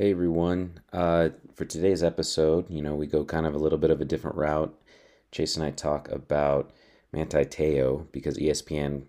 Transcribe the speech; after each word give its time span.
Hey 0.00 0.12
everyone. 0.12 0.80
Uh, 0.94 1.28
for 1.54 1.66
today's 1.66 2.02
episode, 2.02 2.70
you 2.70 2.80
know, 2.80 2.94
we 2.94 3.06
go 3.06 3.22
kind 3.22 3.44
of 3.44 3.54
a 3.54 3.58
little 3.58 3.76
bit 3.76 3.90
of 3.90 4.00
a 4.00 4.06
different 4.06 4.38
route. 4.38 4.74
Chase 5.30 5.56
and 5.56 5.62
I 5.66 5.72
talk 5.72 6.08
about 6.08 6.70
Manti 7.12 7.44
Te'o 7.44 8.06
because 8.10 8.38
ESPN 8.38 9.08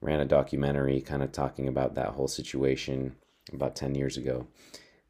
ran 0.00 0.18
a 0.18 0.24
documentary 0.24 1.02
kind 1.02 1.22
of 1.22 1.30
talking 1.30 1.68
about 1.68 1.94
that 1.94 2.12
whole 2.12 2.26
situation 2.26 3.16
about 3.52 3.76
10 3.76 3.94
years 3.94 4.16
ago. 4.16 4.46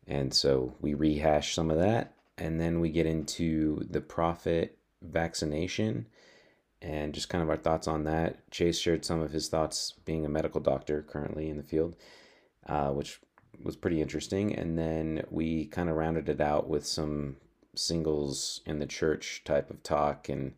And 0.05 0.35
so 0.35 0.75
we 0.81 0.95
rehash 0.95 1.55
some 1.55 1.71
of 1.71 1.79
that 1.79 2.13
and 2.37 2.61
then 2.61 2.81
we 2.81 2.91
get 2.91 3.07
into 3.07 3.87
the 3.89 4.01
prophet 4.01 4.79
vaccination 5.01 6.07
and 6.83 7.15
just 7.15 7.29
kind 7.29 7.45
of 7.45 7.51
our 7.51 7.57
thoughts 7.57 7.87
on 7.87 8.03
that. 8.03 8.51
Chase 8.51 8.81
shared 8.81 9.05
some 9.05 9.21
of 9.21 9.31
his 9.31 9.49
thoughts 9.49 9.95
being 10.05 10.27
a 10.27 10.29
medical 10.29 10.61
doctor 10.61 11.03
currently 11.03 11.49
in 11.49 11.57
the 11.57 11.63
field, 11.63 11.95
uh, 12.67 12.89
which 12.89 13.21
was 13.63 13.77
pretty 13.77 14.01
interesting. 14.01 14.55
And 14.55 14.79
then 14.79 15.25
we 15.31 15.67
kind 15.67 15.89
of 15.89 15.97
rounded 15.97 16.29
it 16.29 16.41
out 16.41 16.69
with 16.69 16.87
some 16.87 17.37
singles 17.75 18.61
in 18.67 18.79
the 18.79 18.87
church 18.87 19.43
type 19.45 19.71
of 19.71 19.83
talk 19.83 20.29
and 20.29 20.53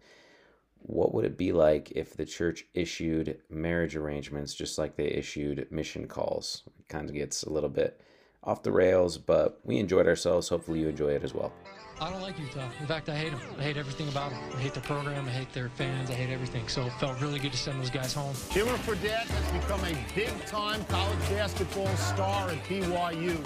what 0.84 1.14
would 1.14 1.25
it 1.25 1.39
be 1.39 1.53
like 1.53 1.92
if 1.92 2.17
the 2.17 2.25
church 2.25 2.67
issued 2.75 3.39
marriage 3.48 3.94
arrangements 3.94 4.55
just 4.55 4.78
like 4.78 4.97
they 4.97 5.06
issued 5.06 5.70
mission 5.70 6.06
calls? 6.06 6.62
It 6.78 6.89
kind 6.89 7.09
of 7.09 7.14
gets 7.14 7.44
a 7.44 7.50
little 7.50 7.69
bit 7.69 8.00
off 8.42 8.62
the 8.62 8.72
rails, 8.72 9.19
but 9.19 9.61
we 9.64 9.78
enjoyed 9.78 10.06
ourselves. 10.09 10.48
Hopefully, 10.48 10.81
you 10.81 10.89
enjoy 10.89 11.11
it 11.11 11.22
as 11.22 11.34
well. 11.34 11.53
I 12.00 12.10
don't 12.10 12.20
like 12.20 12.38
Utah. 12.38 12.68
In 12.80 12.86
fact, 12.86 13.08
I 13.08 13.16
hate 13.16 13.30
them. 13.30 13.40
I 13.58 13.62
hate 13.62 13.76
everything 13.76 14.08
about 14.08 14.30
them. 14.30 14.40
I 14.56 14.60
hate 14.60 14.74
their 14.74 14.82
program. 14.82 15.26
I 15.26 15.30
hate 15.30 15.52
their 15.52 15.68
fans. 15.68 16.10
I 16.10 16.14
hate 16.14 16.32
everything. 16.32 16.66
So 16.68 16.82
it 16.86 16.92
felt 16.94 17.20
really 17.20 17.38
good 17.38 17.52
to 17.52 17.58
send 17.58 17.80
those 17.80 17.90
guys 17.90 18.12
home. 18.12 18.34
Jimmer 18.50 18.76
Fredette 18.78 19.26
has 19.26 19.60
become 19.60 19.80
a 19.84 19.96
big-time 20.14 20.84
college 20.86 21.18
basketball 21.30 21.94
star 21.96 22.50
at 22.50 22.62
BYU. 22.64 23.38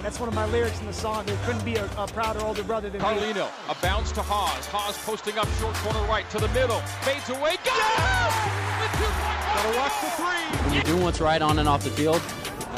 That's 0.00 0.20
one 0.20 0.28
of 0.28 0.34
my 0.34 0.44
lyrics 0.46 0.80
in 0.80 0.86
the 0.86 0.92
song. 0.92 1.24
There 1.24 1.38
couldn't 1.46 1.64
be 1.64 1.76
a, 1.76 1.86
a 1.96 2.06
prouder 2.06 2.40
older 2.40 2.62
brother 2.62 2.90
than 2.90 3.00
Carlino, 3.00 3.46
me. 3.46 3.50
a 3.70 3.74
bounce 3.80 4.12
to 4.12 4.20
Haws. 4.22 4.66
Haws 4.66 4.98
posting 4.98 5.38
up 5.38 5.48
short 5.58 5.74
corner 5.76 6.06
right 6.06 6.28
to 6.28 6.38
the 6.38 6.48
middle. 6.48 6.80
Fades 7.00 7.30
away. 7.30 7.56
Got 7.64 7.78
it! 7.78 8.64
The 8.98 9.06
Gotta 9.54 9.78
watch 9.78 10.00
the 10.02 10.10
three. 10.10 10.64
When 10.66 10.74
you're 10.74 10.82
doing 10.82 11.02
what's 11.02 11.22
right 11.22 11.40
on 11.40 11.58
and 11.58 11.66
off 11.66 11.84
the 11.84 11.90
field, 11.90 12.20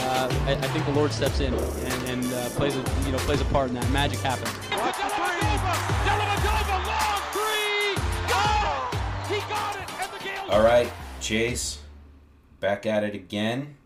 uh, 0.07 0.29
I, 0.47 0.53
I, 0.53 0.69
think 0.69 0.85
the 0.87 0.93
Lord 0.93 1.11
steps 1.11 1.41
in 1.41 1.53
and, 1.53 2.09
and 2.09 2.33
uh, 2.33 2.49
plays 2.51 2.77
a 2.77 2.85
you 3.05 3.13
know 3.13 3.19
plays 3.19 3.41
a 3.41 3.45
part 3.47 3.69
in 3.69 3.75
that. 3.75 3.91
Magic 3.91 4.21
happens. 4.21 4.53
All 10.49 10.63
right, 10.63 10.91
Chase, 11.21 11.81
back 12.61 12.87
at 12.87 13.03
it 13.03 13.15
again. 13.15 13.77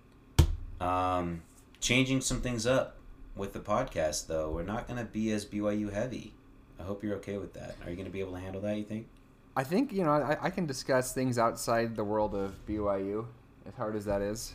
Um, 0.78 1.42
changing 1.80 2.20
some 2.20 2.42
things 2.42 2.66
up 2.66 2.96
with 3.34 3.54
the 3.54 3.60
podcast, 3.60 4.26
though. 4.26 4.50
We're 4.50 4.62
not 4.62 4.86
going 4.86 4.98
to 4.98 5.06
be 5.06 5.32
as 5.32 5.46
BYU 5.46 5.90
heavy. 5.90 6.34
I 6.78 6.82
hope 6.82 7.02
you're 7.02 7.16
okay 7.16 7.38
with 7.38 7.54
that. 7.54 7.76
Are 7.82 7.90
you 7.90 7.96
going 7.96 8.06
to 8.06 8.12
be 8.12 8.20
able 8.20 8.32
to 8.32 8.40
handle 8.40 8.60
that? 8.60 8.76
You 8.76 8.84
think? 8.84 9.08
I 9.56 9.64
think 9.64 9.90
you 9.90 10.04
know 10.04 10.10
I, 10.10 10.36
I 10.42 10.50
can 10.50 10.66
discuss 10.66 11.14
things 11.14 11.38
outside 11.38 11.96
the 11.96 12.04
world 12.04 12.34
of 12.34 12.54
BYU, 12.66 13.24
as 13.66 13.74
hard 13.74 13.96
as 13.96 14.04
that 14.04 14.20
is. 14.20 14.54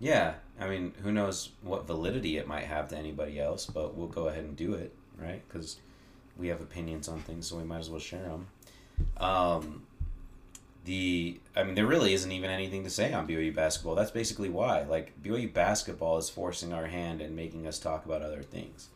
Yeah, 0.00 0.34
I 0.58 0.66
mean, 0.66 0.94
who 1.02 1.12
knows 1.12 1.50
what 1.60 1.86
validity 1.86 2.38
it 2.38 2.48
might 2.48 2.64
have 2.64 2.88
to 2.88 2.96
anybody 2.96 3.38
else, 3.38 3.66
but 3.66 3.94
we'll 3.94 4.08
go 4.08 4.28
ahead 4.28 4.44
and 4.44 4.56
do 4.56 4.72
it, 4.72 4.94
right? 5.18 5.42
Because 5.46 5.76
we 6.38 6.48
have 6.48 6.62
opinions 6.62 7.06
on 7.06 7.20
things, 7.20 7.46
so 7.46 7.58
we 7.58 7.64
might 7.64 7.80
as 7.80 7.90
well 7.90 8.00
share 8.00 8.22
them. 8.22 8.46
Um, 9.18 9.82
the, 10.86 11.38
I 11.54 11.64
mean, 11.64 11.74
there 11.74 11.86
really 11.86 12.14
isn't 12.14 12.32
even 12.32 12.50
anything 12.50 12.82
to 12.84 12.90
say 12.90 13.12
on 13.12 13.28
BYU 13.28 13.54
basketball. 13.54 13.94
That's 13.94 14.10
basically 14.10 14.48
why. 14.48 14.84
Like, 14.84 15.22
BYU 15.22 15.52
basketball 15.52 16.16
is 16.16 16.30
forcing 16.30 16.72
our 16.72 16.86
hand 16.86 17.20
and 17.20 17.36
making 17.36 17.66
us 17.66 17.78
talk 17.78 18.06
about 18.06 18.22
other 18.22 18.42
things. 18.42 18.88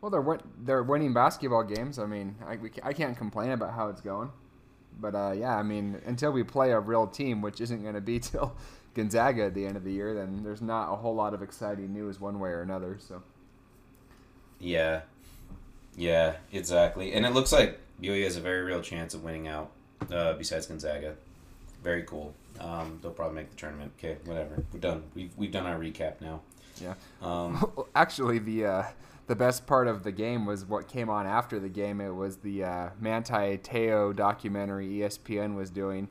Well, 0.00 0.10
they're 0.10 0.38
they're 0.64 0.82
winning 0.82 1.12
basketball 1.12 1.62
games. 1.62 1.98
I 1.98 2.06
mean, 2.06 2.36
I, 2.44 2.56
we, 2.56 2.70
I 2.82 2.92
can't 2.94 3.16
complain 3.16 3.50
about 3.50 3.74
how 3.74 3.88
it's 3.88 4.00
going. 4.00 4.30
But 5.00 5.14
uh, 5.14 5.32
yeah, 5.36 5.56
I 5.56 5.62
mean, 5.62 6.00
until 6.06 6.32
we 6.32 6.42
play 6.42 6.72
a 6.72 6.80
real 6.80 7.06
team, 7.06 7.42
which 7.42 7.60
isn't 7.60 7.82
going 7.82 7.94
to 7.94 8.00
be 8.00 8.18
till 8.20 8.54
Gonzaga 8.94 9.44
at 9.44 9.54
the 9.54 9.66
end 9.66 9.76
of 9.76 9.84
the 9.84 9.92
year, 9.92 10.14
then 10.14 10.42
there's 10.42 10.62
not 10.62 10.92
a 10.92 10.96
whole 10.96 11.14
lot 11.14 11.34
of 11.34 11.42
exciting 11.42 11.92
news 11.92 12.20
one 12.20 12.38
way 12.38 12.50
or 12.50 12.62
another. 12.62 12.98
So. 13.00 13.22
Yeah, 14.60 15.02
yeah, 15.96 16.36
exactly, 16.52 17.12
and 17.12 17.26
it 17.26 17.30
looks 17.30 17.52
like 17.52 17.78
BYU 18.00 18.24
has 18.24 18.36
a 18.36 18.40
very 18.40 18.62
real 18.62 18.80
chance 18.80 19.14
of 19.14 19.24
winning 19.24 19.48
out. 19.48 19.70
Uh, 20.10 20.34
besides 20.34 20.66
Gonzaga, 20.66 21.14
very 21.82 22.02
cool. 22.02 22.34
Um, 22.60 22.98
they'll 23.02 23.12
probably 23.12 23.36
make 23.36 23.50
the 23.50 23.56
tournament. 23.56 23.92
Okay, 23.98 24.16
whatever. 24.24 24.62
We're 24.72 24.80
done. 24.80 25.02
We've 25.14 25.32
we've 25.36 25.52
done 25.52 25.66
our 25.66 25.78
recap 25.78 26.20
now. 26.20 26.40
Yeah. 26.80 26.94
Um, 27.20 27.70
Actually, 27.94 28.38
the 28.38 28.66
uh, 28.66 28.84
the 29.32 29.36
best 29.36 29.66
part 29.66 29.88
of 29.88 30.02
the 30.02 30.12
game 30.12 30.44
was 30.44 30.66
what 30.66 30.88
came 30.88 31.08
on 31.08 31.26
after 31.26 31.58
the 31.58 31.70
game. 31.70 32.02
It 32.02 32.14
was 32.14 32.36
the 32.36 32.64
uh, 32.64 32.90
Manti 33.00 33.56
Te'o 33.56 34.14
documentary 34.14 34.88
ESPN 34.88 35.54
was 35.54 35.70
doing 35.70 36.08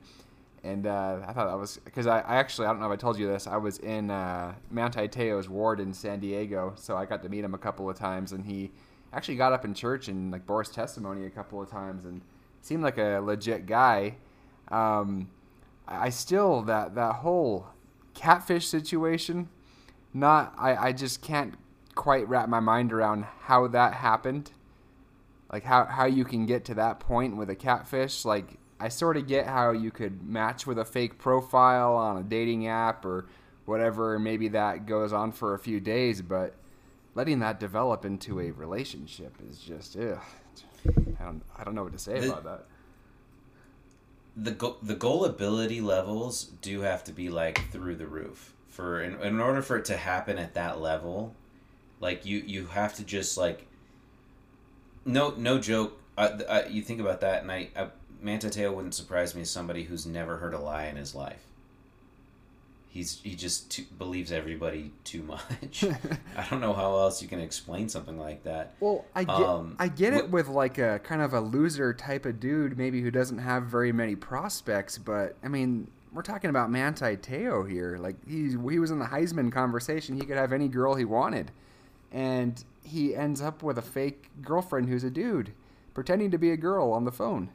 and 0.63 0.85
uh, 0.85 1.19
I 1.27 1.33
thought 1.33 1.47
that 1.47 1.57
was 1.57 1.79
because 1.83 2.07
I, 2.07 2.19
I, 2.19 2.35
actually 2.35 2.67
I 2.67 2.71
don't 2.71 2.79
know 2.79 2.85
if 2.85 2.91
I 2.91 2.95
told 2.95 3.17
you 3.17 3.27
this 3.27 3.47
I 3.47 3.57
was 3.57 3.79
in 3.79 4.11
uh, 4.11 4.53
Manti 4.69 5.07
Te'o's 5.07 5.49
ward 5.49 5.79
in 5.79 5.93
San 5.93 6.19
Diego, 6.19 6.73
so 6.75 6.95
I 6.97 7.05
got 7.05 7.23
to 7.23 7.29
meet 7.29 7.43
him 7.43 7.53
a 7.53 7.57
couple 7.57 7.89
of 7.89 7.97
times, 7.97 8.31
and 8.31 8.45
he 8.45 8.71
actually 9.11 9.37
got 9.37 9.53
up 9.53 9.65
in 9.65 9.73
church 9.73 10.07
and 10.07 10.31
like 10.31 10.45
bore 10.45 10.61
his 10.63 10.69
testimony 10.69 11.25
a 11.25 11.29
couple 11.29 11.61
of 11.61 11.69
times, 11.69 12.05
and 12.05 12.21
seemed 12.61 12.83
like 12.83 12.97
a 12.97 13.19
legit 13.19 13.65
guy. 13.65 14.17
Um, 14.69 15.29
I 15.87 16.09
still 16.09 16.61
that 16.63 16.93
that 16.95 17.15
whole 17.15 17.67
catfish 18.13 18.67
situation, 18.67 19.49
not 20.13 20.53
I, 20.59 20.75
I 20.75 20.91
just 20.91 21.23
can't 21.23 21.55
quite 21.95 22.27
wrap 22.27 22.49
my 22.49 22.59
mind 22.59 22.93
around 22.93 23.25
how 23.41 23.67
that 23.67 23.93
happened. 23.93 24.51
Like 25.51 25.63
how, 25.63 25.85
how 25.85 26.05
you 26.05 26.23
can 26.23 26.45
get 26.45 26.65
to 26.65 26.75
that 26.75 26.99
point 26.99 27.35
with 27.35 27.49
a 27.49 27.55
catfish, 27.55 28.23
like 28.23 28.57
I 28.79 28.87
sort 28.87 29.17
of 29.17 29.27
get 29.27 29.47
how 29.47 29.71
you 29.71 29.91
could 29.91 30.23
match 30.23 30.65
with 30.65 30.79
a 30.79 30.85
fake 30.85 31.19
profile 31.19 31.93
on 31.93 32.17
a 32.17 32.23
dating 32.23 32.67
app 32.67 33.05
or 33.05 33.27
whatever, 33.65 34.15
and 34.15 34.23
maybe 34.23 34.47
that 34.49 34.85
goes 34.85 35.13
on 35.13 35.31
for 35.33 35.53
a 35.53 35.59
few 35.59 35.79
days, 35.79 36.21
but 36.21 36.55
letting 37.15 37.39
that 37.39 37.59
develop 37.59 38.05
into 38.05 38.39
a 38.39 38.51
relationship 38.51 39.35
is 39.47 39.59
just, 39.59 39.97
ugh. 39.97 40.19
I 41.19 41.23
don't, 41.25 41.43
I 41.57 41.63
don't 41.63 41.75
know 41.75 41.83
what 41.83 41.93
to 41.93 41.99
say 41.99 42.19
the, 42.19 42.31
about 42.31 42.43
that. 42.43 42.65
The 44.35 44.51
go- 44.51 44.77
the 44.81 44.95
gullibility 44.95 45.81
levels 45.81 46.45
do 46.61 46.81
have 46.81 47.03
to 47.03 47.11
be 47.11 47.29
like 47.29 47.69
through 47.71 47.97
the 47.97 48.07
roof 48.07 48.53
for 48.67 49.01
in, 49.01 49.21
in 49.21 49.39
order 49.39 49.61
for 49.61 49.77
it 49.77 49.85
to 49.85 49.97
happen 49.97 50.37
at 50.39 50.53
that 50.53 50.79
level. 50.81 51.35
Like 52.01 52.25
you 52.25 52.39
you 52.45 52.65
have 52.65 52.95
to 52.95 53.05
just 53.05 53.37
like 53.37 53.67
no 55.05 55.33
no 55.37 55.59
joke. 55.59 55.97
I, 56.17 56.27
I, 56.49 56.65
you 56.65 56.81
think 56.81 56.99
about 56.99 57.21
that, 57.21 57.43
and 57.43 57.51
I, 57.51 57.69
I 57.75 57.87
Manti 58.21 58.49
Te'o 58.49 58.73
wouldn't 58.73 58.93
surprise 58.93 59.33
me 59.33 59.41
as 59.41 59.49
somebody 59.49 59.83
who's 59.83 60.05
never 60.05 60.37
heard 60.37 60.53
a 60.53 60.59
lie 60.59 60.85
in 60.85 60.97
his 60.97 61.15
life. 61.15 61.41
He's 62.89 63.21
he 63.23 63.35
just 63.35 63.71
too, 63.71 63.83
believes 63.97 64.31
everybody 64.31 64.91
too 65.03 65.23
much. 65.23 65.85
I 66.37 66.45
don't 66.49 66.59
know 66.59 66.73
how 66.73 66.97
else 66.97 67.21
you 67.21 67.27
can 67.27 67.39
explain 67.39 67.87
something 67.87 68.19
like 68.19 68.43
that. 68.43 68.73
Well, 68.79 69.05
I 69.15 69.23
get 69.23 69.35
um, 69.35 69.75
I 69.79 69.87
get 69.87 70.13
it 70.13 70.29
with 70.29 70.47
like 70.47 70.77
a 70.77 70.99
kind 70.99 71.21
of 71.21 71.33
a 71.33 71.39
loser 71.39 71.93
type 71.93 72.25
of 72.25 72.39
dude, 72.39 72.77
maybe 72.77 73.01
who 73.01 73.11
doesn't 73.11 73.39
have 73.39 73.63
very 73.63 73.91
many 73.91 74.15
prospects. 74.15 74.97
But 74.97 75.37
I 75.43 75.47
mean, 75.47 75.87
we're 76.11 76.21
talking 76.21 76.49
about 76.49 76.69
Manti 76.69 77.15
Te'o 77.15 77.63
here. 77.69 77.97
Like 77.97 78.15
he's 78.27 78.53
he 78.53 78.79
was 78.79 78.91
in 78.91 78.99
the 78.99 79.05
Heisman 79.05 79.51
conversation. 79.51 80.15
He 80.15 80.25
could 80.25 80.37
have 80.37 80.51
any 80.51 80.67
girl 80.67 80.95
he 80.95 81.05
wanted, 81.05 81.51
and 82.11 82.63
he 82.83 83.15
ends 83.15 83.41
up 83.41 83.63
with 83.63 83.77
a 83.77 83.81
fake 83.81 84.29
girlfriend 84.41 84.89
who's 84.89 85.03
a 85.03 85.09
dude, 85.09 85.53
pretending 85.93 86.31
to 86.31 86.37
be 86.37 86.51
a 86.51 86.57
girl 86.57 86.91
on 86.91 87.05
the 87.05 87.11
phone. 87.11 87.49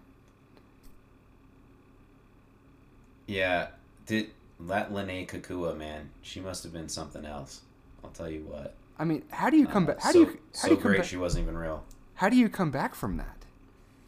Yeah, 3.26 3.68
did 4.06 4.30
that 4.60 4.92
Lennay 4.92 5.28
Kekua 5.28 5.76
man? 5.76 6.10
She 6.22 6.40
must 6.40 6.62
have 6.62 6.72
been 6.72 6.88
something 6.88 7.24
else. 7.24 7.62
I'll 8.04 8.10
tell 8.10 8.30
you 8.30 8.40
what. 8.40 8.74
I 8.98 9.04
mean, 9.04 9.24
how 9.30 9.50
do 9.50 9.56
you 9.56 9.66
come 9.66 9.84
uh, 9.84 9.88
back? 9.88 10.00
How 10.00 10.12
so, 10.12 10.24
do 10.24 10.30
you? 10.30 10.38
How 10.38 10.38
so 10.52 10.68
do 10.68 10.74
you 10.74 10.80
come 10.80 10.90
great 10.90 11.00
back? 11.00 11.08
she 11.08 11.16
wasn't 11.16 11.42
even 11.42 11.58
real. 11.58 11.84
How 12.14 12.28
do 12.28 12.36
you 12.36 12.48
come 12.48 12.70
back 12.70 12.94
from 12.94 13.16
that? 13.18 13.44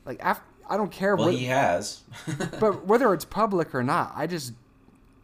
Like, 0.07 0.19
after, 0.23 0.45
I 0.69 0.77
don't 0.77 0.91
care. 0.91 1.15
Well, 1.17 1.29
he 1.29 1.45
has. 1.47 2.03
but 2.61 2.87
whether 2.87 3.13
it's 3.13 3.25
public 3.25 3.75
or 3.75 3.83
not, 3.83 4.13
I 4.15 4.27
just, 4.27 4.55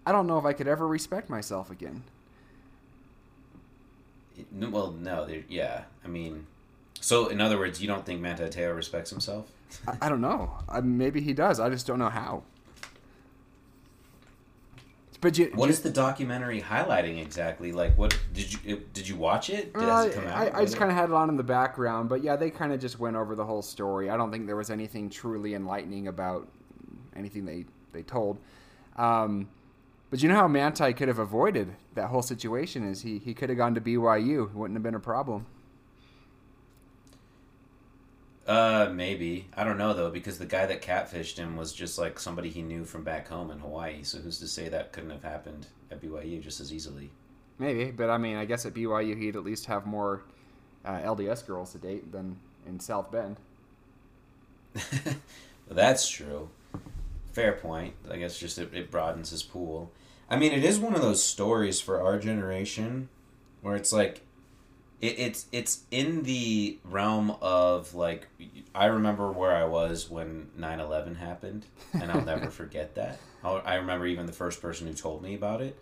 I 0.04 0.12
don't 0.12 0.26
know 0.26 0.38
if 0.38 0.44
I 0.44 0.52
could 0.52 0.68
ever 0.68 0.86
respect 0.86 1.30
myself 1.30 1.70
again. 1.70 2.04
Well, 4.52 4.92
no, 4.92 5.28
yeah. 5.48 5.84
I 6.04 6.08
mean, 6.08 6.46
so 7.00 7.28
in 7.28 7.40
other 7.40 7.58
words, 7.58 7.80
you 7.80 7.88
don't 7.88 8.04
think 8.04 8.20
Manti 8.20 8.48
Te'o 8.48 8.74
respects 8.74 9.10
himself? 9.10 9.50
I, 9.86 9.96
I 10.02 10.08
don't 10.08 10.20
know. 10.20 10.58
I, 10.68 10.80
maybe 10.80 11.20
he 11.20 11.32
does. 11.32 11.60
I 11.60 11.68
just 11.68 11.86
don't 11.86 11.98
know 11.98 12.08
how. 12.08 12.42
But 15.20 15.38
you, 15.38 15.50
what 15.54 15.66
you, 15.66 15.72
is 15.72 15.80
the 15.80 15.90
documentary 15.90 16.60
highlighting 16.60 17.18
exactly? 17.18 17.72
Like, 17.72 17.96
what 17.96 18.18
did 18.34 18.52
you 18.52 18.84
did 18.92 19.08
you 19.08 19.16
watch 19.16 19.48
it? 19.48 19.72
Did, 19.72 19.82
uh, 19.82 20.06
it 20.06 20.18
I, 20.18 20.50
I, 20.54 20.64
just 20.66 20.76
kind 20.76 20.90
of 20.90 20.96
had 20.98 21.08
it 21.08 21.14
on 21.14 21.30
in 21.30 21.38
the 21.38 21.42
background, 21.42 22.10
but 22.10 22.22
yeah, 22.22 22.36
they 22.36 22.50
kind 22.50 22.74
of 22.74 22.80
just 22.80 23.00
went 23.00 23.16
over 23.16 23.34
the 23.34 23.44
whole 23.44 23.62
story. 23.62 24.10
I 24.10 24.18
don't 24.18 24.30
think 24.30 24.46
there 24.46 24.56
was 24.56 24.68
anything 24.68 25.08
truly 25.08 25.54
enlightening 25.54 26.08
about 26.08 26.46
anything 27.16 27.46
they 27.46 27.64
they 27.92 28.02
told. 28.02 28.36
Um, 28.96 29.48
but 30.14 30.22
you 30.22 30.28
know 30.28 30.36
how 30.36 30.46
Manti 30.46 30.92
could 30.92 31.08
have 31.08 31.18
avoided 31.18 31.74
that 31.94 32.06
whole 32.06 32.22
situation 32.22 32.88
is 32.88 33.02
he 33.02 33.18
he 33.18 33.34
could 33.34 33.48
have 33.48 33.58
gone 33.58 33.74
to 33.74 33.80
BYU. 33.80 34.44
It 34.44 34.54
wouldn't 34.54 34.76
have 34.76 34.82
been 34.84 34.94
a 34.94 35.00
problem. 35.00 35.44
Uh, 38.46 38.90
maybe 38.92 39.48
I 39.56 39.64
don't 39.64 39.76
know 39.76 39.92
though 39.92 40.12
because 40.12 40.38
the 40.38 40.46
guy 40.46 40.66
that 40.66 40.82
catfished 40.82 41.36
him 41.36 41.56
was 41.56 41.72
just 41.72 41.98
like 41.98 42.20
somebody 42.20 42.48
he 42.48 42.62
knew 42.62 42.84
from 42.84 43.02
back 43.02 43.26
home 43.26 43.50
in 43.50 43.58
Hawaii. 43.58 44.04
So 44.04 44.18
who's 44.18 44.38
to 44.38 44.46
say 44.46 44.68
that 44.68 44.92
couldn't 44.92 45.10
have 45.10 45.24
happened 45.24 45.66
at 45.90 46.00
BYU 46.00 46.40
just 46.40 46.60
as 46.60 46.72
easily? 46.72 47.10
Maybe, 47.58 47.90
but 47.90 48.08
I 48.08 48.16
mean, 48.16 48.36
I 48.36 48.44
guess 48.44 48.64
at 48.66 48.72
BYU 48.72 49.18
he'd 49.18 49.34
at 49.34 49.42
least 49.42 49.66
have 49.66 49.84
more 49.84 50.22
uh, 50.84 51.00
LDS 51.00 51.44
girls 51.44 51.72
to 51.72 51.78
date 51.78 52.12
than 52.12 52.38
in 52.68 52.78
South 52.78 53.10
Bend. 53.10 53.40
well, 54.76 55.16
that's 55.70 56.08
true. 56.08 56.50
Fair 57.32 57.54
point. 57.54 57.94
I 58.08 58.18
guess 58.18 58.38
just 58.38 58.58
it, 58.58 58.72
it 58.72 58.92
broadens 58.92 59.30
his 59.30 59.42
pool. 59.42 59.90
I 60.28 60.36
mean, 60.36 60.52
it 60.52 60.64
is 60.64 60.78
one 60.78 60.94
of 60.94 61.02
those 61.02 61.22
stories 61.22 61.80
for 61.80 62.00
our 62.00 62.18
generation 62.18 63.08
where 63.60 63.76
it's 63.76 63.92
like 63.92 64.22
it, 65.00 65.18
it's 65.18 65.46
it's 65.52 65.82
in 65.90 66.22
the 66.22 66.78
realm 66.84 67.36
of 67.42 67.94
like 67.94 68.28
I 68.74 68.86
remember 68.86 69.30
where 69.30 69.54
I 69.54 69.64
was 69.64 70.08
when 70.08 70.48
9/11 70.58 71.16
happened, 71.16 71.66
and 71.92 72.10
I'll 72.10 72.24
never 72.24 72.50
forget 72.50 72.94
that. 72.94 73.18
I'll, 73.42 73.62
i 73.64 73.74
remember 73.74 74.06
even 74.06 74.26
the 74.26 74.32
first 74.32 74.62
person 74.62 74.86
who 74.86 74.94
told 74.94 75.22
me 75.22 75.34
about 75.34 75.60
it, 75.60 75.78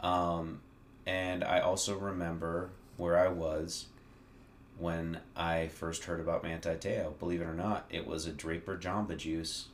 um, 0.00 0.60
and 1.06 1.42
I 1.42 1.60
also 1.60 1.96
remember 1.98 2.70
where 2.96 3.18
I 3.18 3.28
was 3.28 3.86
when 4.78 5.18
I 5.36 5.68
first 5.68 6.04
heard 6.04 6.20
about 6.20 6.44
Manti 6.44 6.76
Te'o. 6.76 7.18
Believe 7.18 7.40
it 7.40 7.44
or 7.46 7.54
not, 7.54 7.86
it 7.90 8.06
was 8.06 8.26
a 8.26 8.32
Draper 8.32 8.76
Jamba 8.76 9.16
Juice, 9.16 9.66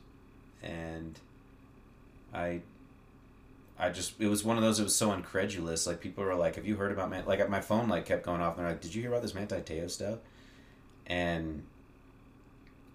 and 0.63 1.19
I 2.33 2.61
I 3.79 3.89
just 3.89 4.19
it 4.19 4.27
was 4.27 4.43
one 4.43 4.57
of 4.57 4.63
those. 4.63 4.79
It 4.79 4.83
was 4.83 4.95
so 4.95 5.13
incredulous. 5.13 5.87
Like 5.87 6.01
people 6.01 6.23
were 6.23 6.35
like, 6.35 6.55
"Have 6.55 6.67
you 6.67 6.75
heard 6.75 6.91
about 6.91 7.09
man?" 7.09 7.25
Like 7.25 7.47
my 7.49 7.61
phone 7.61 7.87
like 7.87 8.05
kept 8.05 8.25
going 8.25 8.41
off, 8.41 8.57
and 8.57 8.65
they're 8.65 8.73
like, 8.73 8.81
"Did 8.81 8.93
you 8.93 9.01
hear 9.01 9.11
about 9.11 9.21
this 9.21 9.33
Manti 9.33 9.61
Te'o 9.61 9.89
stuff?" 9.89 10.19
And 11.07 11.63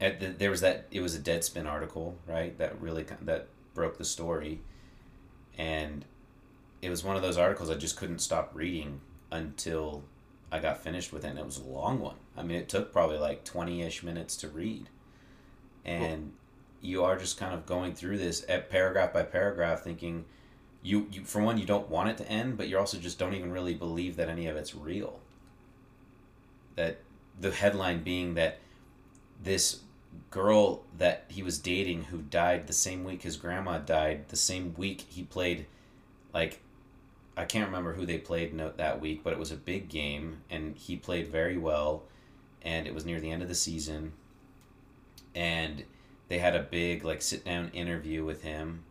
at 0.01 0.21
the, 0.21 0.27
there 0.27 0.51
was 0.51 0.61
that 0.61 0.87
it 0.91 1.01
was 1.01 1.15
a 1.15 1.19
Deadspin 1.19 1.67
article, 1.67 2.19
right? 2.27 2.57
That 2.59 2.81
really 2.81 3.05
that 3.23 3.49
broke 3.73 3.97
the 3.97 4.05
story, 4.05 4.61
and 5.57 6.05
it 6.83 6.91
was 6.91 7.03
one 7.03 7.17
of 7.17 7.23
those 7.23 7.39
articles 7.39 7.71
I 7.71 7.77
just 7.77 7.97
couldn't 7.97 8.19
stop 8.19 8.51
reading 8.53 9.01
until 9.33 10.05
I 10.53 10.59
got 10.59 10.83
finished 10.83 11.15
with 11.15 11.25
it. 11.25 11.29
And 11.29 11.39
it 11.39 11.47
was 11.47 11.59
a 11.59 11.65
long 11.65 11.99
one. 12.01 12.17
I 12.37 12.43
mean, 12.43 12.59
it 12.59 12.69
took 12.69 12.93
probably 12.93 13.19
like 13.19 13.45
twenty 13.45 13.81
ish 13.81 14.03
minutes 14.03 14.37
to 14.37 14.49
read, 14.49 14.91
and 15.83 16.33
cool. 16.83 16.91
you 16.91 17.05
are 17.05 17.17
just 17.17 17.39
kind 17.39 17.55
of 17.55 17.65
going 17.65 17.95
through 17.95 18.19
this 18.19 18.45
at 18.51 18.69
paragraph 18.69 19.15
by 19.15 19.23
paragraph, 19.23 19.81
thinking 19.81 20.27
you, 20.85 21.09
you 21.11 21.25
for 21.25 21.43
one 21.43 21.59
you 21.59 21.65
don't 21.65 21.89
want 21.89 22.11
it 22.11 22.19
to 22.19 22.29
end 22.31 22.57
but 22.57 22.69
you 22.69 22.79
also 22.79 22.99
just 22.99 23.19
don't 23.19 23.35
even 23.35 23.51
really 23.51 23.75
believe 23.75 24.17
that 24.17 24.29
any 24.29 24.47
of 24.47 24.57
it's 24.57 24.75
real. 24.75 25.19
That 26.77 26.99
the 27.41 27.51
headline 27.51 28.05
being 28.05 28.35
that 28.35 28.59
this 29.43 29.81
girl 30.31 30.83
that 30.99 31.25
he 31.29 31.43
was 31.43 31.59
dating 31.59 32.05
who 32.05 32.19
died 32.19 32.67
the 32.67 32.73
same 32.73 33.03
week 33.03 33.23
his 33.23 33.37
grandma 33.37 33.79
died 33.79 34.29
the 34.29 34.37
same 34.37 34.75
week 34.77 35.07
he 35.09 35.25
played 35.25 35.67
like 36.33 36.61
I 37.37 37.47
can't 37.47 37.67
remember 37.67 37.95
who 37.95 38.07
they 38.07 38.19
played 38.19 38.57
that 38.77 39.01
week 39.01 39.25
but 39.25 39.33
it 39.33 39.39
was 39.39 39.51
a 39.51 39.57
big 39.57 39.89
game 39.89 40.43
and 40.51 40.77
he 40.77 40.97
played 40.97 41.29
very 41.29 41.57
well 41.57 42.05
and 42.63 42.87
it 42.87 42.95
was 42.95 43.05
near 43.05 43.21
the 43.21 43.31
end 43.31 43.43
of 43.43 43.49
the 43.49 43.55
season 43.55 44.13
and 45.35 45.85
they 46.29 46.39
had 46.39 46.55
a 46.55 46.63
big 46.63 47.05
like 47.05 47.23
sit 47.23 47.45
down 47.45 47.71
interview 47.71 48.25
with 48.25 48.43
him 48.43 48.85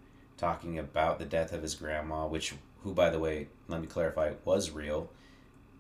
talking 0.43 0.77
about 0.77 1.19
the 1.19 1.25
death 1.25 1.53
of 1.53 1.61
his 1.61 1.73
grandma, 1.73 2.27
which, 2.27 2.53
who, 2.83 2.93
by 2.93 3.09
the 3.09 3.19
way, 3.19 3.47
let 3.69 3.79
me 3.79 3.87
clarify, 3.87 4.33
was 4.43 4.71
real, 4.71 5.09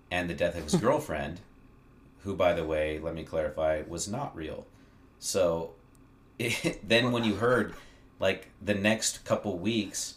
and 0.09 0.29
the 0.29 0.33
death 0.33 0.55
of 0.55 0.63
his 0.63 0.75
girlfriend, 0.87 1.41
who, 2.19 2.33
by 2.33 2.53
the 2.53 2.63
way, 2.63 2.97
let 2.97 3.13
me 3.13 3.23
clarify, 3.23 3.81
was 3.85 4.07
not 4.07 4.33
real. 4.33 4.65
So 5.19 5.71
it, 6.39 6.79
then 6.87 7.11
when 7.11 7.25
you 7.25 7.35
heard, 7.35 7.73
like, 8.19 8.51
the 8.61 8.73
next 8.73 9.25
couple 9.25 9.57
weeks, 9.57 10.15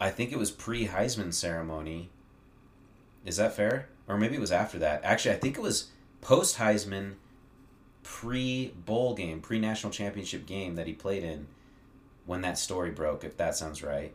I 0.00 0.10
think 0.10 0.32
it 0.32 0.38
was 0.38 0.50
pre 0.50 0.88
Heisman 0.88 1.32
ceremony. 1.32 2.10
Is 3.24 3.36
that 3.36 3.54
fair? 3.54 3.88
Or 4.08 4.18
maybe 4.18 4.34
it 4.34 4.40
was 4.40 4.50
after 4.50 4.80
that. 4.80 5.04
Actually, 5.04 5.36
I 5.36 5.38
think 5.38 5.56
it 5.56 5.62
was 5.62 5.90
post 6.22 6.58
Heisman, 6.58 7.14
pre 8.02 8.74
bowl 8.84 9.14
game, 9.14 9.40
pre 9.40 9.60
national 9.60 9.92
championship 9.92 10.44
game 10.44 10.74
that 10.74 10.88
he 10.88 10.92
played 10.92 11.22
in 11.22 11.46
when 12.26 12.42
that 12.42 12.58
story 12.58 12.90
broke, 12.90 13.24
if 13.24 13.36
that 13.36 13.56
sounds 13.56 13.82
right. 13.82 14.12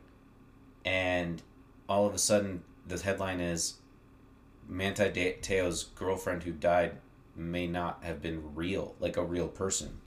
And 0.86 1.42
all 1.90 2.06
of 2.06 2.14
a 2.14 2.18
sudden, 2.18 2.64
the 2.88 2.98
headline 2.98 3.40
is 3.40 3.76
Manti 4.68 5.36
Te'o's 5.42 5.86
girlfriend 5.96 6.44
who 6.44 6.52
died 6.52 6.98
may 7.36 7.68
not 7.68 8.00
have 8.04 8.22
been 8.22 8.56
real, 8.56 8.96
like 9.00 9.18
a 9.18 9.24
real 9.24 9.48
person. 9.48 9.98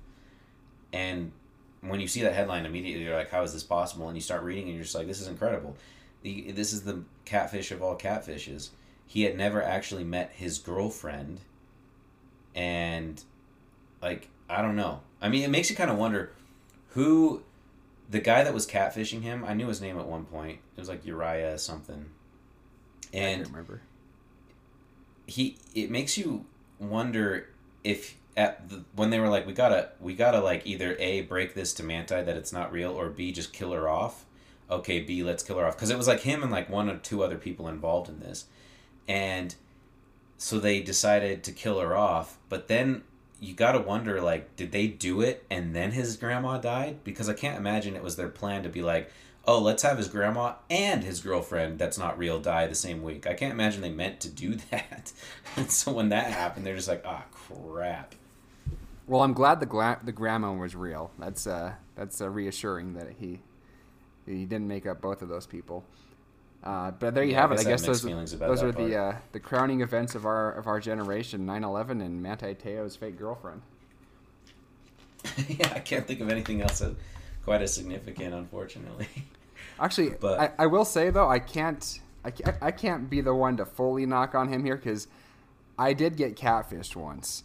And 0.93 1.32
when 1.81 2.00
you 2.00 2.08
see 2.08 2.23
that 2.23 2.35
headline, 2.35 2.67
immediately 2.67 3.05
you're 3.05 3.17
like, 3.17 3.31
how 3.31 3.43
is 3.43 3.52
this 3.52 3.62
possible? 3.62 4.08
And 4.08 4.17
you 4.17 4.20
start 4.20 4.43
reading 4.43 4.64
and 4.64 4.75
you're 4.75 4.82
just 4.82 4.94
like, 4.94 5.06
this 5.06 5.20
is 5.20 5.29
incredible. 5.29 5.76
The, 6.23 6.52
this 6.52 6.73
is 6.73 6.82
the 6.82 7.05
catfish 7.25 7.70
of 7.70 7.82
all 7.82 7.97
catfishes. 7.97 8.70
He 9.06 9.23
had 9.23 9.37
never 9.37 9.62
actually 9.62 10.05
met 10.05 10.32
his 10.35 10.58
girlfriend. 10.58 11.41
And, 12.55 13.23
like, 14.02 14.29
I 14.49 14.62
don't 14.62 14.76
know. 14.76 15.00
I 15.20 15.29
mean, 15.29 15.43
it 15.43 15.50
makes 15.50 15.70
you 15.70 15.76
kind 15.76 15.91
of 15.91 15.97
wonder 15.97 16.32
who 16.88 17.43
the 18.10 18.20
guy 18.20 18.42
that 18.42 18.52
was 18.52 18.66
catfishing 18.66 19.22
him, 19.22 19.44
I 19.44 19.54
knew 19.54 19.68
his 19.68 19.80
name 19.80 19.98
at 19.98 20.06
one 20.06 20.24
point. 20.24 20.58
It 20.76 20.80
was 20.80 20.88
like 20.88 21.06
Uriah 21.06 21.58
something. 21.58 22.06
And 23.12 23.42
I 23.42 23.44
remember. 23.44 23.82
He 25.26 25.58
it 25.75 25.90
makes 25.90 26.18
you 26.18 26.44
wonder 26.80 27.49
if 27.85 28.16
at 28.37 28.68
the, 28.68 28.85
when 28.94 29.11
they 29.11 29.20
were 29.20 29.28
like 29.28 29.46
we 29.46 29.52
gotta 29.52 29.90
we 30.00 30.14
gotta 30.14 30.40
like 30.40 30.66
either 30.66 30.96
a 30.99 31.23
break 31.23 31.54
this 31.54 31.73
to 31.75 31.85
Manti 31.85 32.20
that 32.20 32.37
it's 32.37 32.52
not 32.52 32.73
real 32.73 32.90
or 32.90 33.08
b 33.11 33.30
just 33.30 33.52
kill 33.52 33.73
her 33.73 33.88
off. 33.88 34.25
Okay, 34.68 35.00
b 35.00 35.23
let's 35.23 35.42
kill 35.44 35.58
her 35.58 35.66
off 35.66 35.76
because 35.76 35.90
it 35.90 35.99
was 35.99 36.08
like 36.08 36.20
him 36.20 36.42
and 36.42 36.50
like 36.50 36.68
one 36.68 36.88
or 36.88 36.96
two 36.96 37.23
other 37.23 37.37
people 37.37 37.68
involved 37.68 38.08
in 38.08 38.18
this, 38.18 38.46
and 39.06 39.54
so 40.37 40.58
they 40.58 40.80
decided 40.80 41.44
to 41.44 41.52
kill 41.52 41.78
her 41.78 41.96
off. 41.96 42.38
But 42.49 42.66
then 42.66 43.02
you 43.40 43.54
got 43.54 43.73
to 43.73 43.78
wonder 43.78 44.20
like 44.20 44.54
did 44.56 44.70
they 44.70 44.87
do 44.87 45.20
it 45.20 45.44
and 45.50 45.75
then 45.75 45.92
his 45.92 46.16
grandma 46.16 46.59
died? 46.59 47.02
Because 47.04 47.28
i 47.28 47.35
can't 47.35 47.59
imagine 47.59 47.97
it 47.97 48.02
was 48.02 48.16
their 48.16 48.28
plan 48.28 48.62
to 48.62 48.68
be 48.68 48.82
like 48.82 49.11
oh 49.47 49.59
let's 49.59 49.82
have 49.82 49.99
his 49.99 50.09
grandma 50.09 50.54
and 50.68 51.02
his 51.02 51.20
girlfriend 51.20 51.78
that's 51.78 51.99
not 51.99 52.18
real 52.18 52.38
die 52.38 52.66
the 52.66 52.75
same 52.75 53.02
week. 53.02 53.26
I 53.26 53.35
can't 53.35 53.52
imagine 53.52 53.80
they 53.80 53.90
meant 53.90 54.20
to 54.20 54.28
do 54.28 54.54
that. 54.70 55.12
And 55.56 55.70
so 55.70 55.92
when 55.92 56.11
that 56.11 56.26
happened 56.26 56.66
they're 56.66 56.76
just 56.76 56.88
like 56.88 57.02
ah 57.06 57.25
oh, 57.25 57.30
crap. 57.32 58.14
Well 59.06 59.23
i'm 59.23 59.32
glad 59.32 59.61
the 59.61 59.66
gla- 59.66 60.00
the 60.04 60.12
grandma 60.12 60.52
was 60.52 60.76
real. 60.76 61.11
That's 61.18 61.47
uh 61.47 61.75
that's 61.97 62.20
uh, 62.20 62.28
reassuring 62.28 62.94
that 62.94 63.09
he 63.18 63.40
he 64.26 64.44
didn't 64.44 64.68
make 64.68 64.87
up 64.87 65.00
both 65.00 65.23
of 65.23 65.28
those 65.28 65.47
people 65.47 65.85
uh, 66.62 66.90
but 66.90 67.14
there 67.14 67.25
you 67.25 67.33
yeah, 67.33 67.40
have 67.40 67.52
it. 67.52 67.61
I 67.61 67.64
guess 67.64 67.83
those, 67.83 68.02
those 68.02 68.62
are 68.62 68.73
the 68.73 68.97
uh, 68.97 69.17
the 69.33 69.40
crowning 69.40 69.81
events 69.81 70.14
of 70.14 70.26
our 70.26 70.52
of 70.52 70.67
our 70.67 70.81
generation: 70.81 71.47
9/11 71.47 72.02
and 72.02 72.23
Manti 72.23 72.55
Te'o's 72.55 72.97
fake 72.97 73.19
girlfriend. 73.19 73.62
yeah, 75.49 75.73
I 75.75 75.81
can't 75.81 76.07
think 76.07 76.21
of 76.21 76.29
anything 76.29 76.61
else 76.62 76.83
quite 77.45 77.62
as 77.62 77.75
significant, 77.75 78.35
unfortunately. 78.35 79.09
Actually, 79.81 80.11
but 80.21 80.38
I, 80.40 80.64
I 80.64 80.67
will 80.67 80.85
say 80.85 81.11
though, 81.11 81.29
I 81.29 81.38
can't 81.38 82.00
I, 82.25 82.33
I 82.61 82.71
can't 82.71 83.09
be 83.09 83.21
the 83.21 83.35
one 83.35 83.57
to 83.57 83.64
fully 83.64 84.07
knock 84.07 84.35
on 84.35 84.49
him 84.49 84.64
here 84.64 84.76
because 84.76 85.09
I 85.79 85.93
did 85.93 86.17
get 86.17 86.37
catfished 86.37 86.97
once. 86.97 87.45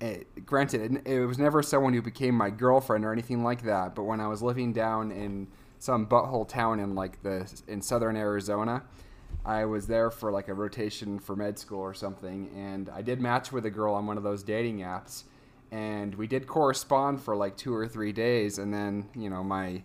It, 0.00 0.44
granted, 0.46 1.02
it, 1.06 1.06
it 1.06 1.26
was 1.26 1.38
never 1.38 1.62
someone 1.62 1.92
who 1.92 2.02
became 2.02 2.34
my 2.34 2.50
girlfriend 2.50 3.04
or 3.04 3.12
anything 3.12 3.44
like 3.44 3.62
that. 3.62 3.94
But 3.94 4.04
when 4.04 4.20
I 4.20 4.28
was 4.28 4.42
living 4.42 4.72
down 4.72 5.12
in 5.12 5.48
some 5.78 6.06
butthole 6.06 6.48
town 6.48 6.80
in 6.80 6.94
like 6.94 7.22
the 7.22 7.50
in 7.66 7.82
southern 7.82 8.16
Arizona. 8.16 8.82
I 9.44 9.64
was 9.64 9.86
there 9.86 10.10
for 10.10 10.32
like 10.32 10.48
a 10.48 10.54
rotation 10.54 11.18
for 11.18 11.36
med 11.36 11.58
school 11.58 11.80
or 11.80 11.94
something, 11.94 12.50
and 12.54 12.88
I 12.88 13.02
did 13.02 13.20
match 13.20 13.52
with 13.52 13.66
a 13.66 13.70
girl 13.70 13.94
on 13.94 14.06
one 14.06 14.16
of 14.16 14.22
those 14.22 14.42
dating 14.42 14.78
apps, 14.78 15.24
and 15.70 16.14
we 16.14 16.26
did 16.26 16.46
correspond 16.46 17.22
for 17.22 17.36
like 17.36 17.56
two 17.56 17.74
or 17.74 17.86
three 17.86 18.12
days, 18.12 18.58
and 18.58 18.72
then 18.72 19.08
you 19.14 19.30
know 19.30 19.42
my 19.44 19.82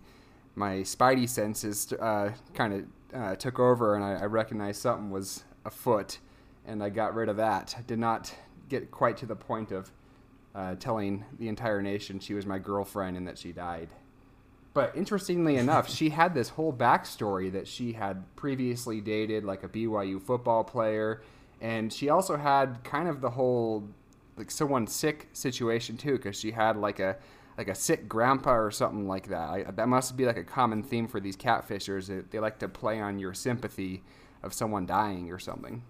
my 0.54 0.76
spidey 0.78 1.28
senses 1.28 1.92
uh, 1.94 2.30
kind 2.54 2.74
of 2.74 3.20
uh, 3.20 3.36
took 3.36 3.58
over, 3.58 3.94
and 3.94 4.04
I, 4.04 4.22
I 4.22 4.24
recognized 4.24 4.82
something 4.82 5.10
was 5.10 5.44
afoot, 5.64 6.18
and 6.66 6.82
I 6.82 6.90
got 6.90 7.14
rid 7.14 7.28
of 7.28 7.36
that. 7.36 7.74
I 7.78 7.82
did 7.82 7.98
not 7.98 8.34
get 8.68 8.90
quite 8.90 9.16
to 9.18 9.26
the 9.26 9.36
point 9.36 9.72
of 9.72 9.90
uh, 10.54 10.74
telling 10.76 11.24
the 11.38 11.48
entire 11.48 11.82
nation 11.82 12.18
she 12.18 12.34
was 12.34 12.46
my 12.46 12.58
girlfriend 12.58 13.16
and 13.16 13.26
that 13.26 13.38
she 13.38 13.52
died. 13.52 13.88
But 14.74 14.96
interestingly 14.96 15.56
enough, 15.56 15.88
she 15.88 16.10
had 16.10 16.34
this 16.34 16.50
whole 16.50 16.72
backstory 16.72 17.50
that 17.52 17.68
she 17.68 17.92
had 17.92 18.24
previously 18.34 19.00
dated 19.00 19.44
like 19.44 19.62
a 19.62 19.68
BYU 19.68 20.20
football 20.20 20.64
player, 20.64 21.22
and 21.60 21.92
she 21.92 22.08
also 22.08 22.36
had 22.36 22.82
kind 22.82 23.08
of 23.08 23.20
the 23.20 23.30
whole 23.30 23.88
like 24.36 24.50
someone 24.50 24.88
sick 24.88 25.28
situation 25.32 25.96
too, 25.96 26.16
because 26.16 26.36
she 26.36 26.50
had 26.50 26.76
like 26.76 26.98
a 26.98 27.16
like 27.56 27.68
a 27.68 27.74
sick 27.74 28.08
grandpa 28.08 28.52
or 28.52 28.72
something 28.72 29.06
like 29.06 29.28
that. 29.28 29.48
I, 29.48 29.62
that 29.62 29.88
must 29.88 30.16
be 30.16 30.26
like 30.26 30.36
a 30.36 30.42
common 30.44 30.82
theme 30.82 31.06
for 31.06 31.20
these 31.20 31.36
catfishers. 31.36 32.08
They, 32.08 32.22
they 32.28 32.40
like 32.40 32.58
to 32.58 32.68
play 32.68 33.00
on 33.00 33.20
your 33.20 33.32
sympathy 33.32 34.02
of 34.42 34.52
someone 34.52 34.86
dying 34.86 35.30
or 35.30 35.38
something. 35.38 35.84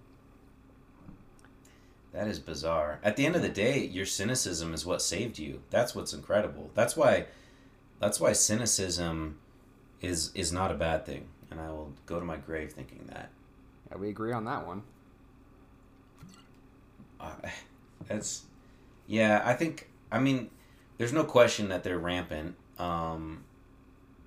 That 2.13 2.29
is 2.29 2.39
bizarre. 2.39 3.01
At 3.03 3.17
the 3.17 3.25
end 3.25 3.35
of 3.35 3.41
the 3.41 3.49
day, 3.49 3.87
your 3.87 4.05
cynicism 4.05 4.75
is 4.75 4.85
what 4.85 5.01
saved 5.01 5.39
you. 5.39 5.63
That's 5.71 5.95
what's 5.95 6.13
incredible. 6.13 6.71
That's 6.75 6.97
why 6.97 7.27
that's 8.01 8.21
why 8.21 8.33
cynicism 8.33 9.39
is 10.01 10.31
is 10.35 10.53
not 10.53 10.71
a 10.71 10.75
bad 10.75 11.07
thing. 11.07 11.29
And 11.51 11.61
I 11.61 11.69
will 11.69 11.93
go 12.07 12.19
to 12.19 12.25
my 12.25 12.37
grave 12.37 12.73
thinking 12.73 13.09
that. 13.13 13.31
Yeah, 13.91 13.99
we 13.99 14.09
agree 14.09 14.33
on 14.33 14.45
that 14.45 14.67
one. 14.67 14.83
Uh, 17.21 17.33
that's 18.09 18.45
yeah, 19.07 19.43
I 19.45 19.55
think 19.55 19.91
I 20.11 20.19
mean 20.19 20.51
there's 20.99 21.13
no 21.13 21.25
question 21.25 21.69
that 21.69 21.83
they're 21.83 21.99
rampant. 21.99 22.57
Um, 22.79 23.45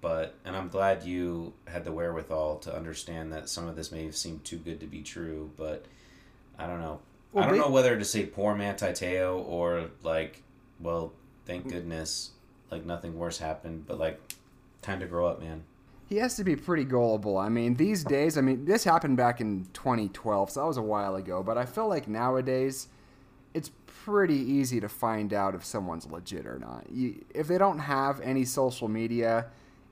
but 0.01 0.35
and 0.45 0.55
I'm 0.55 0.69
glad 0.69 1.03
you 1.03 1.53
had 1.67 1.83
the 1.83 1.91
wherewithal 1.91 2.57
to 2.59 2.75
understand 2.75 3.33
that 3.33 3.49
some 3.49 3.67
of 3.67 3.75
this 3.75 3.91
may 3.91 4.05
have 4.05 4.15
seemed 4.15 4.43
too 4.45 4.57
good 4.57 4.79
to 4.79 4.87
be 4.87 5.01
true, 5.01 5.51
but 5.57 5.85
I 6.57 6.67
don't 6.67 6.79
know. 6.79 6.99
Well, 7.33 7.43
I 7.43 7.47
don't 7.47 7.57
know 7.57 7.69
whether 7.69 7.97
to 7.97 8.05
say 8.05 8.25
poor 8.25 8.55
man 8.55 8.75
Te'o 8.75 9.43
or 9.47 9.89
like, 10.03 10.43
well, 10.79 11.13
thank 11.45 11.69
goodness, 11.69 12.31
like 12.71 12.85
nothing 12.85 13.17
worse 13.17 13.39
happened, 13.39 13.85
but 13.87 13.99
like, 13.99 14.19
time 14.81 14.99
to 14.99 15.05
grow 15.05 15.27
up, 15.27 15.41
man. 15.41 15.63
He 16.09 16.17
has 16.17 16.35
to 16.37 16.43
be 16.43 16.55
pretty 16.55 16.85
gullible. 16.85 17.37
I 17.37 17.49
mean, 17.49 17.75
these 17.75 18.03
days, 18.03 18.37
I 18.37 18.41
mean, 18.41 18.65
this 18.65 18.83
happened 18.83 19.17
back 19.17 19.41
in 19.41 19.67
2012, 19.73 20.51
so 20.51 20.59
that 20.61 20.65
was 20.65 20.77
a 20.77 20.81
while 20.81 21.15
ago, 21.15 21.43
but 21.43 21.57
I 21.57 21.65
feel 21.65 21.87
like 21.89 22.07
nowadays, 22.07 22.87
it's 23.53 23.71
pretty 23.85 24.35
easy 24.35 24.79
to 24.79 24.87
find 24.87 25.33
out 25.33 25.53
if 25.53 25.65
someone's 25.65 26.09
legit 26.09 26.45
or 26.45 26.59
not. 26.59 26.85
You, 26.89 27.25
if 27.33 27.47
they 27.47 27.57
don't 27.57 27.79
have 27.79 28.21
any 28.21 28.45
social 28.45 28.87
media, 28.87 29.47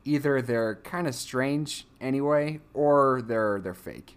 either 0.05 0.41
they're 0.41 0.75
kind 0.75 1.07
of 1.07 1.15
strange 1.15 1.85
anyway, 1.99 2.61
or 2.73 3.21
they're 3.21 3.59
they're 3.59 3.73
fake. 3.73 4.15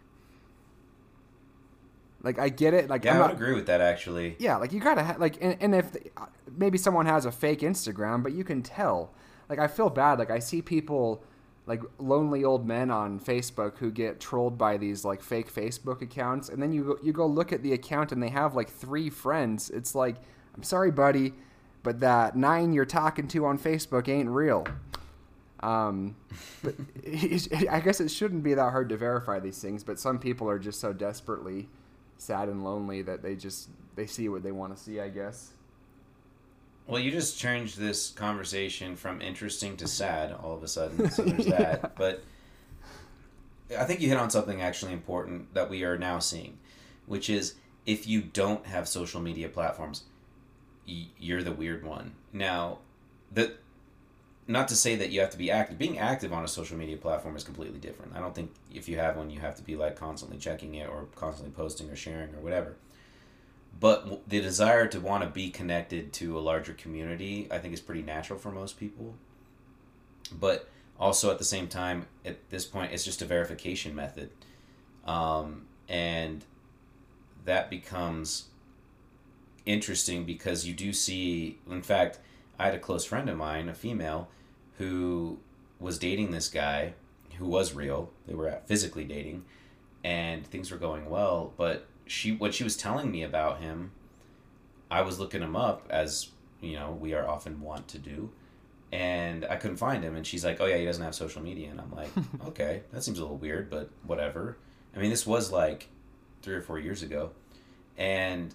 Like 2.23 2.39
I 2.39 2.49
get 2.49 2.75
it. 2.75 2.91
Like 2.91 3.05
yeah, 3.05 3.13
I'm 3.13 3.17
I 3.17 3.21
would 3.21 3.27
not, 3.29 3.35
agree 3.37 3.55
with 3.55 3.67
that 3.67 3.81
actually. 3.81 4.37
Yeah, 4.39 4.57
like 4.57 4.73
you 4.73 4.81
gotta 4.81 5.05
ha- 5.05 5.17
like, 5.19 5.39
and, 5.41 5.57
and 5.61 5.75
if 5.75 5.93
maybe 6.57 6.77
someone 6.77 7.07
has 7.07 7.25
a 7.25 7.33
fake 7.33 7.61
Instagram, 7.61 8.23
but 8.23 8.33
you 8.33 8.45
can 8.45 8.63
tell. 8.63 9.13
Like 9.49 9.59
I 9.59 9.69
feel 9.69 9.89
bad. 9.89 10.19
Like 10.19 10.31
I 10.31 10.41
see 10.41 10.61
people, 10.61 11.23
like 11.67 11.81
lonely 11.99 12.45
old 12.45 12.67
men 12.67 12.91
on 12.91 13.21
Facebook 13.21 13.79
who 13.79 13.91
get 13.91 14.19
trolled 14.21 14.59
by 14.59 14.77
these 14.77 15.05
like 15.05 15.23
fake 15.23 15.53
Facebook 15.53 16.03
accounts, 16.03 16.49
and 16.49 16.61
then 16.61 16.73
you 16.73 16.85
go, 16.85 16.99
you 17.03 17.13
go 17.13 17.27
look 17.27 17.53
at 17.53 17.63
the 17.63 17.73
account 17.73 18.11
and 18.11 18.23
they 18.23 18.31
have 18.31 18.55
like 18.57 18.69
three 18.69 19.11
friends. 19.11 19.71
It's 19.71 19.95
like, 19.95 20.17
I'm 20.57 20.65
sorry, 20.65 20.91
buddy, 20.91 21.35
but 21.85 22.01
that 22.01 22.35
nine 22.35 22.73
you're 22.73 22.85
talking 22.85 23.29
to 23.29 23.47
on 23.47 23.59
Facebook 23.61 24.09
ain't 24.09 24.29
real. 24.29 24.67
Um, 25.61 26.17
but 26.65 26.75
I 27.71 27.81
guess 27.81 28.01
it 28.01 28.11
shouldn't 28.11 28.43
be 28.43 28.55
that 28.55 28.71
hard 28.71 28.89
to 28.89 28.97
verify 28.97 29.39
these 29.39 29.63
things, 29.63 29.85
but 29.85 30.01
some 30.01 30.19
people 30.19 30.51
are 30.51 30.59
just 30.59 30.81
so 30.81 30.93
desperately 30.93 31.69
sad 32.19 32.49
and 32.49 32.65
lonely 32.65 33.03
that 33.03 33.23
they 33.23 33.35
just 33.35 33.69
they 33.97 34.07
see 34.07 34.29
what 34.29 34.43
they 34.43 34.53
want 34.53 34.77
to 34.77 34.83
see, 34.83 35.01
I 35.01 35.09
guess. 35.09 35.53
Well, 36.87 37.01
you 37.01 37.11
just 37.11 37.39
changed 37.39 37.79
this 37.79 38.11
conversation 38.11 38.97
from 38.97 39.21
interesting 39.21 39.77
to 39.79 39.87
sad 39.87 40.33
all 40.33 40.55
of 40.55 40.63
a 40.63 40.69
sudden. 40.69 41.11
So 41.11 41.23
there's 41.23 41.47
yeah. 41.47 41.59
that. 41.59 41.97
But 41.97 42.23
I 43.77 43.85
think 43.85 44.01
you 44.01 44.09
hit 44.09 44.17
on 44.17 44.31
something 44.31 44.63
actually 44.63 44.93
important 44.93 45.53
that 45.55 45.69
we 45.69 45.85
are 45.85 45.99
now 45.99 46.19
seeing, 46.19 46.59
which 47.07 47.29
is 47.29 47.55
if 47.85 48.07
you 48.07 48.23
don't 48.23 48.67
have 48.67 48.89
social 48.89 49.21
media 49.21 49.49
platforms, 49.49 50.05
you're 50.87 51.43
the 51.43 51.53
weird 51.53 51.85
one. 51.85 52.13
Now, 52.33 52.79
the 53.33 53.53
not 54.49 54.69
to 54.69 54.77
say 54.77 54.97
that 54.97 55.11
you 55.11 55.21
have 55.21 55.31
to 55.31 55.39
be 55.39 55.51
active. 55.51 55.79
Being 55.79 55.99
active 55.99 56.33
on 56.33 56.43
a 56.43 56.49
social 56.49 56.77
media 56.77 56.97
platform 56.97 57.37
is 57.37 57.45
completely 57.45 57.79
different. 57.79 58.17
I 58.17 58.21
don't 58.21 58.35
think 58.35 58.51
if 58.73 58.89
you 58.89 58.97
have 58.97 59.17
one, 59.17 59.29
you 59.29 59.41
have 59.41 59.55
to 59.57 59.63
be 59.63 59.77
like 59.77 59.95
constantly 59.95 60.39
checking 60.39 60.75
it 60.75 60.89
or 60.89 61.07
constantly 61.15 61.55
posting 61.55 61.91
or 61.91 61.97
sharing 61.97 62.35
or 62.35 62.41
whatever. 62.41 62.75
But 63.79 64.29
the 64.29 64.41
desire 64.41 64.89
to 64.89 65.01
want 65.01 65.23
to 65.23 65.29
be 65.29 65.51
connected 65.51 66.15
to 66.15 66.39
a 66.39 66.41
larger 66.41 66.73
community, 66.73 67.47
I 67.51 67.59
think, 67.59 67.75
is 67.75 67.81
pretty 67.81 68.03
natural 68.03 68.39
for 68.39 68.51
most 68.51 68.81
people. 68.81 69.15
But 70.33 70.69
also 70.99 71.31
at 71.31 71.39
the 71.39 71.45
same 71.45 71.69
time, 71.69 72.07
at 72.25 72.49
this 72.49 72.65
point, 72.65 72.93
it's 72.93 73.05
just 73.05 73.21
a 73.21 73.27
verification 73.27 73.95
method. 73.95 74.31
Um, 75.05 75.67
and 75.89 76.45
that 77.45 77.69
becomes 77.69 78.47
interesting 79.67 80.25
because 80.25 80.67
you 80.67 80.73
do 80.73 80.95
see, 80.95 81.59
in 81.71 81.83
fact, 81.83 82.19
I 82.59 82.65
had 82.65 82.75
a 82.75 82.79
close 82.79 83.05
friend 83.05 83.29
of 83.29 83.37
mine, 83.37 83.69
a 83.69 83.75
female, 83.75 84.29
who 84.79 85.39
was 85.79 85.99
dating 85.99 86.31
this 86.31 86.49
guy 86.49 86.95
who 87.39 87.47
was 87.47 87.73
real. 87.73 88.11
They 88.27 88.35
were 88.35 88.61
physically 88.67 89.05
dating, 89.05 89.45
and 90.03 90.47
things 90.47 90.71
were 90.71 90.79
going 90.79 91.09
well. 91.09 91.53
But 91.57 91.87
she, 92.07 92.33
what 92.33 92.55
she 92.55 92.65
was 92.65 92.77
telling 92.77 93.11
me 93.11 93.23
about 93.23 93.61
him, 93.61 93.93
I 94.91 95.03
was 95.03 95.19
looking 95.19 95.43
him 95.43 95.55
up 95.57 95.87
as 95.91 96.29
you 96.61 96.75
know 96.75 96.91
we 96.91 97.15
are 97.15 97.29
often 97.29 97.61
want 97.61 97.89
to 97.89 97.99
do, 97.99 98.31
and 98.91 99.45
I 99.45 99.57
couldn't 99.57 99.77
find 99.77 100.03
him. 100.03 100.17
And 100.17 100.27
she's 100.27 100.45
like, 100.45 100.61
"Oh 100.61 100.67
yeah, 100.67 100.79
he 100.79 100.85
doesn't 100.85 101.05
have 101.05 101.15
social 101.15 101.43
media." 101.43 101.71
And 101.71 101.81
I'm 101.81 101.93
like, 101.93 102.11
"Okay, 102.49 102.83
that 102.93 103.05
seems 103.05 103.19
a 103.19 103.23
little 103.23 103.37
weird, 103.37 103.71
but 103.71 103.91
whatever." 104.05 104.59
I 104.97 104.99
mean, 105.01 105.11
this 105.11 105.27
was 105.27 105.53
like 105.53 105.89
three 106.43 106.55
or 106.55 106.63
four 106.63 106.79
years 106.79 107.03
ago, 107.03 107.31
and 107.97 108.55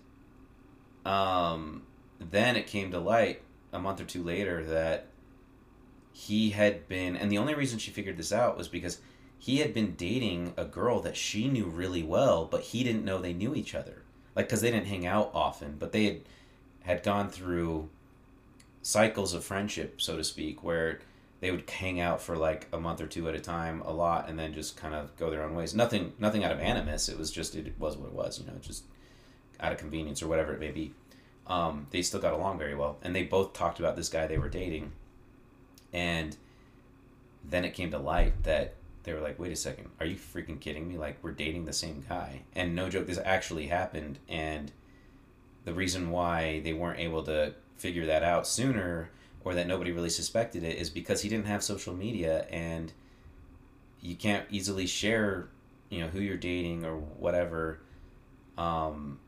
um, 1.05 1.83
then 2.19 2.55
it 2.55 2.67
came 2.67 2.91
to 2.91 2.99
light 2.99 3.41
a 3.71 3.79
month 3.79 4.01
or 4.01 4.05
two 4.05 4.23
later 4.23 4.63
that 4.65 5.07
he 6.13 6.51
had 6.51 6.87
been, 6.87 7.17
and 7.17 7.31
the 7.31 7.39
only 7.39 7.55
reason 7.55 7.79
she 7.79 7.91
figured 7.91 8.17
this 8.17 8.31
out 8.31 8.55
was 8.55 8.67
because 8.67 8.99
he 9.39 9.57
had 9.57 9.73
been 9.73 9.95
dating 9.95 10.53
a 10.55 10.63
girl 10.63 11.01
that 11.01 11.17
she 11.17 11.47
knew 11.49 11.65
really 11.65 12.03
well, 12.03 12.45
but 12.45 12.61
he 12.61 12.83
didn't 12.83 13.03
know 13.03 13.19
they 13.19 13.33
knew 13.33 13.55
each 13.55 13.75
other. 13.75 14.03
Like, 14.35 14.47
because 14.47 14.61
they 14.61 14.71
didn't 14.71 14.87
hang 14.87 15.05
out 15.05 15.31
often, 15.33 15.75
but 15.77 15.91
they 15.91 16.05
had 16.05 16.21
had 16.83 17.03
gone 17.03 17.29
through 17.29 17.89
cycles 18.81 19.33
of 19.33 19.43
friendship, 19.43 20.01
so 20.01 20.17
to 20.17 20.23
speak, 20.23 20.63
where 20.63 20.99
they 21.39 21.49
would 21.49 21.69
hang 21.69 21.99
out 21.99 22.21
for 22.21 22.37
like 22.37 22.67
a 22.71 22.79
month 22.79 23.01
or 23.01 23.07
two 23.07 23.27
at 23.27 23.35
a 23.35 23.39
time, 23.39 23.81
a 23.81 23.91
lot, 23.91 24.29
and 24.29 24.37
then 24.37 24.53
just 24.53 24.77
kind 24.77 24.93
of 24.93 25.15
go 25.17 25.29
their 25.29 25.43
own 25.43 25.55
ways. 25.55 25.73
Nothing, 25.73 26.13
nothing 26.19 26.43
out 26.43 26.51
of 26.51 26.59
animus. 26.59 27.09
It 27.09 27.17
was 27.17 27.31
just 27.31 27.55
it 27.55 27.73
was 27.79 27.97
what 27.97 28.07
it 28.09 28.13
was, 28.13 28.39
you 28.39 28.45
know, 28.45 28.57
just 28.61 28.83
out 29.59 29.71
of 29.71 29.77
convenience 29.79 30.21
or 30.21 30.27
whatever 30.27 30.53
it 30.53 30.59
may 30.59 30.71
be. 30.71 30.93
Um, 31.47 31.87
they 31.89 32.01
still 32.01 32.19
got 32.19 32.33
along 32.33 32.59
very 32.59 32.75
well, 32.75 32.97
and 33.01 33.15
they 33.15 33.23
both 33.23 33.53
talked 33.53 33.79
about 33.79 33.95
this 33.95 34.09
guy 34.09 34.27
they 34.27 34.37
were 34.37 34.49
dating 34.49 34.91
and 35.93 36.35
then 37.43 37.65
it 37.65 37.73
came 37.73 37.91
to 37.91 37.99
light 37.99 38.43
that 38.43 38.75
they 39.03 39.13
were 39.13 39.19
like, 39.19 39.37
wait 39.37 39.51
a 39.51 39.55
second, 39.55 39.89
are 39.99 40.05
you 40.05 40.15
freaking 40.15 40.59
kidding 40.59 40.87
me? 40.87 40.97
Like, 40.97 41.17
we're 41.21 41.31
dating 41.31 41.65
the 41.65 41.73
same 41.73 42.03
guy. 42.07 42.41
And 42.55 42.73
no 42.75 42.89
joke, 42.89 43.05
this 43.05 43.19
actually 43.23 43.67
happened. 43.67 44.17
And 44.29 44.71
the 45.65 45.73
reason 45.73 46.09
why 46.09 46.61
they 46.61 46.73
weren't 46.73 46.99
able 46.99 47.23
to 47.23 47.53
figure 47.75 48.05
that 48.05 48.23
out 48.23 48.47
sooner 48.47 49.09
or 49.43 49.53
that 49.55 49.67
nobody 49.67 49.91
really 49.91 50.09
suspected 50.09 50.63
it 50.63 50.77
is 50.77 50.89
because 50.89 51.21
he 51.21 51.29
didn't 51.29 51.47
have 51.47 51.63
social 51.63 51.93
media 51.93 52.47
and 52.49 52.93
you 53.99 54.15
can't 54.15 54.45
easily 54.49 54.85
share, 54.85 55.49
you 55.89 55.99
know, 55.99 56.07
who 56.07 56.19
you're 56.19 56.37
dating 56.37 56.85
or 56.85 56.95
whatever 56.95 57.81
um, 58.57 59.19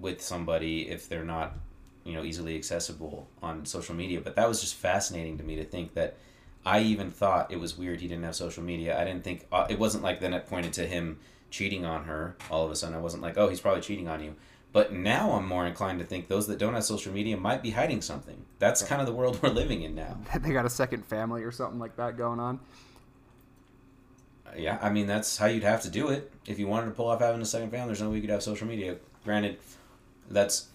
with 0.00 0.20
somebody 0.20 0.88
if 0.88 1.08
they're 1.08 1.24
not 1.24 1.54
you 2.04 2.14
know 2.14 2.24
easily 2.24 2.56
accessible 2.56 3.28
on 3.42 3.66
social 3.66 3.94
media. 3.94 4.20
But 4.20 4.36
that 4.36 4.48
was 4.48 4.60
just 4.60 4.74
fascinating 4.74 5.38
to 5.38 5.44
me 5.44 5.56
to 5.56 5.64
think 5.64 5.94
that 5.94 6.16
i 6.64 6.80
even 6.80 7.10
thought 7.10 7.50
it 7.50 7.58
was 7.58 7.78
weird 7.78 8.00
he 8.00 8.08
didn't 8.08 8.24
have 8.24 8.36
social 8.36 8.62
media. 8.62 9.00
I 9.00 9.04
didn't 9.04 9.24
think 9.24 9.46
uh, 9.52 9.66
it 9.68 9.78
wasn't 9.78 10.04
like 10.04 10.20
then 10.20 10.34
it 10.34 10.46
pointed 10.46 10.72
to 10.74 10.86
him 10.86 11.18
cheating 11.50 11.84
on 11.84 12.04
her 12.04 12.36
all 12.50 12.64
of 12.64 12.70
a 12.70 12.76
sudden. 12.76 12.94
I 12.94 13.00
wasn't 13.00 13.22
like 13.22 13.38
oh 13.38 13.48
he's 13.48 13.60
probably 13.60 13.82
cheating 13.82 14.08
on 14.08 14.22
you. 14.22 14.36
But 14.72 14.92
now 14.92 15.32
i'm 15.32 15.46
more 15.46 15.66
inclined 15.66 15.98
to 15.98 16.04
think 16.04 16.28
those 16.28 16.46
that 16.46 16.58
don't 16.58 16.74
have 16.74 16.84
social 16.84 17.12
media 17.12 17.36
might 17.36 17.62
be 17.62 17.70
hiding 17.70 18.02
something. 18.02 18.44
That's 18.58 18.82
kind 18.82 19.00
of 19.00 19.06
the 19.06 19.12
world 19.12 19.38
we're 19.42 19.48
living 19.50 19.82
in 19.82 19.94
now. 19.94 20.18
They 20.40 20.52
got 20.52 20.66
a 20.66 20.70
second 20.70 21.04
family 21.06 21.42
or 21.42 21.52
something 21.52 21.78
like 21.78 21.96
that 21.96 22.16
going 22.16 22.40
on. 22.40 22.60
Yeah 24.56 24.78
i 24.82 24.90
mean 24.90 25.06
that's 25.06 25.38
how 25.38 25.46
you'd 25.46 25.62
have 25.62 25.82
to 25.82 25.90
do 25.90 26.08
it. 26.08 26.32
If 26.46 26.58
you 26.58 26.66
wanted 26.66 26.86
to 26.86 26.92
pull 26.92 27.08
off 27.08 27.20
having 27.20 27.40
a 27.40 27.46
second 27.46 27.70
family 27.70 27.86
there's 27.86 28.02
no 28.02 28.10
way 28.10 28.16
you 28.16 28.22
could 28.22 28.30
have 28.30 28.42
social 28.42 28.66
media. 28.66 28.96
Granted 29.24 29.58
that's 30.30 30.68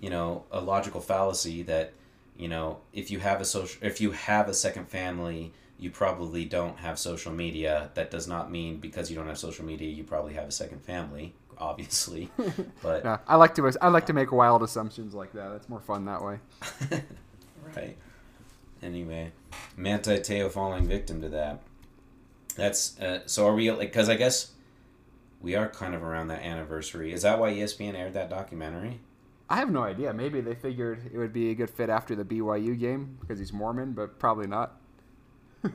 you 0.00 0.10
know 0.10 0.44
a 0.50 0.60
logical 0.60 1.00
fallacy 1.00 1.62
that 1.62 1.92
you 2.36 2.48
know 2.48 2.78
if 2.92 3.10
you 3.10 3.18
have 3.18 3.40
a 3.40 3.44
social 3.44 3.78
if 3.84 4.00
you 4.00 4.12
have 4.12 4.48
a 4.48 4.54
second 4.54 4.88
family 4.88 5.52
you 5.78 5.90
probably 5.90 6.44
don't 6.44 6.78
have 6.78 6.98
social 6.98 7.32
media 7.32 7.90
that 7.94 8.10
does 8.10 8.26
not 8.26 8.50
mean 8.50 8.76
because 8.78 9.10
you 9.10 9.16
don't 9.16 9.26
have 9.26 9.38
social 9.38 9.64
media 9.64 9.88
you 9.88 10.04
probably 10.04 10.34
have 10.34 10.48
a 10.48 10.52
second 10.52 10.82
family 10.82 11.34
obviously. 11.60 12.30
But 12.82 13.04
yeah, 13.04 13.18
I 13.28 13.36
like 13.36 13.54
to 13.56 13.70
I 13.80 13.88
like 13.88 14.06
to 14.06 14.12
make 14.12 14.32
wild 14.32 14.62
assumptions 14.62 15.14
like 15.14 15.32
that. 15.34 15.50
That's 15.50 15.68
more 15.68 15.80
fun 15.80 16.06
that 16.06 16.24
way. 16.24 16.38
right. 17.76 17.96
Anyway, 18.82 19.32
Manti 19.76 20.18
Te'o 20.18 20.50
falling 20.50 20.86
victim 20.86 21.20
to 21.20 21.28
that. 21.28 21.60
That's 22.56 22.98
uh, 22.98 23.20
so. 23.26 23.46
Are 23.46 23.54
we 23.54 23.70
like? 23.70 23.92
Because 23.92 24.08
I 24.08 24.16
guess 24.16 24.52
we 25.42 25.54
are 25.54 25.68
kind 25.68 25.94
of 25.94 26.02
around 26.02 26.28
that 26.28 26.42
anniversary. 26.42 27.12
Is 27.12 27.22
that 27.22 27.38
why 27.38 27.52
ESPN 27.52 27.94
aired 27.94 28.14
that 28.14 28.30
documentary? 28.30 29.00
I 29.50 29.56
have 29.56 29.70
no 29.70 29.82
idea. 29.82 30.12
Maybe 30.12 30.40
they 30.40 30.54
figured 30.54 31.10
it 31.12 31.18
would 31.18 31.32
be 31.32 31.50
a 31.50 31.54
good 31.56 31.70
fit 31.70 31.90
after 31.90 32.14
the 32.14 32.24
BYU 32.24 32.78
game 32.78 33.18
because 33.20 33.40
he's 33.40 33.52
Mormon, 33.52 33.92
but 33.92 34.20
probably 34.20 34.46
not. 34.46 34.80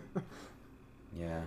yeah. 1.16 1.42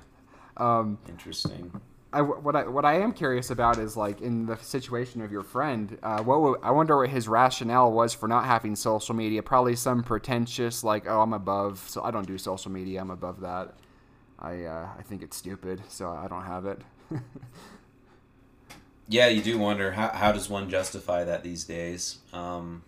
Um, 0.58 0.98
Interesting. 1.08 1.72
I, 2.12 2.22
what 2.22 2.56
I 2.56 2.66
what 2.66 2.84
I 2.86 3.00
am 3.00 3.12
curious 3.12 3.50
about 3.50 3.78
is 3.78 3.96
like 3.96 4.22
in 4.22 4.46
the 4.46 4.56
situation 4.56 5.20
of 5.20 5.30
your 5.32 5.42
friend, 5.42 5.98
uh, 6.02 6.22
what 6.22 6.60
I 6.62 6.70
wonder 6.70 6.96
what 6.96 7.08
his 7.10 7.28
rationale 7.28 7.92
was 7.92 8.14
for 8.14 8.28
not 8.28 8.44
having 8.44 8.76
social 8.76 9.14
media. 9.14 9.42
Probably 9.42 9.76
some 9.76 10.02
pretentious 10.02 10.84
like, 10.84 11.06
oh, 11.06 11.20
I'm 11.20 11.34
above, 11.34 11.84
so 11.88 12.02
I 12.02 12.10
don't 12.10 12.26
do 12.26 12.38
social 12.38 12.70
media. 12.70 13.00
I'm 13.00 13.10
above 13.10 13.40
that. 13.40 13.74
I 14.38 14.64
uh, 14.64 14.88
I 14.98 15.02
think 15.02 15.22
it's 15.22 15.36
stupid, 15.36 15.82
so 15.88 16.10
I 16.10 16.28
don't 16.28 16.44
have 16.44 16.66
it. 16.66 16.80
yeah, 19.08 19.28
you 19.28 19.42
do 19.42 19.58
wonder 19.58 19.92
how 19.92 20.08
how 20.08 20.32
does 20.32 20.48
one 20.48 20.68
justify 20.70 21.24
that 21.24 21.42
these 21.42 21.64
days. 21.64 22.18
Um, 22.32 22.82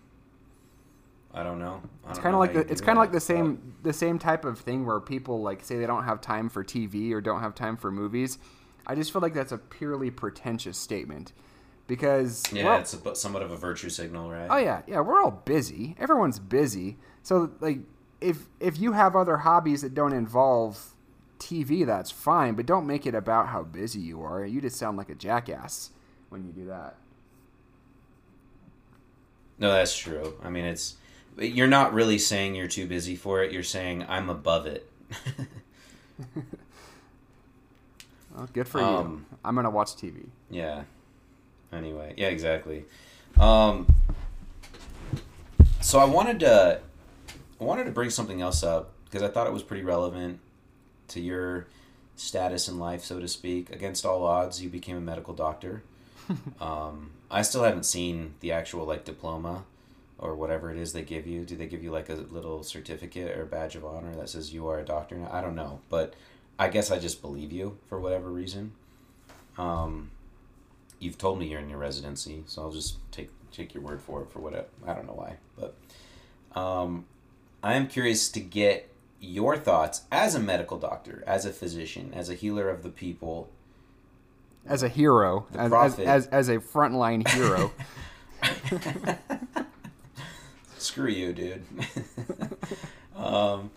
I 1.33 1.43
don't 1.43 1.59
know. 1.59 1.81
I 2.05 2.09
it's 2.09 2.19
kind 2.19 2.35
of 2.35 2.39
like 2.39 2.53
the, 2.53 2.59
it's 2.61 2.81
kind 2.81 2.97
of 2.97 3.01
like 3.01 3.11
the 3.11 3.19
same 3.19 3.75
the 3.83 3.93
same 3.93 4.19
type 4.19 4.45
of 4.45 4.59
thing 4.59 4.85
where 4.85 4.99
people 4.99 5.41
like 5.41 5.63
say 5.63 5.77
they 5.77 5.87
don't 5.87 6.03
have 6.03 6.21
time 6.21 6.49
for 6.49 6.63
TV 6.63 7.11
or 7.13 7.21
don't 7.21 7.41
have 7.41 7.55
time 7.55 7.77
for 7.77 7.91
movies 7.91 8.37
I 8.85 8.95
just 8.95 9.11
feel 9.11 9.21
like 9.21 9.33
that's 9.33 9.51
a 9.51 9.57
purely 9.57 10.11
pretentious 10.11 10.77
statement 10.77 11.33
because 11.87 12.43
yeah, 12.51 12.79
it's 12.79 12.93
a, 12.93 13.15
somewhat 13.15 13.43
of 13.43 13.51
a 13.51 13.57
virtue 13.57 13.89
signal, 13.89 14.29
right? 14.29 14.47
Oh 14.49 14.57
yeah, 14.57 14.81
yeah, 14.87 15.01
we're 15.01 15.21
all 15.21 15.31
busy. 15.31 15.95
Everyone's 15.99 16.39
busy. 16.39 16.97
So 17.23 17.51
like, 17.59 17.79
if 18.19 18.47
if 18.59 18.79
you 18.79 18.93
have 18.93 19.15
other 19.15 19.37
hobbies 19.37 19.81
that 19.81 19.93
don't 19.93 20.13
involve 20.13 20.93
TV, 21.39 21.85
that's 21.85 22.11
fine, 22.11 22.55
but 22.55 22.65
don't 22.65 22.87
make 22.87 23.05
it 23.05 23.15
about 23.15 23.47
how 23.47 23.63
busy 23.63 23.99
you 23.99 24.21
are. 24.21 24.45
You 24.45 24.61
just 24.61 24.77
sound 24.77 24.97
like 24.97 25.09
a 25.09 25.15
jackass 25.15 25.91
when 26.31 26.43
you 26.45 26.51
do 26.51 26.65
that. 26.65 26.95
No, 29.59 29.71
that's 29.71 29.95
true. 29.95 30.33
I 30.43 30.49
mean, 30.49 30.65
it's 30.65 30.95
you're 31.37 31.67
not 31.67 31.93
really 31.93 32.17
saying 32.17 32.55
you're 32.55 32.67
too 32.67 32.87
busy 32.87 33.15
for 33.15 33.43
it. 33.43 33.51
You're 33.51 33.61
saying 33.63 34.05
I'm 34.07 34.29
above 34.29 34.65
it. 34.65 34.89
Well, 38.35 38.49
good 38.53 38.67
for 38.67 38.81
um, 38.81 39.25
you. 39.29 39.37
I'm 39.43 39.55
gonna 39.55 39.69
watch 39.69 39.89
TV. 39.89 40.27
Yeah. 40.49 40.83
Anyway, 41.71 42.13
yeah, 42.17 42.27
exactly. 42.27 42.85
Um, 43.39 43.93
so 45.79 45.99
I 45.99 46.05
wanted 46.05 46.39
to, 46.41 46.79
I 47.59 47.63
wanted 47.63 47.85
to 47.85 47.91
bring 47.91 48.09
something 48.09 48.41
else 48.41 48.63
up 48.63 48.91
because 49.05 49.21
I 49.21 49.27
thought 49.27 49.47
it 49.47 49.53
was 49.53 49.63
pretty 49.63 49.83
relevant 49.83 50.39
to 51.09 51.21
your 51.21 51.67
status 52.15 52.67
in 52.67 52.77
life, 52.79 53.03
so 53.03 53.19
to 53.19 53.27
speak. 53.27 53.69
Against 53.69 54.05
all 54.05 54.23
odds, 54.23 54.61
you 54.61 54.69
became 54.69 54.97
a 54.97 55.01
medical 55.01 55.33
doctor. 55.33 55.83
um, 56.61 57.11
I 57.29 57.41
still 57.41 57.63
haven't 57.63 57.85
seen 57.85 58.33
the 58.39 58.51
actual 58.51 58.85
like 58.85 59.05
diploma 59.05 59.63
or 60.17 60.35
whatever 60.35 60.71
it 60.71 60.77
is 60.77 60.93
they 60.93 61.01
give 61.01 61.25
you. 61.25 61.45
Do 61.45 61.55
they 61.55 61.67
give 61.67 61.83
you 61.83 61.91
like 61.91 62.09
a 62.09 62.13
little 62.13 62.63
certificate 62.63 63.37
or 63.37 63.45
badge 63.45 63.75
of 63.75 63.85
honor 63.85 64.15
that 64.15 64.29
says 64.29 64.53
you 64.53 64.67
are 64.67 64.79
a 64.79 64.85
doctor? 64.85 65.15
Now? 65.15 65.29
I 65.31 65.41
don't 65.41 65.55
know, 65.55 65.81
but 65.89 66.13
I 66.59 66.69
guess 66.69 66.91
I 66.91 66.99
just 66.99 67.21
believe 67.21 67.51
you 67.51 67.77
for 67.87 67.99
whatever 67.99 68.29
reason. 68.29 68.73
Um, 69.57 70.11
you've 70.99 71.17
told 71.17 71.39
me 71.39 71.47
you're 71.47 71.59
in 71.59 71.69
your 71.69 71.79
residency, 71.79 72.43
so 72.45 72.61
I'll 72.61 72.71
just 72.71 72.97
take 73.11 73.29
take 73.51 73.73
your 73.73 73.83
word 73.83 74.01
for 74.01 74.21
it 74.21 74.29
for 74.29 74.39
what 74.39 74.69
I 74.87 74.93
don't 74.93 75.07
know 75.07 75.13
why, 75.13 75.37
but 75.57 75.75
um, 76.59 77.05
I 77.63 77.73
am 77.73 77.87
curious 77.87 78.29
to 78.29 78.39
get 78.39 78.89
your 79.19 79.57
thoughts 79.57 80.03
as 80.11 80.35
a 80.35 80.39
medical 80.39 80.77
doctor, 80.77 81.23
as 81.27 81.45
a 81.45 81.51
physician, 81.51 82.11
as 82.13 82.29
a 82.29 82.33
healer 82.33 82.69
of 82.69 82.83
the 82.83 82.89
people, 82.89 83.49
as 84.65 84.83
a 84.83 84.89
hero, 84.89 85.47
as, 85.55 85.71
as, 85.73 85.99
as, 85.99 86.27
as 86.27 86.49
a 86.49 86.59
frontline 86.59 87.27
hero. 87.27 87.71
Screw 90.77 91.09
you, 91.09 91.33
dude. 91.33 91.63
um, 93.15 93.71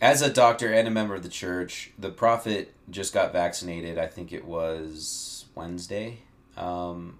as 0.00 0.22
a 0.22 0.30
doctor 0.30 0.72
and 0.72 0.86
a 0.86 0.90
member 0.90 1.14
of 1.14 1.22
the 1.22 1.28
church, 1.28 1.92
the 1.98 2.10
prophet 2.10 2.74
just 2.90 3.12
got 3.12 3.32
vaccinated. 3.32 3.98
I 3.98 4.06
think 4.06 4.32
it 4.32 4.44
was 4.44 5.46
Wednesday, 5.54 6.18
um, 6.56 7.18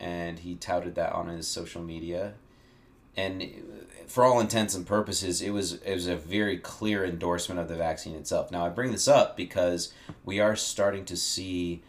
and 0.00 0.38
he 0.38 0.54
touted 0.54 0.94
that 0.94 1.12
on 1.12 1.28
his 1.28 1.48
social 1.48 1.82
media. 1.82 2.34
And 3.16 3.62
for 4.06 4.24
all 4.24 4.40
intents 4.40 4.74
and 4.74 4.86
purposes, 4.86 5.42
it 5.42 5.50
was 5.50 5.74
it 5.74 5.94
was 5.94 6.06
a 6.06 6.16
very 6.16 6.56
clear 6.58 7.04
endorsement 7.04 7.60
of 7.60 7.68
the 7.68 7.76
vaccine 7.76 8.14
itself. 8.14 8.50
Now 8.50 8.64
I 8.64 8.70
bring 8.70 8.92
this 8.92 9.08
up 9.08 9.36
because 9.36 9.92
we 10.24 10.40
are 10.40 10.56
starting 10.56 11.04
to 11.06 11.16
see, 11.16 11.82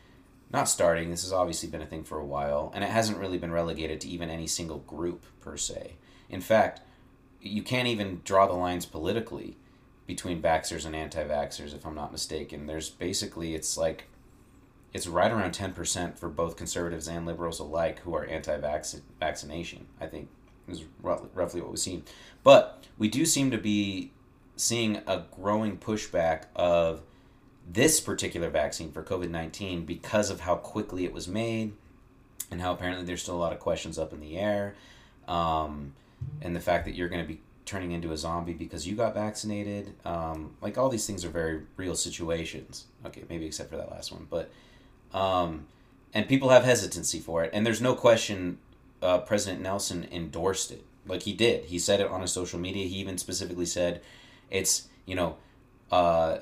not 0.51 0.67
starting. 0.67 1.09
This 1.09 1.23
has 1.23 1.31
obviously 1.31 1.69
been 1.69 1.81
a 1.81 1.86
thing 1.86 2.03
for 2.03 2.17
a 2.17 2.25
while, 2.25 2.71
and 2.75 2.83
it 2.83 2.89
hasn't 2.89 3.17
really 3.19 3.38
been 3.38 3.51
relegated 3.51 4.01
to 4.01 4.09
even 4.09 4.29
any 4.29 4.47
single 4.47 4.79
group 4.79 5.25
per 5.39 5.55
se. 5.55 5.93
In 6.29 6.41
fact, 6.41 6.81
you 7.41 7.63
can't 7.63 7.88
even 7.88 8.21
draw 8.25 8.47
the 8.47 8.53
lines 8.53 8.86
politically 8.86 9.57
between 10.05 10.41
vaxxers 10.41 10.86
and 10.86 10.95
anti-vaxxers, 10.95 11.73
if 11.73 11.86
I'm 11.86 11.95
not 11.95 12.12
mistaken. 12.12 12.67
There's 12.67 12.89
basically 12.89 13.55
it's 13.55 13.77
like 13.77 14.09
it's 14.91 15.07
right 15.07 15.31
around 15.31 15.53
10% 15.53 16.17
for 16.17 16.29
both 16.29 16.57
conservatives 16.57 17.07
and 17.07 17.25
liberals 17.25 17.59
alike 17.59 17.99
who 17.99 18.13
are 18.13 18.25
anti-vaccination. 18.25 19.88
I 19.99 20.07
think 20.07 20.29
is 20.67 20.84
roughly, 21.02 21.62
what 21.62 21.69
we've 21.69 21.80
seen. 21.80 22.04
But 22.43 22.84
we 22.97 23.08
do 23.08 23.26
seem 23.26 23.52
to 23.52 23.58
be 23.58 24.12
seeing 24.56 24.97
a 25.08 25.23
growing 25.36 25.78
pushback 25.78 26.43
of 26.56 27.02
this 27.69 27.99
particular 27.99 28.49
vaccine 28.49 28.91
for 28.91 29.04
COVID-19 29.04 29.86
because 29.86 30.30
of 30.30 30.41
how 30.41 30.56
quickly 30.56 31.06
it 31.06 31.13
was 31.13 31.28
made 31.28 31.73
and 32.52 32.62
how 32.62 32.73
apparently 32.73 33.06
there's 33.06 33.23
still 33.23 33.36
a 33.36 33.38
lot 33.38 33.54
of 33.54 33.60
questions 33.60 33.97
up 33.97 34.13
in 34.13 34.19
the 34.19 34.38
air. 34.38 34.76
Um, 35.28 35.93
and 36.41 36.56
the 36.56 36.60
fact 36.60 36.86
that 36.86 36.95
you're 36.95 37.10
going 37.10 37.21
to 37.21 37.28
be 37.28 37.41
turning 37.65 37.91
into 37.91 38.12
a 38.12 38.17
zombie 38.17 38.54
because 38.54 38.88
you 38.88 38.95
got 38.95 39.13
vaccinated. 39.13 39.93
Um, 40.06 40.56
like 40.62 40.78
all 40.78 40.89
these 40.89 41.08
things 41.08 41.23
are 41.23 41.30
very 41.30 41.62
real 41.78 41.95
situations. 41.95 42.86
Okay, 43.06 43.23
maybe 43.30 43.45
except 43.45 43.69
for 43.69 43.78
that 43.78 43.91
last 43.91 44.12
one, 44.12 44.28
but 44.30 44.52
um, 45.13 45.67
and 46.13 46.28
people 46.28 46.49
have 46.49 46.63
hesitancy 46.63 47.19
for 47.19 47.43
it. 47.43 47.52
And 47.54 47.65
there's 47.65 47.82
no 47.82 47.95
question, 47.95 48.58
uh, 49.03 49.19
President 49.19 49.61
Nelson 49.61 50.07
endorsed 50.11 50.71
it. 50.71 50.83
Like 51.05 51.23
he 51.23 51.33
did. 51.33 51.65
He 51.65 51.79
said 51.79 51.99
it 51.99 52.07
on 52.07 52.21
his 52.21 52.31
social 52.31 52.59
media. 52.59 52.87
He 52.87 52.95
even 52.95 53.17
specifically 53.17 53.65
said, 53.65 54.01
"It's 54.49 54.87
you 55.05 55.15
know, 55.15 55.37
uh, 55.91 56.39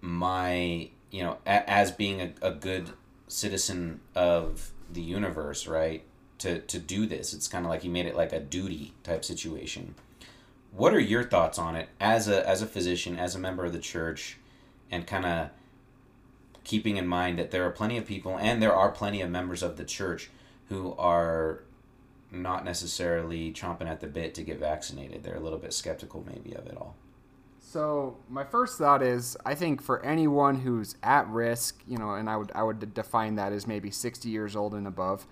my 0.00 0.90
you 1.10 1.22
know, 1.22 1.38
a- 1.46 1.68
as 1.68 1.90
being 1.90 2.20
a, 2.20 2.32
a 2.40 2.52
good 2.52 2.90
citizen 3.28 4.00
of 4.14 4.70
the 4.92 5.02
universe, 5.02 5.66
right." 5.66 6.04
To, 6.38 6.58
to 6.58 6.78
do 6.78 7.06
this, 7.06 7.32
it's 7.32 7.48
kind 7.48 7.64
of 7.64 7.70
like 7.70 7.82
he 7.82 7.88
made 7.88 8.04
it 8.04 8.16
like 8.16 8.32
a 8.32 8.40
duty 8.40 8.92
type 9.02 9.24
situation 9.24 9.94
what 10.76 10.92
are 10.92 11.00
your 11.00 11.22
thoughts 11.22 11.58
on 11.58 11.76
it 11.76 11.88
as 12.00 12.28
a 12.28 12.46
as 12.48 12.60
a 12.60 12.66
physician, 12.66 13.18
as 13.18 13.34
a 13.34 13.38
member 13.38 13.64
of 13.64 13.72
the 13.72 13.78
church, 13.78 14.36
and 14.90 15.06
kind 15.06 15.24
of 15.24 15.50
keeping 16.64 16.96
in 16.96 17.06
mind 17.06 17.38
that 17.38 17.50
there 17.50 17.64
are 17.64 17.70
plenty 17.70 17.96
of 17.98 18.06
people 18.06 18.38
and 18.38 18.60
there 18.62 18.74
are 18.74 18.90
plenty 18.90 19.20
of 19.20 19.30
members 19.30 19.62
of 19.62 19.76
the 19.76 19.84
church 19.84 20.30
who 20.70 20.94
are 20.94 21.60
not 22.42 22.64
necessarily 22.64 23.52
chomping 23.52 23.88
at 23.88 24.00
the 24.00 24.06
bit 24.06 24.34
to 24.34 24.42
get 24.42 24.58
vaccinated. 24.58 25.22
They're 25.22 25.36
a 25.36 25.40
little 25.40 25.58
bit 25.58 25.72
skeptical 25.72 26.24
maybe 26.26 26.54
of 26.54 26.66
it 26.66 26.76
all. 26.76 26.96
So 27.58 28.18
my 28.28 28.44
first 28.44 28.78
thought 28.78 29.02
is 29.02 29.36
I 29.44 29.54
think 29.54 29.82
for 29.82 30.04
anyone 30.04 30.60
who's 30.60 30.96
at 31.02 31.26
risk, 31.28 31.82
you 31.88 31.98
know, 31.98 32.14
and 32.14 32.30
I 32.30 32.36
would 32.36 32.52
I 32.54 32.62
would 32.62 32.94
define 32.94 33.34
that 33.36 33.52
as 33.52 33.66
maybe 33.66 33.90
60 33.90 34.28
years 34.28 34.54
old 34.54 34.74
and 34.74 34.86
above, 34.86 35.26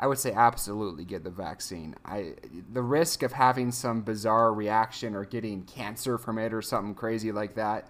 I 0.00 0.06
would 0.06 0.18
say 0.18 0.32
absolutely 0.32 1.04
get 1.04 1.24
the 1.24 1.30
vaccine. 1.30 1.94
I 2.04 2.34
the 2.72 2.82
risk 2.82 3.22
of 3.22 3.32
having 3.32 3.70
some 3.70 4.02
bizarre 4.02 4.52
reaction 4.52 5.14
or 5.14 5.24
getting 5.24 5.62
cancer 5.64 6.18
from 6.18 6.38
it 6.38 6.52
or 6.52 6.62
something 6.62 6.94
crazy 6.94 7.30
like 7.30 7.54
that 7.54 7.88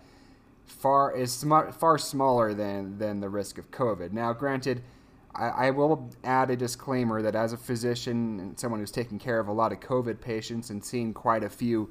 far 0.65 1.15
is 1.15 1.33
sm- 1.33 1.71
far 1.71 1.99
smaller 1.99 2.55
than 2.55 2.99
than 2.99 3.21
the 3.21 3.29
risk 3.29 3.59
of 3.59 3.71
COVID. 3.71 4.13
Now, 4.13 4.33
granted, 4.33 4.83
I, 5.35 5.49
I, 5.49 5.71
will 5.71 6.11
add 6.23 6.51
a 6.51 6.57
disclaimer 6.57 7.23
that 7.23 7.35
as 7.35 7.53
a 7.53 7.57
physician 7.57 8.41
and 8.41 8.59
someone 8.59 8.81
who's 8.81 8.91
taken 8.91 9.19
care 9.19 9.41
of 9.41 9.49
a 9.49 9.53
lot 9.53 9.73
of 9.73 9.81
COVID 9.81 10.21
patients 10.21 10.71
and 10.71 10.85
seen 10.85 11.13
quite 11.13 11.43
a 11.43 11.49
few 11.49 11.91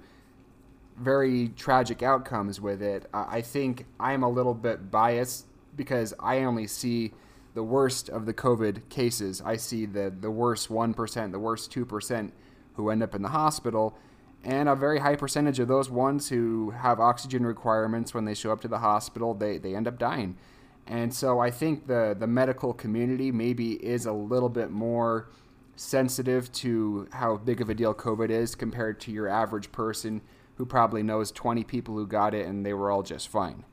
very 0.97 1.49
tragic 1.49 2.03
outcomes 2.03 2.61
with 2.61 2.81
it, 2.81 3.05
I 3.13 3.41
think 3.41 3.85
I'm 3.99 4.23
a 4.23 4.29
little 4.29 4.53
bit 4.53 4.91
biased 4.91 5.45
because 5.75 6.13
I 6.19 6.39
only 6.39 6.67
see 6.67 7.11
the 7.53 7.63
worst 7.63 8.09
of 8.09 8.25
the 8.25 8.33
COVID 8.33 8.89
cases. 8.89 9.41
I 9.43 9.57
see 9.57 9.85
the, 9.85 10.13
the 10.19 10.31
worst 10.31 10.69
1%, 10.69 11.31
the 11.31 11.39
worst 11.39 11.71
2% 11.71 12.31
who 12.75 12.89
end 12.89 13.03
up 13.03 13.13
in 13.13 13.21
the 13.21 13.29
hospital, 13.29 13.97
and 14.43 14.67
a 14.67 14.75
very 14.75 14.99
high 14.99 15.15
percentage 15.15 15.59
of 15.59 15.67
those 15.67 15.89
ones 15.89 16.29
who 16.29 16.71
have 16.71 16.99
oxygen 16.99 17.45
requirements 17.45 18.13
when 18.13 18.25
they 18.25 18.33
show 18.33 18.51
up 18.51 18.61
to 18.61 18.67
the 18.67 18.79
hospital, 18.79 19.33
they, 19.33 19.57
they 19.57 19.75
end 19.75 19.87
up 19.87 19.97
dying. 19.97 20.37
And 20.87 21.13
so 21.13 21.39
I 21.39 21.49
think 21.49 21.87
the, 21.87 22.15
the 22.17 22.27
medical 22.27 22.73
community 22.73 23.31
maybe 23.31 23.73
is 23.73 24.05
a 24.05 24.11
little 24.11 24.49
bit 24.49 24.69
more 24.69 25.29
sensitive 25.75 26.51
to 26.51 27.07
how 27.11 27.37
big 27.37 27.61
of 27.61 27.69
a 27.69 27.73
deal 27.73 27.93
COVID 27.93 28.29
is 28.29 28.53
compared 28.55 28.99
to 29.01 29.11
your 29.11 29.27
average 29.27 29.71
person 29.71 30.21
who 30.55 30.65
probably 30.65 31.01
knows 31.01 31.31
20 31.31 31.63
people 31.63 31.95
who 31.95 32.05
got 32.05 32.33
it 32.33 32.45
and 32.45 32.65
they 32.65 32.73
were 32.73 32.91
all 32.91 33.01
just 33.01 33.27
fine. 33.27 33.63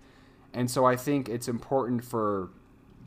And 0.54 0.70
so 0.70 0.84
I 0.84 0.96
think 0.96 1.28
it's 1.28 1.48
important 1.48 2.04
for 2.04 2.50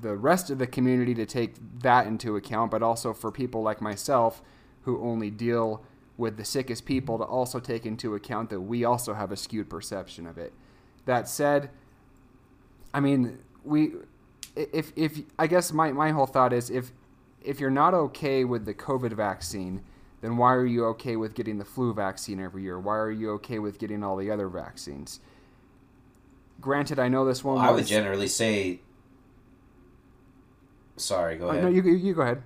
the 0.01 0.15
rest 0.15 0.49
of 0.49 0.59
the 0.59 0.67
community 0.67 1.15
to 1.15 1.25
take 1.25 1.55
that 1.79 2.05
into 2.05 2.35
account, 2.35 2.71
but 2.71 2.83
also 2.83 3.13
for 3.13 3.31
people 3.31 3.61
like 3.63 3.81
myself 3.81 4.41
who 4.81 5.01
only 5.01 5.31
deal 5.31 5.83
with 6.17 6.37
the 6.37 6.45
sickest 6.45 6.85
people 6.85 7.17
to 7.17 7.23
also 7.23 7.59
take 7.59 7.85
into 7.85 8.13
account 8.13 8.49
that 8.49 8.61
we 8.61 8.83
also 8.83 9.13
have 9.13 9.31
a 9.31 9.37
skewed 9.37 9.69
perception 9.69 10.27
of 10.27 10.37
it. 10.37 10.53
That 11.05 11.27
said, 11.27 11.69
I 12.93 12.99
mean, 12.99 13.39
we 13.63 13.93
if 14.55 14.91
if 14.95 15.21
I 15.37 15.47
guess 15.47 15.71
my, 15.71 15.91
my 15.91 16.11
whole 16.11 16.25
thought 16.25 16.53
is 16.53 16.69
if 16.69 16.91
if 17.41 17.59
you're 17.59 17.69
not 17.69 17.93
okay 17.93 18.43
with 18.43 18.65
the 18.65 18.73
COVID 18.73 19.13
vaccine, 19.13 19.83
then 20.21 20.37
why 20.37 20.53
are 20.53 20.65
you 20.65 20.85
okay 20.87 21.15
with 21.15 21.33
getting 21.33 21.57
the 21.57 21.65
flu 21.65 21.93
vaccine 21.93 22.39
every 22.39 22.63
year? 22.63 22.79
Why 22.79 22.97
are 22.97 23.11
you 23.11 23.31
okay 23.31 23.59
with 23.59 23.79
getting 23.79 24.03
all 24.03 24.15
the 24.15 24.31
other 24.31 24.47
vaccines? 24.47 25.19
Granted, 26.61 26.99
I 26.99 27.09
know 27.09 27.25
this 27.25 27.43
one. 27.43 27.55
Well, 27.57 27.65
I 27.65 27.71
would 27.71 27.85
generally 27.85 28.27
say. 28.27 28.79
Sorry, 30.95 31.37
go 31.37 31.49
ahead. 31.49 31.65
Uh, 31.65 31.69
no, 31.69 31.73
you 31.73 31.83
you 31.83 32.13
go 32.13 32.21
ahead. 32.21 32.43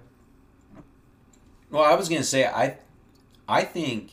Well, 1.69 1.84
I 1.84 1.95
was 1.95 2.08
gonna 2.10 2.23
say 2.23 2.45
I, 2.45 2.77
I 3.47 3.63
think 3.63 4.12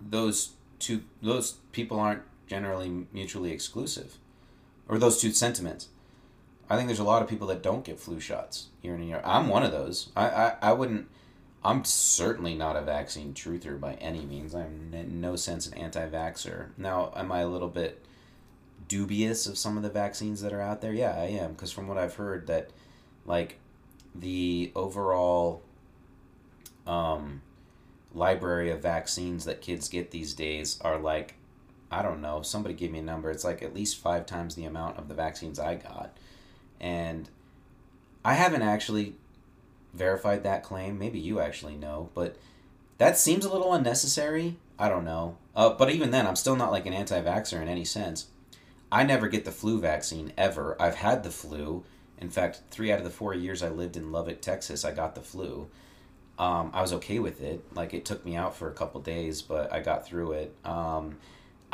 those 0.00 0.52
two 0.78 1.02
those 1.22 1.52
people 1.72 1.98
aren't 1.98 2.22
generally 2.46 3.06
mutually 3.12 3.50
exclusive, 3.50 4.18
or 4.88 4.98
those 4.98 5.20
two 5.20 5.32
sentiments. 5.32 5.88
I 6.68 6.76
think 6.76 6.88
there's 6.88 6.98
a 6.98 7.04
lot 7.04 7.22
of 7.22 7.28
people 7.28 7.46
that 7.48 7.62
don't 7.62 7.84
get 7.84 8.00
flu 8.00 8.20
shots 8.20 8.68
year 8.82 8.94
in 8.94 9.00
and 9.00 9.08
year. 9.08 9.20
I'm 9.24 9.48
one 9.48 9.62
of 9.62 9.72
those. 9.72 10.10
I, 10.16 10.28
I, 10.28 10.54
I 10.62 10.72
wouldn't. 10.72 11.08
I'm 11.62 11.84
certainly 11.84 12.54
not 12.54 12.76
a 12.76 12.82
vaccine 12.82 13.32
truther 13.32 13.78
by 13.80 13.94
any 13.94 14.24
means. 14.24 14.54
I'm 14.54 14.92
in 14.92 15.20
no 15.20 15.36
sense 15.36 15.66
an 15.66 15.74
anti-vaxer. 15.74 16.68
Now, 16.76 17.12
am 17.16 17.32
I 17.32 17.40
a 17.40 17.48
little 17.48 17.68
bit 17.68 18.04
dubious 18.86 19.46
of 19.46 19.56
some 19.56 19.76
of 19.76 19.82
the 19.82 19.90
vaccines 19.90 20.42
that 20.42 20.52
are 20.52 20.60
out 20.60 20.80
there? 20.80 20.92
Yeah, 20.92 21.14
I 21.14 21.26
am 21.26 21.52
because 21.52 21.72
from 21.72 21.88
what 21.88 21.96
I've 21.96 22.14
heard 22.16 22.46
that 22.48 22.70
like 23.24 23.58
the 24.14 24.70
overall 24.74 25.62
um, 26.86 27.40
library 28.14 28.70
of 28.70 28.80
vaccines 28.80 29.44
that 29.46 29.60
kids 29.60 29.88
get 29.88 30.10
these 30.10 30.34
days 30.34 30.78
are 30.82 30.98
like 30.98 31.34
I 31.94 32.02
don't 32.02 32.20
know. 32.20 32.42
Somebody 32.42 32.74
gave 32.74 32.90
me 32.90 32.98
a 32.98 33.02
number. 33.02 33.30
It's 33.30 33.44
like 33.44 33.62
at 33.62 33.74
least 33.74 34.00
five 34.00 34.26
times 34.26 34.54
the 34.54 34.64
amount 34.64 34.98
of 34.98 35.06
the 35.06 35.14
vaccines 35.14 35.60
I 35.60 35.76
got. 35.76 36.16
And 36.80 37.28
I 38.24 38.34
haven't 38.34 38.62
actually 38.62 39.14
verified 39.92 40.42
that 40.42 40.64
claim. 40.64 40.98
Maybe 40.98 41.20
you 41.20 41.38
actually 41.38 41.76
know, 41.76 42.10
but 42.12 42.36
that 42.98 43.16
seems 43.16 43.44
a 43.44 43.52
little 43.52 43.72
unnecessary. 43.72 44.56
I 44.76 44.88
don't 44.88 45.04
know. 45.04 45.36
Uh, 45.54 45.70
but 45.70 45.90
even 45.90 46.10
then, 46.10 46.26
I'm 46.26 46.34
still 46.34 46.56
not 46.56 46.72
like 46.72 46.84
an 46.86 46.92
anti 46.92 47.20
vaxxer 47.20 47.62
in 47.62 47.68
any 47.68 47.84
sense. 47.84 48.26
I 48.90 49.04
never 49.04 49.28
get 49.28 49.44
the 49.44 49.52
flu 49.52 49.80
vaccine 49.80 50.32
ever. 50.36 50.76
I've 50.80 50.96
had 50.96 51.22
the 51.22 51.30
flu. 51.30 51.84
In 52.18 52.28
fact, 52.28 52.62
three 52.70 52.90
out 52.90 52.98
of 52.98 53.04
the 53.04 53.10
four 53.10 53.34
years 53.34 53.62
I 53.62 53.68
lived 53.68 53.96
in 53.96 54.10
Lubbock, 54.10 54.40
Texas, 54.40 54.84
I 54.84 54.92
got 54.92 55.14
the 55.14 55.20
flu. 55.20 55.68
Um, 56.38 56.70
I 56.74 56.80
was 56.80 56.92
okay 56.94 57.20
with 57.20 57.40
it. 57.40 57.64
Like 57.72 57.94
it 57.94 58.04
took 58.04 58.24
me 58.24 58.34
out 58.34 58.56
for 58.56 58.68
a 58.68 58.72
couple 58.72 59.00
days, 59.00 59.42
but 59.42 59.72
I 59.72 59.80
got 59.80 60.06
through 60.06 60.32
it. 60.32 60.56
Um, 60.64 61.18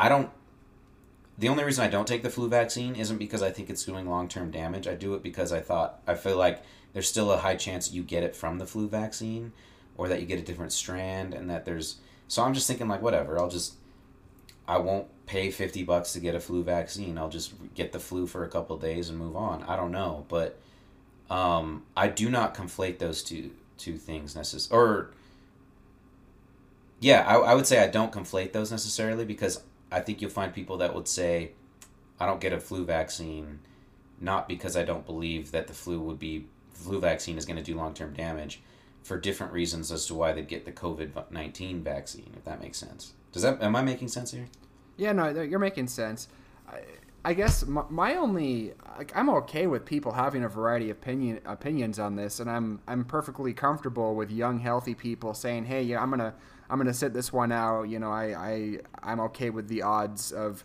I 0.00 0.08
don't 0.08 0.30
the 1.36 1.48
only 1.48 1.62
reason 1.62 1.84
I 1.84 1.88
don't 1.88 2.08
take 2.08 2.22
the 2.22 2.30
flu 2.30 2.48
vaccine 2.48 2.96
isn't 2.96 3.18
because 3.18 3.42
I 3.42 3.50
think 3.50 3.68
it's 3.68 3.84
doing 3.84 4.08
long 4.08 4.28
term 4.28 4.50
damage. 4.50 4.88
I 4.88 4.94
do 4.94 5.14
it 5.14 5.22
because 5.22 5.52
I 5.52 5.60
thought 5.60 6.00
I 6.06 6.14
feel 6.14 6.38
like 6.38 6.62
there's 6.94 7.08
still 7.08 7.30
a 7.30 7.36
high 7.36 7.56
chance 7.56 7.92
you 7.92 8.02
get 8.02 8.22
it 8.22 8.34
from 8.34 8.58
the 8.58 8.66
flu 8.66 8.88
vaccine 8.88 9.52
or 9.96 10.08
that 10.08 10.20
you 10.20 10.26
get 10.26 10.38
a 10.38 10.42
different 10.42 10.72
strand 10.72 11.34
and 11.34 11.50
that 11.50 11.66
there's 11.66 11.96
so 12.28 12.42
I'm 12.42 12.54
just 12.54 12.66
thinking 12.66 12.88
like 12.88 13.02
whatever, 13.02 13.38
I'll 13.38 13.50
just 13.50 13.74
I 14.66 14.78
won't 14.78 15.06
pay 15.26 15.50
50 15.50 15.82
bucks 15.82 16.14
to 16.14 16.20
get 16.20 16.34
a 16.34 16.40
flu 16.40 16.62
vaccine. 16.62 17.18
I'll 17.18 17.28
just 17.28 17.52
get 17.74 17.92
the 17.92 18.00
flu 18.00 18.26
for 18.26 18.42
a 18.42 18.48
couple 18.48 18.78
days 18.78 19.10
and 19.10 19.18
move 19.18 19.36
on. 19.36 19.64
I 19.64 19.76
don't 19.76 19.92
know, 19.92 20.24
but 20.28 20.58
um, 21.28 21.82
I 21.94 22.08
do 22.08 22.30
not 22.30 22.54
conflate 22.54 22.98
those 22.98 23.22
two 23.22 23.50
two 23.76 23.98
things 23.98 24.34
necessarily 24.34 24.82
or 24.82 25.10
yeah, 27.00 27.24
I, 27.26 27.36
I 27.36 27.54
would 27.54 27.66
say 27.66 27.82
I 27.82 27.86
don't 27.88 28.12
conflate 28.12 28.52
those 28.52 28.70
necessarily 28.70 29.26
because 29.26 29.62
I 29.90 30.00
think 30.00 30.20
you'll 30.20 30.30
find 30.30 30.52
people 30.52 30.78
that 30.78 30.94
would 30.94 31.08
say, 31.08 31.52
I 32.18 32.26
don't 32.26 32.40
get 32.40 32.52
a 32.52 32.60
flu 32.60 32.84
vaccine, 32.84 33.60
not 34.20 34.48
because 34.48 34.76
I 34.76 34.84
don't 34.84 35.06
believe 35.06 35.50
that 35.52 35.66
the 35.66 35.72
flu 35.72 36.00
would 36.00 36.18
be 36.18 36.46
flu 36.72 37.00
vaccine 37.00 37.38
is 37.38 37.46
going 37.46 37.56
to 37.56 37.62
do 37.62 37.74
long 37.74 37.94
term 37.94 38.14
damage, 38.14 38.60
for 39.02 39.18
different 39.18 39.52
reasons 39.52 39.90
as 39.90 40.06
to 40.06 40.14
why 40.14 40.32
they'd 40.32 40.46
get 40.46 40.64
the 40.64 40.72
COVID 40.72 41.30
nineteen 41.30 41.82
vaccine. 41.82 42.32
If 42.36 42.44
that 42.44 42.60
makes 42.60 42.78
sense. 42.78 43.14
Does 43.32 43.42
that 43.42 43.62
am 43.62 43.74
I 43.74 43.82
making 43.82 44.08
sense 44.08 44.32
here? 44.32 44.46
Yeah, 44.96 45.12
no, 45.12 45.28
you're 45.28 45.58
making 45.58 45.88
sense. 45.88 46.28
I, 46.68 46.80
I 47.24 47.34
guess 47.34 47.66
my, 47.66 47.84
my 47.90 48.14
only 48.14 48.72
like, 48.96 49.12
I'm 49.14 49.28
okay 49.30 49.66
with 49.66 49.84
people 49.84 50.12
having 50.12 50.42
a 50.42 50.48
variety 50.48 50.90
of 50.90 50.96
opinion 50.96 51.40
opinions 51.44 51.98
on 51.98 52.16
this, 52.16 52.40
and 52.40 52.50
I'm 52.50 52.80
I'm 52.86 53.04
perfectly 53.04 53.52
comfortable 53.52 54.14
with 54.14 54.30
young 54.30 54.58
healthy 54.58 54.94
people 54.94 55.34
saying, 55.34 55.66
hey, 55.66 55.82
yeah, 55.82 56.02
I'm 56.02 56.10
gonna 56.10 56.34
I'm 56.70 56.78
gonna 56.78 56.94
sit 56.94 57.12
this 57.12 57.32
one 57.32 57.52
out. 57.52 57.84
You 57.84 57.98
know, 57.98 58.10
I, 58.10 58.34
I 58.34 58.78
I'm 59.02 59.20
okay 59.20 59.50
with 59.50 59.68
the 59.68 59.82
odds 59.82 60.32
of 60.32 60.64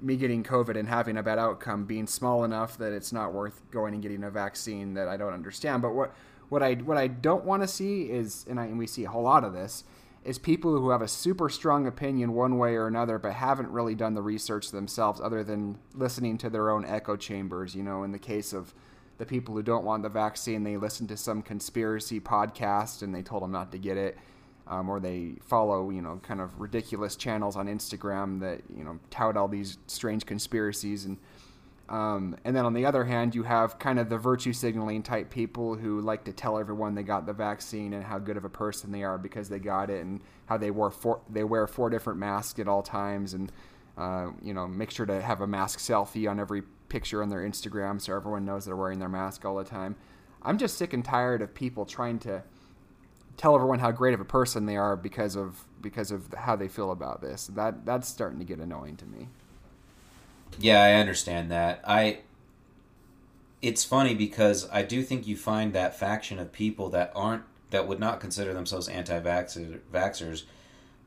me 0.00 0.16
getting 0.16 0.44
COVID 0.44 0.76
and 0.76 0.88
having 0.88 1.16
a 1.16 1.22
bad 1.22 1.38
outcome 1.38 1.86
being 1.86 2.06
small 2.06 2.44
enough 2.44 2.76
that 2.76 2.92
it's 2.92 3.12
not 3.12 3.32
worth 3.32 3.62
going 3.70 3.94
and 3.94 4.02
getting 4.02 4.24
a 4.24 4.30
vaccine 4.30 4.92
that 4.94 5.08
I 5.08 5.16
don't 5.16 5.32
understand. 5.32 5.80
But 5.80 5.94
what 5.94 6.14
what 6.50 6.62
I 6.62 6.74
what 6.74 6.98
I 6.98 7.06
don't 7.06 7.44
want 7.44 7.62
to 7.62 7.68
see 7.68 8.04
is, 8.04 8.44
and, 8.48 8.60
I, 8.60 8.66
and 8.66 8.78
we 8.78 8.86
see 8.86 9.04
a 9.04 9.08
whole 9.08 9.22
lot 9.22 9.42
of 9.42 9.54
this, 9.54 9.84
is 10.26 10.38
people 10.38 10.72
who 10.72 10.90
have 10.90 11.02
a 11.02 11.08
super 11.08 11.48
strong 11.48 11.86
opinion 11.86 12.34
one 12.34 12.58
way 12.58 12.74
or 12.74 12.86
another, 12.86 13.18
but 13.18 13.32
haven't 13.32 13.70
really 13.70 13.94
done 13.94 14.14
the 14.14 14.22
research 14.22 14.70
themselves, 14.70 15.20
other 15.20 15.44
than 15.44 15.78
listening 15.94 16.36
to 16.38 16.50
their 16.50 16.70
own 16.70 16.84
echo 16.84 17.16
chambers. 17.16 17.74
You 17.74 17.82
know, 17.82 18.02
in 18.02 18.12
the 18.12 18.18
case 18.18 18.52
of 18.52 18.74
the 19.18 19.26
people 19.26 19.54
who 19.54 19.62
don't 19.62 19.84
want 19.84 20.02
the 20.02 20.08
vaccine, 20.08 20.64
they 20.64 20.76
listen 20.76 21.06
to 21.06 21.16
some 21.16 21.42
conspiracy 21.42 22.20
podcast 22.20 23.02
and 23.02 23.14
they 23.14 23.22
told 23.22 23.42
them 23.42 23.52
not 23.52 23.72
to 23.72 23.78
get 23.78 23.96
it 23.96 24.18
um, 24.68 24.88
or 24.88 25.00
they 25.00 25.34
follow 25.42 25.90
you 25.90 26.02
know 26.02 26.20
kind 26.22 26.40
of 26.40 26.58
ridiculous 26.60 27.16
channels 27.16 27.56
on 27.56 27.66
Instagram 27.66 28.40
that 28.40 28.60
you 28.76 28.84
know 28.84 28.98
tout 29.10 29.36
all 29.36 29.48
these 29.48 29.78
strange 29.86 30.26
conspiracies 30.26 31.04
and 31.04 31.18
um, 31.88 32.36
and 32.44 32.56
then 32.56 32.64
on 32.64 32.74
the 32.74 32.84
other 32.84 33.04
hand 33.04 33.34
you 33.34 33.42
have 33.42 33.78
kind 33.78 33.98
of 33.98 34.08
the 34.08 34.18
virtue 34.18 34.52
signaling 34.52 35.02
type 35.02 35.30
people 35.30 35.74
who 35.74 36.00
like 36.00 36.24
to 36.24 36.32
tell 36.32 36.58
everyone 36.58 36.94
they 36.94 37.02
got 37.02 37.26
the 37.26 37.32
vaccine 37.32 37.92
and 37.92 38.04
how 38.04 38.18
good 38.18 38.36
of 38.36 38.44
a 38.44 38.48
person 38.48 38.90
they 38.90 39.04
are 39.04 39.18
because 39.18 39.48
they 39.48 39.58
got 39.58 39.90
it 39.90 40.04
and 40.04 40.20
how 40.46 40.56
they 40.56 40.70
wore 40.70 40.90
four, 40.90 41.20
they 41.30 41.44
wear 41.44 41.66
four 41.66 41.90
different 41.90 42.18
masks 42.18 42.58
at 42.58 42.68
all 42.68 42.82
times 42.82 43.34
and 43.34 43.52
uh, 43.96 44.30
you 44.42 44.52
know 44.52 44.66
make 44.66 44.90
sure 44.90 45.06
to 45.06 45.20
have 45.22 45.40
a 45.40 45.46
mask 45.46 45.78
selfie 45.78 46.28
on 46.28 46.40
every 46.40 46.62
picture 46.88 47.22
on 47.22 47.28
their 47.28 47.40
Instagram 47.40 48.00
so 48.00 48.14
everyone 48.14 48.44
knows 48.44 48.64
they're 48.64 48.76
wearing 48.76 48.98
their 48.98 49.08
mask 49.08 49.44
all 49.44 49.56
the 49.56 49.64
time. 49.64 49.96
I'm 50.42 50.58
just 50.58 50.78
sick 50.78 50.92
and 50.92 51.04
tired 51.04 51.42
of 51.42 51.54
people 51.54 51.84
trying 51.84 52.18
to 52.20 52.42
tell 53.36 53.54
everyone 53.54 53.78
how 53.78 53.90
great 53.90 54.14
of 54.14 54.20
a 54.20 54.24
person 54.24 54.66
they 54.66 54.76
are 54.76 54.96
because 54.96 55.36
of 55.36 55.62
because 55.80 56.10
of 56.10 56.32
how 56.34 56.56
they 56.56 56.68
feel 56.68 56.90
about 56.90 57.20
this. 57.20 57.48
That 57.48 57.84
that's 57.84 58.08
starting 58.08 58.38
to 58.38 58.44
get 58.44 58.58
annoying 58.58 58.96
to 58.96 59.06
me. 59.06 59.28
Yeah, 60.58 60.82
I 60.82 60.94
understand 60.94 61.50
that. 61.50 61.82
I 61.86 62.20
it's 63.62 63.84
funny 63.84 64.14
because 64.14 64.68
I 64.70 64.82
do 64.82 65.02
think 65.02 65.26
you 65.26 65.36
find 65.36 65.72
that 65.72 65.98
faction 65.98 66.38
of 66.38 66.52
people 66.52 66.90
that 66.90 67.12
aren't 67.14 67.42
that 67.70 67.88
would 67.88 67.98
not 67.98 68.20
consider 68.20 68.54
themselves 68.54 68.88
anti-vaxxers 68.88 70.44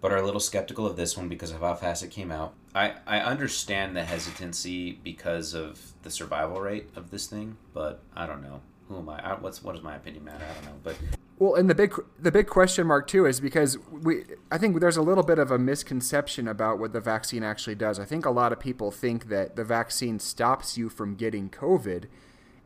but 0.01 0.11
are 0.11 0.17
a 0.17 0.25
little 0.25 0.39
skeptical 0.39 0.85
of 0.85 0.95
this 0.95 1.17
one 1.17 1.27
because 1.27 1.51
of 1.51 1.59
how 1.59 1.75
fast 1.75 2.03
it 2.03 2.11
came 2.11 2.31
out. 2.31 2.53
I, 2.73 2.93
I 3.05 3.19
understand 3.19 3.95
the 3.95 4.03
hesitancy 4.03 4.93
because 5.03 5.53
of 5.53 5.93
the 6.03 6.09
survival 6.09 6.61
rate 6.61 6.89
of 6.95 7.11
this 7.11 7.27
thing, 7.27 7.57
but 7.73 8.01
I 8.15 8.25
don't 8.25 8.41
know. 8.41 8.61
Who 8.87 8.97
am 8.97 9.09
I? 9.09 9.19
I 9.19 9.33
what's 9.39 9.63
what 9.63 9.75
does 9.75 9.83
my 9.83 9.95
opinion 9.95 10.23
matter? 10.23 10.45
I 10.49 10.53
don't 10.53 10.65
know. 10.65 10.79
But 10.83 10.95
well, 11.39 11.55
and 11.55 11.69
the 11.69 11.75
big 11.75 11.95
the 12.19 12.33
big 12.33 12.47
question 12.47 12.85
mark 12.85 13.07
too 13.07 13.25
is 13.25 13.39
because 13.39 13.77
we 13.89 14.25
I 14.51 14.57
think 14.57 14.79
there's 14.81 14.97
a 14.97 15.01
little 15.01 15.23
bit 15.23 15.39
of 15.39 15.51
a 15.51 15.57
misconception 15.57 16.49
about 16.49 16.79
what 16.79 16.91
the 16.91 16.99
vaccine 16.99 17.43
actually 17.43 17.75
does. 17.75 17.97
I 17.97 18.03
think 18.03 18.25
a 18.25 18.29
lot 18.29 18.51
of 18.51 18.59
people 18.59 18.91
think 18.91 19.29
that 19.29 19.55
the 19.55 19.63
vaccine 19.63 20.19
stops 20.19 20.77
you 20.77 20.89
from 20.89 21.15
getting 21.15 21.49
COVID, 21.49 22.05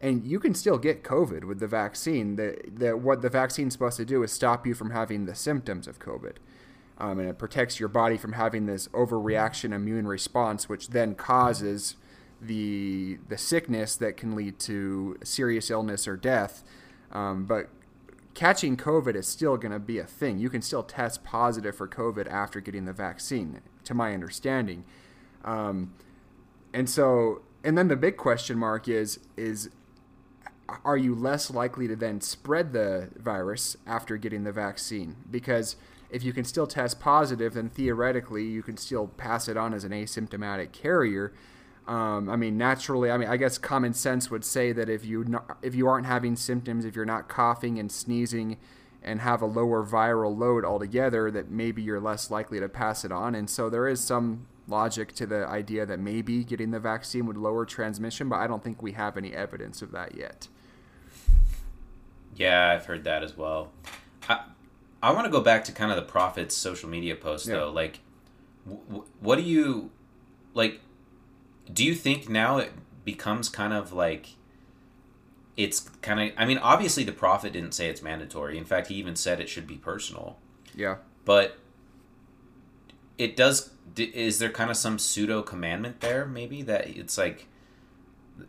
and 0.01 0.25
you 0.25 0.39
can 0.39 0.55
still 0.55 0.79
get 0.79 1.03
COVID 1.03 1.43
with 1.43 1.59
the 1.59 1.67
vaccine. 1.67 2.35
That 2.35 2.79
that 2.79 2.99
what 2.99 3.21
the 3.21 3.29
vaccine's 3.29 3.73
supposed 3.73 3.97
to 3.97 4.05
do 4.05 4.23
is 4.23 4.31
stop 4.31 4.65
you 4.65 4.73
from 4.73 4.89
having 4.89 5.25
the 5.25 5.35
symptoms 5.35 5.87
of 5.87 5.99
COVID. 5.99 6.37
Um, 6.97 7.19
and 7.19 7.29
it 7.29 7.37
protects 7.37 7.79
your 7.79 7.89
body 7.89 8.17
from 8.17 8.33
having 8.33 8.65
this 8.65 8.87
overreaction 8.89 9.73
immune 9.73 10.07
response, 10.07 10.67
which 10.67 10.89
then 10.89 11.13
causes 11.13 11.95
the 12.41 13.19
the 13.29 13.37
sickness 13.37 13.95
that 13.97 14.17
can 14.17 14.35
lead 14.35 14.57
to 14.61 15.19
serious 15.23 15.69
illness 15.69 16.07
or 16.07 16.17
death. 16.17 16.63
Um, 17.11 17.45
but 17.45 17.69
catching 18.33 18.77
COVID 18.77 19.15
is 19.15 19.27
still 19.27 19.57
going 19.57 19.71
to 19.71 19.79
be 19.79 19.99
a 19.99 20.05
thing. 20.05 20.39
You 20.39 20.49
can 20.49 20.61
still 20.61 20.83
test 20.83 21.23
positive 21.23 21.75
for 21.75 21.87
COVID 21.87 22.27
after 22.29 22.59
getting 22.59 22.85
the 22.85 22.93
vaccine, 22.93 23.61
to 23.83 23.93
my 23.93 24.13
understanding. 24.13 24.85
Um, 25.43 25.93
and 26.73 26.89
so 26.89 27.41
and 27.63 27.77
then 27.77 27.87
the 27.87 27.95
big 27.95 28.17
question 28.17 28.57
mark 28.57 28.87
is 28.87 29.19
is 29.37 29.69
are 30.85 30.97
you 30.97 31.13
less 31.13 31.51
likely 31.51 31.87
to 31.87 31.95
then 31.95 32.21
spread 32.21 32.73
the 32.73 33.09
virus 33.17 33.77
after 33.85 34.17
getting 34.17 34.43
the 34.43 34.51
vaccine? 34.51 35.17
Because 35.29 35.75
if 36.09 36.23
you 36.23 36.33
can 36.33 36.45
still 36.45 36.67
test 36.67 36.99
positive, 36.99 37.53
then 37.53 37.69
theoretically 37.69 38.45
you 38.45 38.63
can 38.63 38.77
still 38.77 39.07
pass 39.07 39.47
it 39.47 39.57
on 39.57 39.73
as 39.73 39.83
an 39.83 39.91
asymptomatic 39.91 40.71
carrier. 40.71 41.33
Um, 41.87 42.29
I 42.29 42.37
mean, 42.37 42.57
naturally, 42.57 43.11
I 43.11 43.17
mean, 43.17 43.27
I 43.27 43.35
guess 43.35 43.57
common 43.57 43.93
sense 43.93 44.31
would 44.31 44.45
say 44.45 44.71
that 44.71 44.89
if 44.89 45.03
you 45.05 45.23
not, 45.25 45.57
if 45.61 45.75
you 45.75 45.87
aren't 45.87 46.05
having 46.05 46.35
symptoms, 46.35 46.85
if 46.85 46.95
you're 46.95 47.05
not 47.05 47.27
coughing 47.27 47.77
and 47.77 47.91
sneezing, 47.91 48.57
and 49.03 49.19
have 49.21 49.41
a 49.41 49.45
lower 49.45 49.85
viral 49.85 50.37
load 50.37 50.63
altogether, 50.63 51.29
that 51.29 51.51
maybe 51.51 51.81
you're 51.81 51.99
less 51.99 52.31
likely 52.31 52.59
to 52.59 52.69
pass 52.69 53.03
it 53.03 53.11
on. 53.11 53.35
And 53.35 53.49
so 53.49 53.69
there 53.69 53.87
is 53.87 54.01
some 54.01 54.47
logic 54.67 55.13
to 55.15 55.25
the 55.25 55.45
idea 55.45 55.85
that 55.85 55.99
maybe 55.99 56.43
getting 56.43 56.71
the 56.71 56.79
vaccine 56.79 57.25
would 57.25 57.37
lower 57.37 57.65
transmission, 57.65 58.29
but 58.29 58.37
I 58.37 58.47
don't 58.47 58.63
think 58.63 58.81
we 58.81 58.93
have 58.93 59.17
any 59.17 59.33
evidence 59.33 59.81
of 59.81 59.91
that 59.91 60.15
yet. 60.15 60.47
Yeah, 62.35 62.69
I've 62.69 62.85
heard 62.85 63.03
that 63.03 63.23
as 63.23 63.37
well. 63.37 63.71
I, 64.29 64.45
I 65.01 65.11
want 65.11 65.25
to 65.25 65.31
go 65.31 65.41
back 65.41 65.65
to 65.65 65.71
kind 65.71 65.91
of 65.91 65.97
the 65.97 66.03
prophet's 66.03 66.55
social 66.55 66.89
media 66.89 67.15
post 67.15 67.47
yeah. 67.47 67.55
though. 67.55 67.71
Like, 67.71 67.99
w- 68.65 69.03
what 69.19 69.35
do 69.35 69.41
you 69.41 69.91
like? 70.53 70.79
Do 71.71 71.83
you 71.83 71.95
think 71.95 72.29
now 72.29 72.57
it 72.57 72.71
becomes 73.05 73.49
kind 73.49 73.73
of 73.73 73.93
like 73.93 74.35
it's 75.55 75.89
kind 76.01 76.19
of? 76.19 76.31
I 76.37 76.45
mean, 76.45 76.57
obviously 76.57 77.03
the 77.03 77.11
prophet 77.11 77.53
didn't 77.53 77.73
say 77.73 77.87
it's 77.87 78.01
mandatory. 78.01 78.57
In 78.57 78.65
fact, 78.65 78.87
he 78.87 78.95
even 78.95 79.15
said 79.15 79.39
it 79.39 79.49
should 79.49 79.67
be 79.67 79.75
personal. 79.75 80.37
Yeah. 80.75 80.97
But 81.25 81.57
it 83.17 83.35
does. 83.35 83.71
Is 83.95 84.39
there 84.39 84.49
kind 84.49 84.71
of 84.71 84.77
some 84.77 84.97
pseudo 84.97 85.41
commandment 85.41 86.01
there? 86.01 86.25
Maybe 86.25 86.61
that 86.63 86.87
it's 86.87 87.17
like 87.17 87.47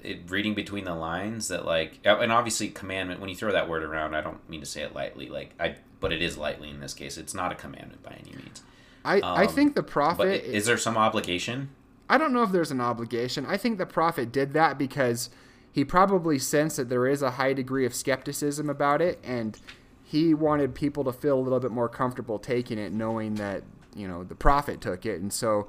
it, 0.03 0.31
reading 0.31 0.55
between 0.55 0.85
the 0.85 0.95
lines 0.95 1.49
that 1.49 1.65
like 1.65 1.99
and 2.05 2.33
obviously 2.33 2.69
commandment 2.69 3.21
when 3.21 3.29
you 3.29 3.37
throw 3.37 3.53
that 3.53 3.69
word 3.69 3.83
around 3.83 4.15
i 4.15 4.21
don't 4.21 4.49
mean 4.49 4.61
to 4.61 4.67
say 4.67 4.83
it 4.83 4.95
lightly 4.95 5.29
like 5.29 5.51
i 5.61 5.77
but 6.01 6.13
it 6.13 6.23
is 6.23 6.39
lightly 6.39 6.71
in 6.71 6.81
this 6.81 6.95
case 6.95 7.17
it's 7.19 7.35
not 7.35 7.53
a 7.53 7.55
commandment 7.55 8.03
by 8.03 8.13
any 8.13 8.35
means 8.37 8.63
i 9.05 9.21
um, 9.21 9.39
i 9.39 9.47
think 9.47 9.75
the 9.75 9.83
prophet 9.83 10.45
is 10.45 10.67
there 10.67 10.79
some 10.79 10.97
obligation 10.97 11.69
i 12.09 12.19
don't 12.19 12.33
know 12.33 12.43
if 12.43 12.53
there's 12.53 12.71
an 12.71 12.81
obligation. 12.81 13.47
I 13.47 13.57
think 13.57 13.79
the 13.79 13.87
prophet 13.87 14.33
did 14.33 14.53
that 14.53 14.79
because 14.79 15.31
he 15.73 15.85
probably 15.85 16.39
sensed 16.39 16.77
that 16.77 16.89
there 16.89 17.07
is 17.07 17.23
a 17.23 17.33
high 17.33 17.53
degree 17.53 17.87
of 17.87 17.95
skepticism 17.95 18.71
about 18.71 19.03
it 19.03 19.19
and 19.25 19.59
he 20.05 20.35
wanted 20.35 20.75
people 20.75 21.03
to 21.05 21.13
feel 21.13 21.39
a 21.39 21.41
little 21.41 21.61
bit 21.61 21.71
more 21.71 21.89
comfortable 21.89 22.39
taking 22.39 22.79
it 22.79 22.93
knowing 22.93 23.35
that 23.37 23.63
you 23.95 24.07
know 24.07 24.25
the 24.25 24.35
prophet 24.35 24.81
took 24.81 25.07
it. 25.07 25.21
And 25.21 25.33
so 25.33 25.69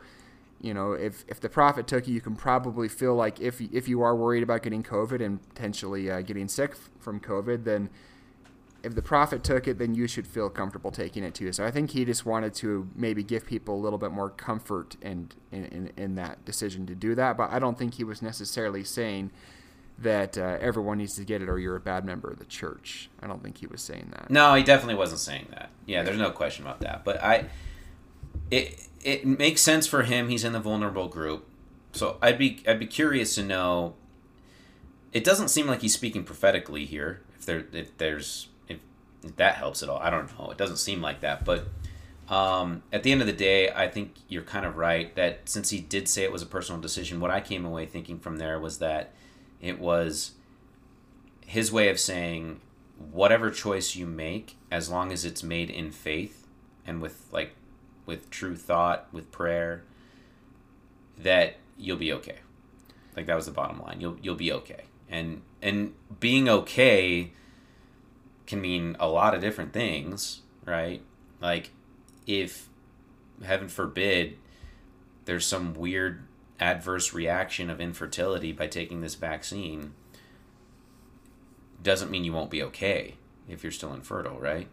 you 0.62 0.74
know, 0.74 0.94
if, 0.94 1.26
if 1.28 1.40
the 1.40 1.50
prophet 1.50 1.86
took 1.86 2.08
it, 2.08 2.12
you 2.12 2.22
can 2.22 2.36
probably 2.36 2.88
feel 2.88 3.14
like 3.14 3.40
if 3.40 3.62
if 3.62 3.88
you 3.88 4.02
are 4.02 4.16
worried 4.16 4.42
about 4.42 4.64
getting 4.64 4.84
COVID 4.84 5.24
and 5.24 5.48
potentially 5.50 6.10
uh, 6.10 6.22
getting 6.22 6.48
sick 6.48 6.76
from 7.00 7.20
COVID, 7.20 7.66
then 7.66 7.90
if 8.86 8.94
the 8.94 9.02
prophet 9.02 9.44
took 9.44 9.68
it, 9.68 9.80
then 9.80 9.96
you 9.96 10.08
should 10.08 10.28
feel 10.28 10.50
comfortable 10.50 10.92
taking 10.92 11.24
it 11.24 11.34
too. 11.34 11.52
So 11.52 11.66
I 11.66 11.72
think 11.72 11.92
he 11.92 12.06
just 12.06 12.26
wanted 12.26 12.54
to 12.56 12.88
maybe 12.96 13.24
give 13.24 13.46
people 13.46 13.76
a 13.76 13.82
little 13.82 13.98
bit 13.98 14.12
more 14.12 14.30
comfort 14.30 14.96
in, 15.02 15.30
in, 15.52 15.92
in, 15.98 16.16
that 16.16 16.46
decision 16.46 16.86
to 16.86 16.96
do 16.96 17.16
that. 17.16 17.36
But 17.36 17.52
I 17.52 17.58
don't 17.58 17.78
think 17.78 17.96
he 17.96 18.04
was 18.04 18.22
necessarily 18.22 18.84
saying 18.84 19.32
that 19.98 20.38
uh, 20.38 20.58
everyone 20.62 21.00
needs 21.00 21.16
to 21.16 21.24
get 21.24 21.42
it 21.42 21.50
or 21.50 21.58
you're 21.58 21.76
a 21.76 21.82
bad 21.82 22.06
member 22.06 22.30
of 22.30 22.38
the 22.38 22.46
church. 22.46 23.10
I 23.22 23.28
don't 23.28 23.42
think 23.42 23.58
he 23.58 23.66
was 23.66 23.82
saying 23.82 24.10
that. 24.12 24.30
No, 24.30 24.54
he 24.54 24.64
definitely 24.64 24.96
wasn't 24.96 25.22
saying 25.22 25.48
that. 25.50 25.70
Yeah, 25.88 26.04
there's 26.04 26.18
no 26.18 26.30
question 26.30 26.64
about 26.64 26.82
that. 26.82 27.04
But 27.04 27.24
I, 27.24 27.46
it 28.52 28.88
it 29.04 29.26
makes 29.26 29.62
sense 29.62 29.88
for 29.88 30.04
him. 30.04 30.30
He's 30.30 30.44
in 30.44 30.54
the 30.54 30.60
vulnerable 30.60 31.08
group. 31.08 31.48
So 31.94 32.18
I'd 32.22 32.38
be 32.38 32.62
I'd 32.68 32.80
be 32.80 32.88
curious 32.88 33.36
to 33.36 33.44
know. 33.44 33.96
It 35.12 35.24
doesn't 35.24 35.48
seem 35.48 35.66
like 35.66 35.82
he's 35.82 35.94
speaking 35.94 36.24
prophetically 36.24 36.86
here. 36.86 37.22
If 37.40 37.46
there 37.46 37.66
if 37.72 37.98
there's 37.98 38.50
that 39.38 39.56
helps 39.56 39.84
at 39.84 39.90
all, 39.90 40.00
I 40.00 40.10
don't 40.10 40.38
know. 40.38 40.52
It 40.52 40.58
doesn't 40.58 40.78
seem 40.78 41.02
like 41.02 41.22
that, 41.22 41.46
but 41.46 41.68
um, 42.28 42.82
at 42.92 43.04
the 43.04 43.12
end 43.12 43.22
of 43.22 43.28
the 43.28 43.34
day, 43.34 43.70
I 43.70 43.88
think 43.88 44.16
you're 44.28 44.44
kind 44.44 44.66
of 44.66 44.78
right 44.78 45.16
that 45.16 45.48
since 45.48 45.70
he 45.70 45.80
did 45.80 46.08
say 46.08 46.24
it 46.24 46.32
was 46.32 46.42
a 46.42 46.48
personal 46.48 46.82
decision, 46.82 47.20
what 47.20 47.32
I 47.32 47.40
came 47.40 47.66
away 47.66 47.86
thinking 47.86 48.18
from 48.20 48.38
there 48.38 48.60
was 48.60 48.80
that 48.80 49.14
it 49.62 49.80
was 49.80 50.32
his 51.46 51.72
way 51.72 51.90
of 51.90 52.00
saying 52.00 52.62
whatever 53.12 53.52
choice 53.52 53.96
you 53.96 54.08
make, 54.08 54.58
as 54.72 54.90
long 54.90 55.12
as 55.12 55.24
it's 55.24 55.44
made 55.44 55.70
in 55.70 55.92
faith 55.92 56.48
and 56.88 57.02
with 57.02 57.28
like 57.32 57.52
with 58.06 58.30
true 58.30 58.56
thought, 58.56 59.08
with 59.12 59.32
prayer, 59.32 59.84
that 61.18 61.58
you'll 61.78 61.98
be 61.98 62.14
okay. 62.14 62.38
Like 63.16 63.28
that 63.28 63.36
was 63.36 63.46
the 63.46 63.52
bottom 63.52 63.82
line. 63.82 64.02
You'll 64.02 64.18
you'll 64.22 64.36
be 64.36 64.52
okay. 64.52 64.86
And 65.10 65.42
and 65.62 65.94
being 66.20 66.50
okay 66.50 67.32
can 68.48 68.62
mean 68.62 68.96
a 69.00 69.08
lot 69.08 69.34
of 69.34 69.42
different 69.42 69.74
things, 69.74 70.42
right? 70.66 71.02
Like 71.42 71.72
if 72.28 72.70
heaven 73.44 73.68
forbid 73.68 74.38
there's 75.26 75.46
some 75.46 75.74
weird 75.74 76.26
adverse 76.60 77.14
reaction 77.14 77.70
of 77.70 77.82
infertility 77.82 78.52
by 78.52 78.68
taking 78.68 79.02
this 79.02 79.16
vaccine 79.16 79.94
doesn't 81.84 82.10
mean 82.10 82.24
you 82.24 82.34
won't 82.34 82.50
be 82.50 82.64
okay 82.64 83.16
if 83.48 83.64
you're 83.64 83.72
still 83.72 83.94
infertile, 83.94 84.40
right? 84.40 84.68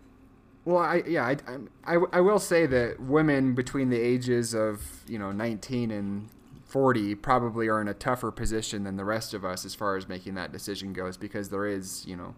Well, 0.64 0.78
I 0.78 1.02
yeah, 1.06 1.24
I, 1.24 1.36
I, 1.84 1.98
I 2.12 2.20
will 2.20 2.38
say 2.38 2.66
that 2.66 3.00
women 3.00 3.54
between 3.54 3.90
the 3.90 4.00
ages 4.00 4.54
of 4.54 4.80
you 5.08 5.18
know 5.18 5.32
19 5.32 5.90
and 5.90 6.28
40 6.66 7.16
probably 7.16 7.68
are 7.68 7.80
in 7.80 7.88
a 7.88 7.94
tougher 7.94 8.30
position 8.30 8.84
than 8.84 8.96
the 8.96 9.04
rest 9.04 9.34
of 9.34 9.44
us 9.44 9.64
as 9.64 9.74
far 9.74 9.96
as 9.96 10.08
making 10.08 10.34
that 10.34 10.52
decision 10.52 10.92
goes 10.92 11.16
because 11.16 11.50
there 11.50 11.66
is 11.66 12.06
you 12.06 12.16
know 12.16 12.34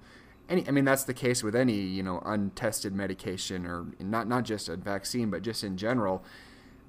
any 0.48 0.66
I 0.68 0.70
mean 0.70 0.84
that's 0.84 1.04
the 1.04 1.14
case 1.14 1.42
with 1.42 1.54
any 1.54 1.74
you 1.74 2.02
know 2.02 2.22
untested 2.24 2.94
medication 2.94 3.66
or 3.66 3.86
not 4.00 4.28
not 4.28 4.44
just 4.44 4.68
a 4.68 4.76
vaccine 4.76 5.30
but 5.30 5.42
just 5.42 5.64
in 5.64 5.76
general. 5.76 6.24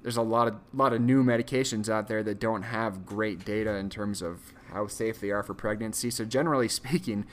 There's 0.02 0.16
a 0.16 0.22
lot 0.22 0.48
of 0.48 0.56
lot 0.72 0.92
of 0.92 1.00
new 1.00 1.24
medications 1.24 1.88
out 1.88 2.08
there 2.08 2.22
that 2.22 2.38
don't 2.38 2.62
have 2.62 3.04
great 3.04 3.44
data 3.44 3.74
in 3.74 3.90
terms 3.90 4.22
of 4.22 4.52
how 4.72 4.86
safe 4.86 5.20
they 5.20 5.30
are 5.30 5.42
for 5.42 5.54
pregnancy. 5.54 6.10
So 6.10 6.24
generally 6.24 6.68
speaking 6.80 7.26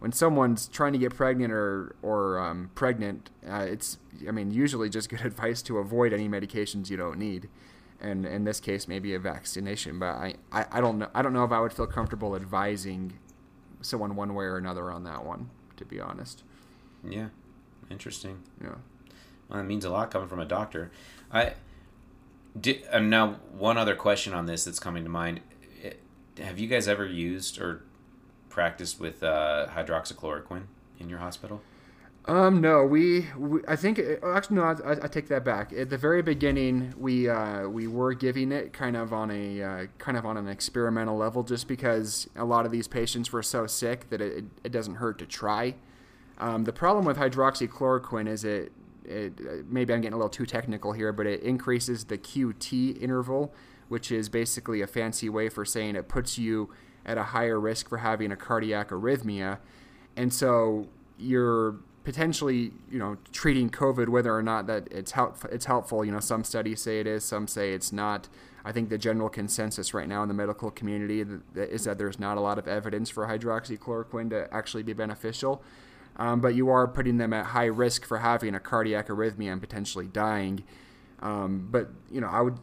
when 0.00 0.12
someone's 0.12 0.66
trying 0.66 0.92
to 0.92 0.98
get 0.98 1.14
pregnant 1.14 1.52
or 1.52 1.94
or 2.02 2.38
um, 2.38 2.70
pregnant, 2.74 3.30
uh, 3.48 3.66
it's 3.68 3.98
I 4.26 4.32
mean 4.32 4.50
usually 4.50 4.88
just 4.88 5.08
good 5.08 5.20
advice 5.24 5.62
to 5.62 5.78
avoid 5.78 6.12
any 6.12 6.28
medications 6.28 6.90
you 6.90 6.96
don't 6.96 7.18
need, 7.18 7.48
and 8.00 8.26
in 8.26 8.44
this 8.44 8.60
case 8.60 8.88
maybe 8.88 9.14
a 9.14 9.18
vaccination. 9.18 9.98
But 9.98 10.16
I, 10.16 10.34
I, 10.50 10.66
I 10.72 10.80
don't 10.80 10.98
know 10.98 11.08
I 11.14 11.22
don't 11.22 11.32
know 11.32 11.44
if 11.44 11.52
I 11.52 11.60
would 11.60 11.72
feel 11.72 11.86
comfortable 11.86 12.34
advising 12.34 13.18
someone 13.82 14.16
one 14.16 14.34
way 14.34 14.44
or 14.44 14.56
another 14.56 14.90
on 14.90 15.04
that 15.04 15.24
one. 15.24 15.50
To 15.80 15.86
be 15.86 15.98
honest. 15.98 16.42
Yeah, 17.02 17.28
interesting. 17.90 18.42
Yeah. 18.62 18.74
Well, 19.48 19.60
it 19.60 19.64
means 19.64 19.84
a 19.86 19.90
lot 19.90 20.10
coming 20.10 20.28
from 20.28 20.38
a 20.38 20.44
doctor. 20.44 20.92
I. 21.32 21.54
Did, 22.60 22.82
uh, 22.92 22.98
now, 22.98 23.36
one 23.56 23.78
other 23.78 23.94
question 23.94 24.34
on 24.34 24.44
this 24.44 24.64
that's 24.64 24.78
coming 24.78 25.04
to 25.04 25.08
mind: 25.08 25.40
Have 26.38 26.58
you 26.58 26.68
guys 26.68 26.86
ever 26.86 27.06
used 27.06 27.58
or 27.58 27.82
practiced 28.50 29.00
with 29.00 29.22
uh, 29.22 29.68
hydroxychloroquine 29.70 30.64
in 30.98 31.08
your 31.08 31.20
hospital? 31.20 31.62
Um, 32.26 32.60
no, 32.60 32.84
we, 32.84 33.26
we 33.36 33.60
I 33.66 33.76
think 33.76 33.98
uh, 33.98 34.32
actually 34.32 34.56
no, 34.56 34.64
I, 34.64 34.92
I, 34.92 35.08
take 35.08 35.28
that 35.28 35.42
back. 35.42 35.72
At 35.72 35.88
the 35.88 35.96
very 35.96 36.20
beginning, 36.20 36.92
we 36.98 37.28
uh, 37.28 37.66
we 37.66 37.86
were 37.86 38.12
giving 38.12 38.52
it 38.52 38.74
kind 38.74 38.96
of 38.96 39.12
on 39.12 39.30
a 39.30 39.62
uh, 39.62 39.86
kind 39.96 40.18
of 40.18 40.26
on 40.26 40.36
an 40.36 40.46
experimental 40.46 41.16
level, 41.16 41.42
just 41.42 41.66
because 41.66 42.28
a 42.36 42.44
lot 42.44 42.66
of 42.66 42.72
these 42.72 42.86
patients 42.86 43.32
were 43.32 43.42
so 43.42 43.66
sick 43.66 44.10
that 44.10 44.20
it, 44.20 44.44
it 44.62 44.70
doesn't 44.70 44.96
hurt 44.96 45.18
to 45.20 45.26
try. 45.26 45.74
Um, 46.38 46.64
the 46.64 46.72
problem 46.72 47.06
with 47.06 47.16
hydroxychloroquine 47.16 48.28
is 48.28 48.44
it, 48.44 48.72
it 49.04 49.32
uh, 49.40 49.62
maybe 49.66 49.94
I'm 49.94 50.02
getting 50.02 50.14
a 50.14 50.18
little 50.18 50.28
too 50.28 50.46
technical 50.46 50.92
here, 50.92 51.12
but 51.12 51.26
it 51.26 51.42
increases 51.42 52.04
the 52.04 52.18
QT 52.18 53.00
interval, 53.00 53.54
which 53.88 54.12
is 54.12 54.28
basically 54.28 54.82
a 54.82 54.86
fancy 54.86 55.30
way 55.30 55.48
for 55.48 55.64
saying 55.64 55.96
it 55.96 56.06
puts 56.08 56.36
you 56.36 56.70
at 57.06 57.16
a 57.16 57.24
higher 57.24 57.58
risk 57.58 57.88
for 57.88 57.98
having 57.98 58.30
a 58.30 58.36
cardiac 58.36 58.90
arrhythmia. 58.90 59.58
And 60.16 60.32
so 60.32 60.88
you're 61.18 61.76
potentially, 62.10 62.72
you 62.90 62.98
know, 62.98 63.16
treating 63.30 63.70
COVID 63.70 64.08
whether 64.08 64.34
or 64.34 64.42
not 64.42 64.66
that 64.66 64.88
it's 64.90 65.12
help, 65.12 65.36
it's 65.52 65.66
helpful. 65.66 66.04
You 66.04 66.10
know, 66.10 66.18
some 66.18 66.42
studies 66.42 66.82
say 66.82 66.98
it 66.98 67.06
is, 67.06 67.22
some 67.22 67.46
say 67.46 67.72
it's 67.72 67.92
not. 67.92 68.28
I 68.64 68.72
think 68.72 68.88
the 68.88 68.98
general 68.98 69.28
consensus 69.28 69.94
right 69.94 70.08
now 70.08 70.20
in 70.24 70.28
the 70.28 70.34
medical 70.34 70.72
community 70.72 71.24
is 71.54 71.84
that 71.84 71.98
there's 71.98 72.18
not 72.18 72.36
a 72.36 72.40
lot 72.40 72.58
of 72.58 72.66
evidence 72.66 73.10
for 73.10 73.28
hydroxychloroquine 73.28 74.30
to 74.30 74.52
actually 74.52 74.82
be 74.82 74.92
beneficial. 74.92 75.62
Um, 76.16 76.40
but 76.40 76.56
you 76.56 76.68
are 76.68 76.88
putting 76.88 77.18
them 77.18 77.32
at 77.32 77.46
high 77.46 77.66
risk 77.66 78.04
for 78.04 78.18
having 78.18 78.56
a 78.56 78.60
cardiac 78.60 79.06
arrhythmia 79.06 79.52
and 79.52 79.60
potentially 79.60 80.08
dying. 80.08 80.64
Um, 81.20 81.68
but 81.70 81.90
you 82.10 82.20
know, 82.20 82.28
I 82.28 82.40
would 82.40 82.58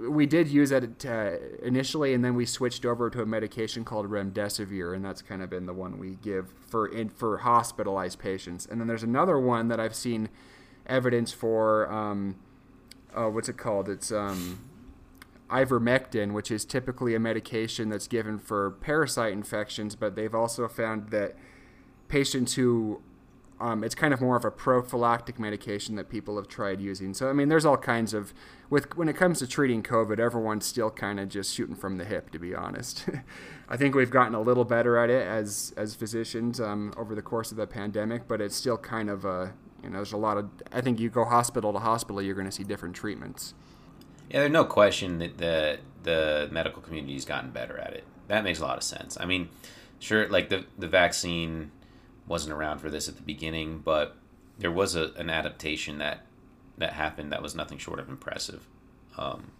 we 0.00 0.26
did 0.26 0.48
use 0.48 0.70
it 0.70 1.04
uh, 1.06 1.32
initially, 1.62 2.14
and 2.14 2.24
then 2.24 2.34
we 2.34 2.46
switched 2.46 2.84
over 2.84 3.10
to 3.10 3.22
a 3.22 3.26
medication 3.26 3.84
called 3.84 4.08
remdesivir, 4.08 4.94
and 4.94 5.04
that's 5.04 5.22
kind 5.22 5.42
of 5.42 5.50
been 5.50 5.66
the 5.66 5.74
one 5.74 5.98
we 5.98 6.16
give 6.16 6.52
for 6.68 6.86
in, 6.86 7.08
for 7.08 7.38
hospitalized 7.38 8.18
patients. 8.18 8.66
And 8.66 8.80
then 8.80 8.88
there's 8.88 9.02
another 9.02 9.38
one 9.38 9.68
that 9.68 9.80
I've 9.80 9.94
seen 9.94 10.28
evidence 10.86 11.32
for. 11.32 11.90
Um, 11.92 12.36
oh, 13.14 13.30
what's 13.30 13.48
it 13.48 13.56
called? 13.56 13.88
It's 13.88 14.12
um, 14.12 14.60
ivermectin, 15.50 16.32
which 16.32 16.50
is 16.50 16.64
typically 16.64 17.14
a 17.14 17.20
medication 17.20 17.88
that's 17.88 18.06
given 18.06 18.38
for 18.38 18.70
parasite 18.70 19.32
infections, 19.32 19.96
but 19.96 20.14
they've 20.14 20.34
also 20.34 20.68
found 20.68 21.10
that 21.10 21.34
patients 22.08 22.54
who 22.54 23.02
um, 23.60 23.82
it's 23.82 23.94
kind 23.94 24.14
of 24.14 24.20
more 24.20 24.36
of 24.36 24.44
a 24.44 24.50
prophylactic 24.50 25.38
medication 25.38 25.96
that 25.96 26.08
people 26.08 26.36
have 26.36 26.48
tried 26.48 26.80
using. 26.80 27.14
So 27.14 27.28
I 27.28 27.32
mean, 27.32 27.48
there's 27.48 27.64
all 27.64 27.76
kinds 27.76 28.14
of 28.14 28.32
with 28.70 28.96
when 28.96 29.08
it 29.08 29.16
comes 29.16 29.38
to 29.40 29.46
treating 29.46 29.82
COVID, 29.82 30.18
everyone's 30.18 30.66
still 30.66 30.90
kind 30.90 31.18
of 31.18 31.28
just 31.28 31.54
shooting 31.54 31.74
from 31.74 31.96
the 31.96 32.04
hip, 32.04 32.30
to 32.30 32.38
be 32.38 32.54
honest. 32.54 33.08
I 33.68 33.76
think 33.76 33.94
we've 33.94 34.10
gotten 34.10 34.34
a 34.34 34.40
little 34.40 34.64
better 34.64 34.96
at 34.96 35.10
it 35.10 35.26
as 35.26 35.72
as 35.76 35.94
physicians 35.94 36.60
um, 36.60 36.92
over 36.96 37.14
the 37.14 37.22
course 37.22 37.50
of 37.50 37.56
the 37.56 37.66
pandemic, 37.66 38.28
but 38.28 38.40
it's 38.40 38.56
still 38.56 38.78
kind 38.78 39.10
of 39.10 39.24
a 39.24 39.54
you 39.82 39.90
know, 39.90 39.96
there's 39.96 40.12
a 40.12 40.16
lot 40.16 40.36
of. 40.36 40.50
I 40.72 40.80
think 40.80 40.98
you 40.98 41.08
go 41.08 41.24
hospital 41.24 41.72
to 41.72 41.78
hospital, 41.78 42.20
you're 42.20 42.34
going 42.34 42.46
to 42.46 42.52
see 42.52 42.64
different 42.64 42.96
treatments. 42.96 43.54
Yeah, 44.30 44.40
there's 44.40 44.52
no 44.52 44.64
question 44.64 45.18
that 45.18 45.38
the 45.38 45.78
the 46.02 46.48
medical 46.50 46.82
community's 46.82 47.24
gotten 47.24 47.50
better 47.50 47.78
at 47.78 47.94
it. 47.94 48.04
That 48.28 48.44
makes 48.44 48.60
a 48.60 48.64
lot 48.64 48.76
of 48.76 48.82
sense. 48.82 49.16
I 49.20 49.24
mean, 49.24 49.48
sure, 49.98 50.28
like 50.28 50.48
the 50.48 50.64
the 50.78 50.88
vaccine 50.88 51.70
wasn't 52.28 52.52
around 52.52 52.78
for 52.78 52.90
this 52.90 53.08
at 53.08 53.16
the 53.16 53.22
beginning, 53.22 53.78
but 53.78 54.16
there 54.58 54.70
was 54.70 54.94
a, 54.94 55.12
an 55.16 55.30
adaptation 55.30 55.98
that 55.98 56.20
that 56.76 56.92
happened 56.92 57.32
that 57.32 57.42
was 57.42 57.54
nothing 57.54 57.78
short 57.78 57.98
of 57.98 58.08
impressive 58.08 58.66
um, 59.16 59.50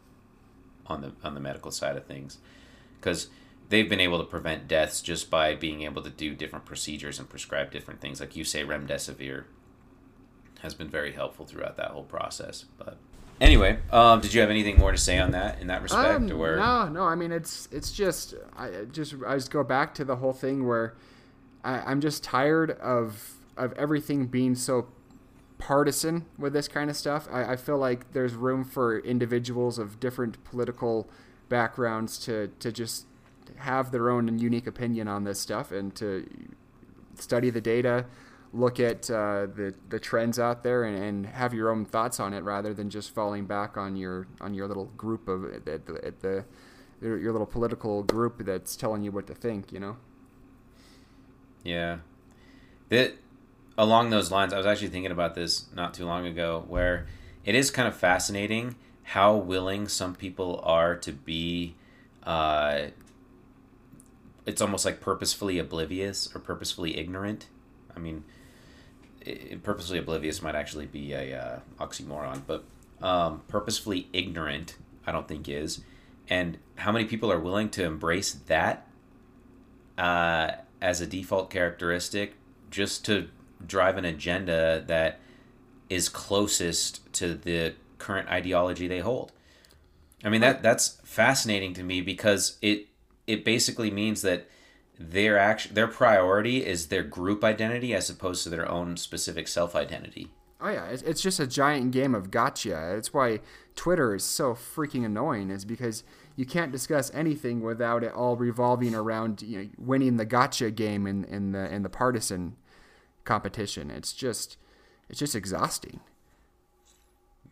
on 0.86 1.00
the 1.00 1.12
on 1.24 1.34
the 1.34 1.40
medical 1.40 1.70
side 1.70 1.96
of 1.96 2.04
things, 2.06 2.38
because 3.00 3.28
they've 3.68 3.88
been 3.88 4.00
able 4.00 4.18
to 4.18 4.24
prevent 4.24 4.68
deaths 4.68 5.00
just 5.00 5.30
by 5.30 5.54
being 5.54 5.82
able 5.82 6.02
to 6.02 6.10
do 6.10 6.34
different 6.34 6.64
procedures 6.64 7.18
and 7.18 7.28
prescribe 7.28 7.70
different 7.70 8.00
things, 8.00 8.20
like 8.20 8.36
you 8.36 8.44
say, 8.44 8.64
remdesivir 8.64 9.44
has 10.60 10.74
been 10.74 10.88
very 10.88 11.12
helpful 11.12 11.46
throughout 11.46 11.76
that 11.76 11.90
whole 11.90 12.02
process. 12.02 12.64
But 12.78 12.96
anyway, 13.40 13.78
um, 13.92 14.20
did 14.20 14.34
you 14.34 14.40
have 14.40 14.50
anything 14.50 14.78
more 14.78 14.92
to 14.92 14.98
say 14.98 15.18
on 15.18 15.30
that 15.32 15.60
in 15.60 15.68
that 15.68 15.82
respect, 15.82 16.30
um, 16.30 16.40
or 16.40 16.56
no, 16.56 16.88
no? 16.88 17.02
I 17.04 17.14
mean, 17.14 17.32
it's 17.32 17.68
it's 17.70 17.92
just 17.92 18.34
I 18.56 18.84
just 18.90 19.14
I 19.26 19.34
just 19.34 19.50
go 19.50 19.62
back 19.62 19.94
to 19.94 20.04
the 20.04 20.16
whole 20.16 20.32
thing 20.32 20.66
where 20.66 20.94
I, 21.64 21.80
I'm 21.80 22.00
just 22.00 22.22
tired 22.22 22.72
of 22.72 23.34
of 23.56 23.72
everything 23.72 24.26
being 24.26 24.54
so 24.54 24.88
partisan 25.58 26.24
with 26.38 26.52
this 26.52 26.68
kind 26.68 26.88
of 26.88 26.96
stuff. 26.96 27.28
I, 27.30 27.52
I 27.52 27.56
feel 27.56 27.76
like 27.76 28.12
there's 28.12 28.34
room 28.34 28.64
for 28.64 29.00
individuals 29.00 29.78
of 29.78 29.98
different 29.98 30.42
political 30.44 31.08
backgrounds 31.48 32.18
to 32.20 32.48
to 32.60 32.70
just 32.72 33.06
have 33.56 33.90
their 33.90 34.10
own 34.10 34.38
unique 34.38 34.66
opinion 34.66 35.08
on 35.08 35.24
this 35.24 35.40
stuff 35.40 35.72
and 35.72 35.94
to 35.96 36.28
study 37.14 37.50
the 37.50 37.60
data, 37.60 38.06
look 38.52 38.78
at 38.80 39.10
uh, 39.10 39.46
the 39.46 39.74
the 39.88 39.98
trends 39.98 40.38
out 40.38 40.62
there, 40.62 40.84
and, 40.84 41.02
and 41.02 41.26
have 41.26 41.52
your 41.54 41.70
own 41.70 41.84
thoughts 41.84 42.20
on 42.20 42.32
it 42.32 42.42
rather 42.44 42.72
than 42.72 42.90
just 42.90 43.14
falling 43.14 43.46
back 43.46 43.76
on 43.76 43.96
your 43.96 44.26
on 44.40 44.54
your 44.54 44.68
little 44.68 44.86
group 44.96 45.28
of 45.28 45.44
at 45.44 45.64
the, 45.64 46.00
at 46.04 46.20
the 46.20 46.44
your 47.00 47.32
little 47.32 47.46
political 47.46 48.02
group 48.02 48.44
that's 48.44 48.76
telling 48.76 49.02
you 49.02 49.12
what 49.12 49.26
to 49.26 49.34
think. 49.34 49.72
You 49.72 49.80
know. 49.80 49.96
Yeah. 51.62 51.98
That 52.88 53.14
along 53.76 54.10
those 54.10 54.30
lines, 54.30 54.52
I 54.52 54.56
was 54.56 54.66
actually 54.66 54.88
thinking 54.88 55.12
about 55.12 55.34
this 55.34 55.66
not 55.74 55.94
too 55.94 56.06
long 56.06 56.26
ago 56.26 56.64
where 56.68 57.06
it 57.44 57.54
is 57.54 57.70
kind 57.70 57.88
of 57.88 57.96
fascinating 57.96 58.76
how 59.02 59.36
willing 59.36 59.88
some 59.88 60.14
people 60.14 60.60
are 60.64 60.94
to 60.96 61.12
be 61.12 61.74
uh, 62.24 62.88
it's 64.48 64.62
almost 64.62 64.86
like 64.86 65.00
purposefully 65.00 65.58
oblivious 65.58 66.34
or 66.34 66.40
purposefully 66.40 66.96
ignorant. 66.96 67.46
I 67.94 67.98
mean, 67.98 68.24
it, 69.20 69.62
purposefully 69.62 69.98
oblivious 69.98 70.40
might 70.40 70.54
actually 70.54 70.86
be 70.86 71.12
a 71.12 71.38
uh, 71.38 71.84
oxymoron, 71.84 72.42
but 72.46 72.64
um, 73.02 73.42
purposefully 73.48 74.08
ignorant, 74.14 74.76
I 75.06 75.12
don't 75.12 75.28
think 75.28 75.50
is. 75.50 75.82
And 76.30 76.56
how 76.76 76.92
many 76.92 77.04
people 77.04 77.30
are 77.30 77.38
willing 77.38 77.68
to 77.70 77.84
embrace 77.84 78.32
that 78.46 78.86
uh, 79.98 80.52
as 80.80 81.00
a 81.00 81.06
default 81.06 81.50
characteristic 81.50 82.34
just 82.70 83.04
to 83.06 83.28
drive 83.66 83.96
an 83.96 84.04
agenda 84.04 84.84
that 84.86 85.18
is 85.90 86.08
closest 86.08 87.12
to 87.12 87.34
the 87.34 87.74
current 87.98 88.28
ideology 88.28 88.86
they 88.86 89.00
hold. 89.00 89.32
I 90.24 90.28
mean 90.28 90.40
that 90.40 90.62
that's 90.62 91.00
fascinating 91.04 91.74
to 91.74 91.82
me 91.82 92.00
because 92.00 92.58
it 92.62 92.86
it 93.26 93.44
basically 93.44 93.90
means 93.90 94.22
that 94.22 94.48
their 94.98 95.38
action 95.38 95.74
their 95.74 95.86
priority 95.86 96.64
is 96.66 96.88
their 96.88 97.04
group 97.04 97.44
identity 97.44 97.94
as 97.94 98.10
opposed 98.10 98.42
to 98.44 98.50
their 98.50 98.68
own 98.68 98.96
specific 98.96 99.46
self 99.48 99.76
identity. 99.76 100.30
Oh 100.60 100.70
yeah, 100.70 100.86
it's 100.88 101.20
just 101.20 101.38
a 101.38 101.46
giant 101.46 101.92
game 101.92 102.14
of 102.14 102.32
gotcha. 102.32 102.96
It's 102.96 103.14
why 103.14 103.40
Twitter 103.76 104.14
is 104.14 104.24
so 104.24 104.54
freaking 104.54 105.04
annoying. 105.04 105.50
Is 105.50 105.64
because 105.64 106.02
you 106.38 106.46
can't 106.46 106.70
discuss 106.70 107.10
anything 107.12 107.62
without 107.62 108.04
it 108.04 108.12
all 108.12 108.36
revolving 108.36 108.94
around 108.94 109.42
you 109.42 109.58
know, 109.58 109.68
winning 109.76 110.18
the 110.18 110.24
gotcha 110.24 110.70
game 110.70 111.04
in, 111.04 111.24
in 111.24 111.50
the 111.50 111.74
in 111.74 111.82
the 111.82 111.88
partisan 111.88 112.54
competition. 113.24 113.90
It's 113.90 114.12
just 114.12 114.56
it's 115.10 115.18
just 115.18 115.34
exhausting. 115.34 115.98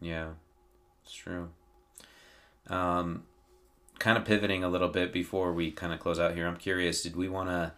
Yeah, 0.01 0.35
it's 1.03 1.12
true. 1.12 1.49
Um, 2.68 3.25
kind 3.99 4.16
of 4.16 4.25
pivoting 4.25 4.62
a 4.62 4.68
little 4.68 4.88
bit 4.88 5.12
before 5.12 5.53
we 5.53 5.72
kind 5.72 5.92
of 5.92 5.99
close 5.99 6.20
out 6.20 6.37
here. 6.37 6.46
I'm 6.46 6.57
curious, 6.57 7.03
did 7.03 7.16
we 7.16 7.29
want 7.29 7.49
to 7.49 7.72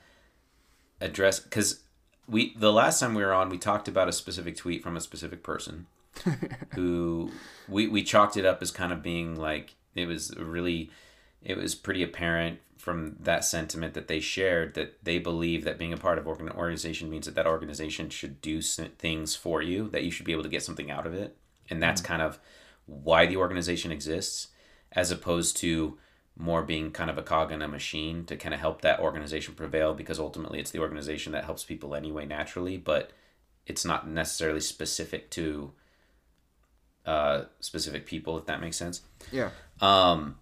address 1.01 1.41
because 1.41 1.85
we 2.29 2.55
the 2.55 2.71
last 2.71 3.01
time 3.01 3.15
we 3.15 3.25
were 3.25 3.33
on, 3.33 3.49
we 3.49 3.57
talked 3.57 3.89
about 3.89 4.09
a 4.09 4.13
specific 4.13 4.59
tweet 4.59 4.83
from 4.83 4.95
a 4.95 5.01
specific 5.01 5.43
person 5.43 5.87
who 6.75 7.31
we 7.67 7.87
we 7.87 8.03
chalked 8.03 8.37
it 8.37 8.45
up 8.45 8.61
as 8.61 8.71
kind 8.71 8.93
of 8.93 9.03
being 9.03 9.37
like 9.37 9.75
it 9.95 10.07
was 10.07 10.35
really 10.37 10.91
it 11.43 11.57
was 11.57 11.75
pretty 11.75 12.03
apparent 12.03 12.59
from 12.77 13.17
that 13.21 13.45
sentiment 13.45 13.95
that 13.95 14.09
they 14.09 14.21
shared 14.21 14.75
that 14.75 15.05
they 15.05 15.19
believe 15.19 15.65
that 15.65 15.79
being 15.79 15.93
a 15.93 15.97
part 15.97 16.19
of 16.19 16.27
an 16.27 16.51
organization 16.51 17.11
means 17.11 17.27
that 17.27 17.35
that 17.35 17.47
organization 17.47 18.09
should 18.09 18.41
do 18.41 18.61
things 18.61 19.35
for 19.35 19.63
you 19.63 19.89
that 19.89 20.05
you 20.05 20.11
should 20.11 20.27
be 20.27 20.33
able 20.33 20.43
to 20.43 20.49
get 20.49 20.63
something 20.63 20.91
out 20.91 21.07
of 21.07 21.15
it 21.15 21.37
and 21.71 21.83
that's 21.83 22.01
mm-hmm. 22.01 22.13
kind 22.13 22.23
of 22.23 22.39
why 22.87 23.27
the 23.27 23.37
organization 23.37 23.93
exists 23.93 24.49
as 24.93 25.11
opposed 25.11 25.57
to 25.57 25.99
more 26.37 26.63
being 26.63 26.93
kind 26.93 27.11
of 27.11 27.19
a 27.19 27.23
cog 27.23 27.51
in 27.51 27.63
a 27.63 27.69
machine 27.69 28.25
to 28.25 28.37
kind 28.37 28.55
of 28.55 28.61
help 28.61 28.81
that 28.81 29.01
organization 29.01 29.55
prevail 29.55 29.93
because 29.93 30.21
ultimately 30.21 30.61
it's 30.61 30.71
the 30.71 30.79
organization 30.79 31.33
that 31.33 31.45
helps 31.45 31.65
people 31.65 31.95
anyway 31.95 32.25
naturally 32.25 32.77
but 32.77 33.11
it's 33.67 33.85
not 33.85 34.09
necessarily 34.09 34.61
specific 34.61 35.31
to 35.31 35.73
uh, 37.09 37.45
specific 37.61 38.05
people 38.07 38.37
if 38.37 38.47
that 38.47 38.61
makes 38.61 38.77
sense. 38.77 39.03
Yeah. 39.33 39.51
Um 39.81 40.37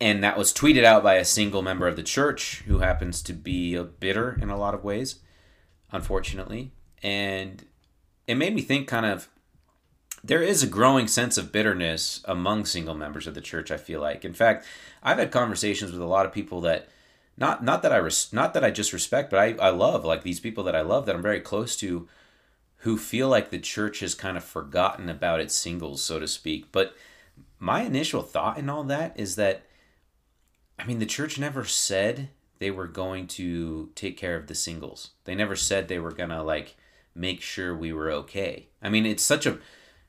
and 0.00 0.22
that 0.22 0.38
was 0.38 0.52
tweeted 0.52 0.84
out 0.84 1.02
by 1.02 1.14
a 1.14 1.24
single 1.24 1.62
member 1.62 1.88
of 1.88 1.96
the 1.96 2.04
church 2.04 2.62
who 2.66 2.78
happens 2.78 3.20
to 3.22 3.32
be 3.32 3.74
a 3.74 3.82
bitter 3.82 4.38
in 4.40 4.50
a 4.50 4.56
lot 4.58 4.74
of 4.74 4.84
ways 4.84 5.16
unfortunately. 5.90 6.72
And 7.02 7.64
it 8.26 8.36
made 8.36 8.54
me 8.54 8.60
think 8.60 8.86
kind 8.86 9.06
of 9.06 9.28
there 10.22 10.42
is 10.42 10.62
a 10.62 10.66
growing 10.66 11.06
sense 11.06 11.38
of 11.38 11.52
bitterness 11.52 12.20
among 12.26 12.66
single 12.66 12.94
members 12.94 13.26
of 13.26 13.34
the 13.34 13.40
church 13.40 13.70
i 13.70 13.76
feel 13.76 14.00
like. 14.00 14.24
In 14.24 14.34
fact 14.34 14.66
i've 15.02 15.18
had 15.18 15.30
conversations 15.30 15.92
with 15.92 16.00
a 16.00 16.06
lot 16.06 16.26
of 16.26 16.32
people 16.32 16.60
that 16.62 16.88
not 17.36 17.64
not 17.64 17.82
that 17.82 17.92
i 17.92 17.96
res, 17.96 18.32
not 18.32 18.52
that 18.54 18.64
i 18.64 18.70
just 18.70 18.92
respect 18.92 19.30
but 19.30 19.38
I, 19.38 19.68
I 19.68 19.70
love 19.70 20.04
like 20.04 20.22
these 20.22 20.40
people 20.40 20.64
that 20.64 20.76
i 20.76 20.82
love 20.82 21.06
that 21.06 21.14
i'm 21.14 21.22
very 21.22 21.40
close 21.40 21.76
to 21.76 22.08
who 22.78 22.96
feel 22.96 23.28
like 23.28 23.50
the 23.50 23.58
church 23.58 24.00
has 24.00 24.14
kind 24.14 24.36
of 24.36 24.44
forgotten 24.44 25.08
about 25.08 25.40
its 25.40 25.54
singles 25.54 26.02
so 26.02 26.18
to 26.18 26.28
speak 26.28 26.70
but 26.72 26.94
my 27.58 27.82
initial 27.82 28.22
thought 28.22 28.58
in 28.58 28.68
all 28.68 28.84
that 28.84 29.18
is 29.18 29.36
that 29.36 29.62
i 30.78 30.84
mean 30.84 30.98
the 30.98 31.06
church 31.06 31.38
never 31.38 31.64
said 31.64 32.28
they 32.58 32.70
were 32.70 32.88
going 32.88 33.26
to 33.26 33.90
take 33.94 34.16
care 34.16 34.36
of 34.36 34.46
the 34.46 34.54
singles 34.54 35.10
they 35.24 35.34
never 35.34 35.56
said 35.56 35.88
they 35.88 35.98
were 35.98 36.12
gonna 36.12 36.42
like 36.42 36.76
make 37.14 37.40
sure 37.40 37.76
we 37.76 37.92
were 37.92 38.10
okay 38.10 38.68
i 38.82 38.88
mean 38.88 39.04
it's 39.04 39.22
such 39.22 39.46
a 39.46 39.58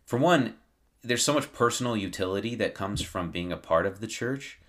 for 0.10 0.18
one, 0.18 0.56
there's 1.04 1.24
so 1.24 1.36
much 1.36 1.54
personal 1.54 1.96
utility 1.96 2.56
that 2.56 2.74
comes 2.74 3.00
from 3.00 3.30
being 3.30 3.52
a 3.52 3.58
part 3.58 3.86
of 3.86 4.00
the 4.00 4.08
church. 4.08 4.60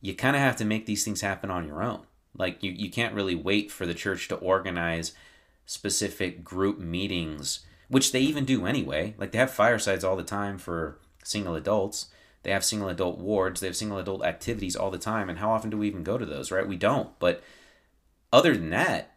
You 0.00 0.14
kind 0.14 0.36
of 0.36 0.40
have 0.40 0.54
to 0.58 0.64
make 0.64 0.86
these 0.86 1.04
things 1.04 1.20
happen 1.20 1.50
on 1.50 1.66
your 1.66 1.82
own. 1.82 2.02
Like 2.38 2.62
you, 2.62 2.70
you 2.70 2.92
can't 2.92 3.12
really 3.12 3.34
wait 3.34 3.72
for 3.72 3.86
the 3.86 3.92
church 3.92 4.28
to 4.28 4.36
organize 4.36 5.12
specific 5.66 6.44
group 6.44 6.78
meetings, 6.78 7.60
which 7.88 8.12
they 8.12 8.20
even 8.20 8.44
do 8.44 8.66
anyway. 8.66 9.14
Like 9.18 9.32
they 9.32 9.38
have 9.38 9.50
firesides 9.50 10.04
all 10.04 10.16
the 10.16 10.22
time 10.22 10.58
for 10.58 10.98
single 11.22 11.54
adults. 11.54 12.06
They 12.42 12.50
have 12.50 12.64
single 12.64 12.88
adult 12.88 13.18
wards. 13.18 13.60
They 13.60 13.66
have 13.66 13.76
single 13.76 13.98
adult 13.98 14.24
activities 14.24 14.76
all 14.76 14.90
the 14.90 14.98
time. 14.98 15.28
And 15.28 15.38
how 15.38 15.50
often 15.50 15.70
do 15.70 15.78
we 15.78 15.86
even 15.86 16.04
go 16.04 16.18
to 16.18 16.26
those, 16.26 16.50
right? 16.50 16.68
We 16.68 16.76
don't. 16.76 17.18
But 17.18 17.42
other 18.32 18.54
than 18.54 18.70
that, 18.70 19.14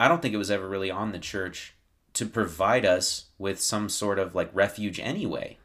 I 0.00 0.08
don't 0.08 0.22
think 0.22 0.34
it 0.34 0.38
was 0.38 0.50
ever 0.50 0.68
really 0.68 0.90
on 0.90 1.12
the 1.12 1.18
church 1.18 1.74
to 2.14 2.24
provide 2.24 2.86
us 2.86 3.26
with 3.38 3.60
some 3.60 3.88
sort 3.88 4.18
of 4.18 4.34
like 4.34 4.50
refuge 4.54 4.98
anyway. 4.98 5.58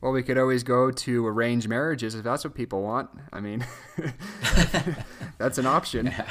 Well, 0.00 0.12
we 0.12 0.22
could 0.22 0.38
always 0.38 0.62
go 0.62 0.90
to 0.90 1.26
arranged 1.26 1.68
marriages 1.68 2.14
if 2.14 2.22
that's 2.22 2.44
what 2.44 2.54
people 2.54 2.82
want. 2.82 3.10
I 3.32 3.40
mean, 3.40 3.66
that's 5.38 5.58
an 5.58 5.66
option. 5.66 6.06
Yeah. 6.06 6.30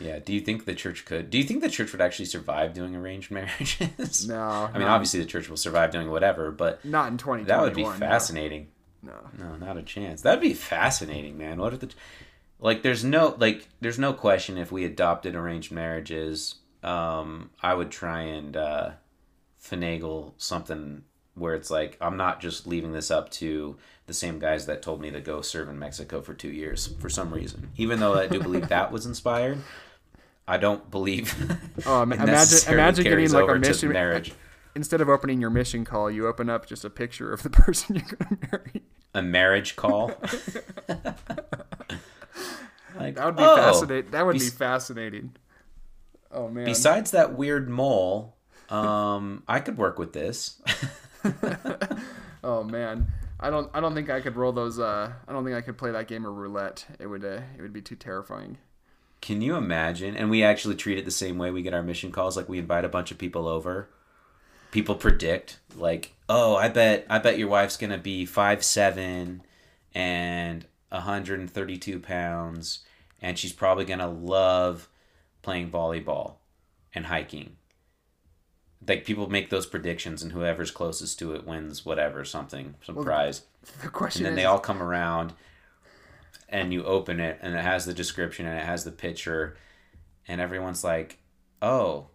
Yeah. 0.00 0.18
Do 0.18 0.32
you 0.32 0.40
think 0.40 0.64
the 0.64 0.74
church 0.74 1.04
could? 1.04 1.30
Do 1.30 1.38
you 1.38 1.44
think 1.44 1.60
the 1.60 1.70
church 1.70 1.92
would 1.92 2.00
actually 2.00 2.26
survive 2.26 2.74
doing 2.74 2.94
arranged 2.94 3.30
marriages? 3.32 4.28
No. 4.28 4.70
I 4.72 4.78
mean, 4.78 4.88
obviously 4.88 5.20
the 5.20 5.26
church 5.26 5.48
will 5.48 5.56
survive 5.56 5.90
doing 5.90 6.10
whatever, 6.10 6.50
but 6.50 6.84
not 6.84 7.10
in 7.10 7.18
twenty. 7.18 7.44
That 7.44 7.60
would 7.60 7.74
be 7.74 7.84
fascinating. 7.84 8.68
No. 9.02 9.14
No, 9.38 9.56
not 9.56 9.76
a 9.76 9.82
chance. 9.82 10.22
That'd 10.22 10.40
be 10.40 10.54
fascinating, 10.54 11.38
man. 11.38 11.58
What 11.58 11.74
if 11.74 11.80
the 11.80 11.90
like 12.58 12.82
there's 12.82 13.04
no 13.04 13.36
like 13.38 13.68
there's 13.80 13.98
no 13.98 14.12
question 14.12 14.58
if 14.58 14.72
we 14.72 14.84
adopted 14.84 15.34
arranged 15.34 15.70
marriages, 15.70 16.56
um, 16.82 17.50
I 17.62 17.74
would 17.74 17.90
try 17.90 18.22
and 18.22 18.56
uh 18.56 18.90
finagle 19.62 20.32
something 20.38 21.02
where 21.34 21.54
it's 21.54 21.70
like 21.70 21.96
I'm 22.00 22.16
not 22.16 22.40
just 22.40 22.66
leaving 22.66 22.92
this 22.92 23.10
up 23.10 23.30
to 23.32 23.76
the 24.06 24.14
same 24.14 24.38
guys 24.38 24.66
that 24.66 24.82
told 24.82 25.00
me 25.00 25.10
to 25.10 25.20
go 25.20 25.40
serve 25.42 25.68
in 25.68 25.78
Mexico 25.78 26.20
for 26.20 26.34
two 26.34 26.50
years 26.50 26.94
for 26.98 27.08
some 27.08 27.32
reason. 27.32 27.70
Even 27.76 28.00
though 28.00 28.14
I 28.14 28.26
do 28.26 28.40
believe 28.40 28.68
that 28.68 28.90
was 28.90 29.06
inspired, 29.06 29.58
I 30.48 30.56
don't 30.56 30.90
believe. 30.90 31.34
Oh, 31.86 32.02
it 32.10 32.12
imagine 32.14 32.72
imagine 32.72 33.04
getting 33.04 33.30
like 33.30 33.48
a 33.48 33.54
mission 33.56 33.92
marriage. 33.92 34.32
Instead 34.74 35.00
of 35.00 35.08
opening 35.08 35.40
your 35.40 35.50
mission 35.50 35.84
call, 35.84 36.10
you 36.10 36.26
open 36.26 36.48
up 36.48 36.64
just 36.66 36.84
a 36.84 36.90
picture 36.90 37.32
of 37.32 37.42
the 37.42 37.50
person 37.64 37.96
you're 37.96 38.04
gonna 38.18 38.38
marry. 38.50 38.82
A 39.14 39.22
marriage 39.22 39.76
call. 39.76 40.12
like, 42.96 43.16
That 43.16 43.24
would 43.24 43.36
be 43.36 43.42
oh, 43.42 43.56
fascinating. 43.56 44.10
That 44.10 44.26
would 44.26 44.34
be 44.34 44.38
bes- 44.38 44.54
fascinating. 44.54 45.36
Oh 46.30 46.48
man. 46.48 46.64
Besides 46.64 47.10
that 47.10 47.34
weird 47.34 47.68
mole, 47.68 48.36
um, 48.70 49.42
I 49.46 49.60
could 49.60 49.76
work 49.76 49.98
with 49.98 50.14
this. 50.14 50.62
oh 52.42 52.64
man. 52.64 53.08
I 53.40 53.50
don't. 53.50 53.70
I 53.74 53.80
don't 53.80 53.94
think 53.94 54.10
I 54.10 54.20
could 54.20 54.36
roll 54.36 54.52
those. 54.52 54.78
Uh, 54.78 55.12
I 55.26 55.32
don't 55.32 55.44
think 55.44 55.56
I 55.56 55.60
could 55.60 55.78
play 55.78 55.90
that 55.92 56.08
game 56.08 56.24
of 56.24 56.34
roulette. 56.34 56.86
It 56.98 57.06
would. 57.06 57.24
Uh, 57.24 57.40
it 57.56 57.62
would 57.62 57.72
be 57.72 57.82
too 57.82 57.96
terrifying. 57.96 58.58
Can 59.20 59.42
you 59.42 59.56
imagine? 59.56 60.16
And 60.16 60.30
we 60.30 60.42
actually 60.42 60.76
treat 60.76 60.98
it 60.98 61.04
the 61.04 61.10
same 61.10 61.38
way 61.38 61.50
we 61.50 61.62
get 61.62 61.74
our 61.74 61.82
mission 61.82 62.12
calls. 62.12 62.36
Like 62.36 62.48
we 62.48 62.58
invite 62.58 62.84
a 62.84 62.88
bunch 62.88 63.10
of 63.10 63.18
people 63.18 63.48
over. 63.48 63.88
People 64.70 64.94
predict, 64.96 65.60
like, 65.74 66.14
oh, 66.28 66.54
I 66.54 66.68
bet, 66.68 67.06
I 67.08 67.18
bet 67.18 67.38
your 67.38 67.48
wife's 67.48 67.78
gonna 67.78 67.98
be 67.98 68.26
five 68.26 68.62
seven, 68.62 69.42
and 69.94 70.66
hundred 70.92 71.40
and 71.40 71.50
thirty 71.50 71.78
two 71.78 71.98
pounds, 71.98 72.80
and 73.22 73.38
she's 73.38 73.52
probably 73.52 73.86
gonna 73.86 74.10
love 74.10 74.88
playing 75.42 75.70
volleyball 75.70 76.34
and 76.94 77.06
hiking. 77.06 77.56
Like 78.86 79.04
people 79.04 79.28
make 79.30 79.50
those 79.50 79.66
predictions, 79.66 80.22
and 80.22 80.32
whoever's 80.32 80.70
closest 80.70 81.18
to 81.20 81.34
it 81.34 81.46
wins 81.46 81.84
whatever 81.84 82.24
something, 82.24 82.74
some 82.84 82.94
Well, 82.94 83.04
prize. 83.04 83.42
The 83.82 83.88
question 83.88 84.26
and 84.26 84.36
then 84.36 84.38
is, 84.38 84.42
they 84.42 84.46
all 84.46 84.60
come 84.60 84.82
around 84.82 85.32
and 86.48 86.72
you 86.72 86.84
open 86.84 87.20
it 87.20 87.38
and 87.42 87.54
it 87.54 87.62
has 87.62 87.84
the 87.84 87.94
description 87.94 88.46
and 88.46 88.58
it 88.58 88.64
has 88.64 88.84
the 88.84 88.90
picture 88.92 89.56
and 90.26 90.40
everyone's 90.40 90.82
like 90.84 91.18
oh 91.62 92.06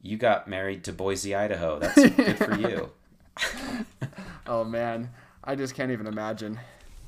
you 0.00 0.16
got 0.16 0.46
married 0.48 0.84
to 0.84 0.92
boise 0.92 1.34
idaho. 1.34 1.78
That's 1.80 2.08
good 2.10 2.38
for 2.38 2.54
you. 2.56 2.90
Oh 4.50 4.64
man, 4.64 5.10
I 5.44 5.54
just 5.56 5.74
can't 5.74 5.90
even 5.90 6.06
imagine. 6.06 6.58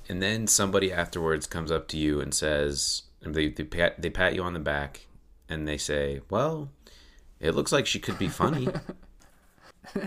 and 0.08 0.20
then 0.20 0.46
somebody 0.46 0.92
afterwards 0.92 1.46
comes 1.46 1.70
up 1.72 1.88
to 1.88 1.96
you 1.96 2.20
and 2.20 2.34
says 2.34 3.04
and 3.22 3.34
they, 3.34 3.48
they, 3.48 3.64
pat, 3.64 4.00
they 4.02 4.11
pat 4.11 4.34
you 4.34 4.42
on 4.42 4.52
the 4.52 4.58
back 4.61 5.06
and 5.48 5.66
they 5.66 5.78
say 5.78 6.20
well 6.30 6.70
it 7.40 7.54
looks 7.54 7.72
like 7.72 7.86
she 7.86 7.98
could 7.98 8.18
be 8.18 8.28
funny 8.28 8.68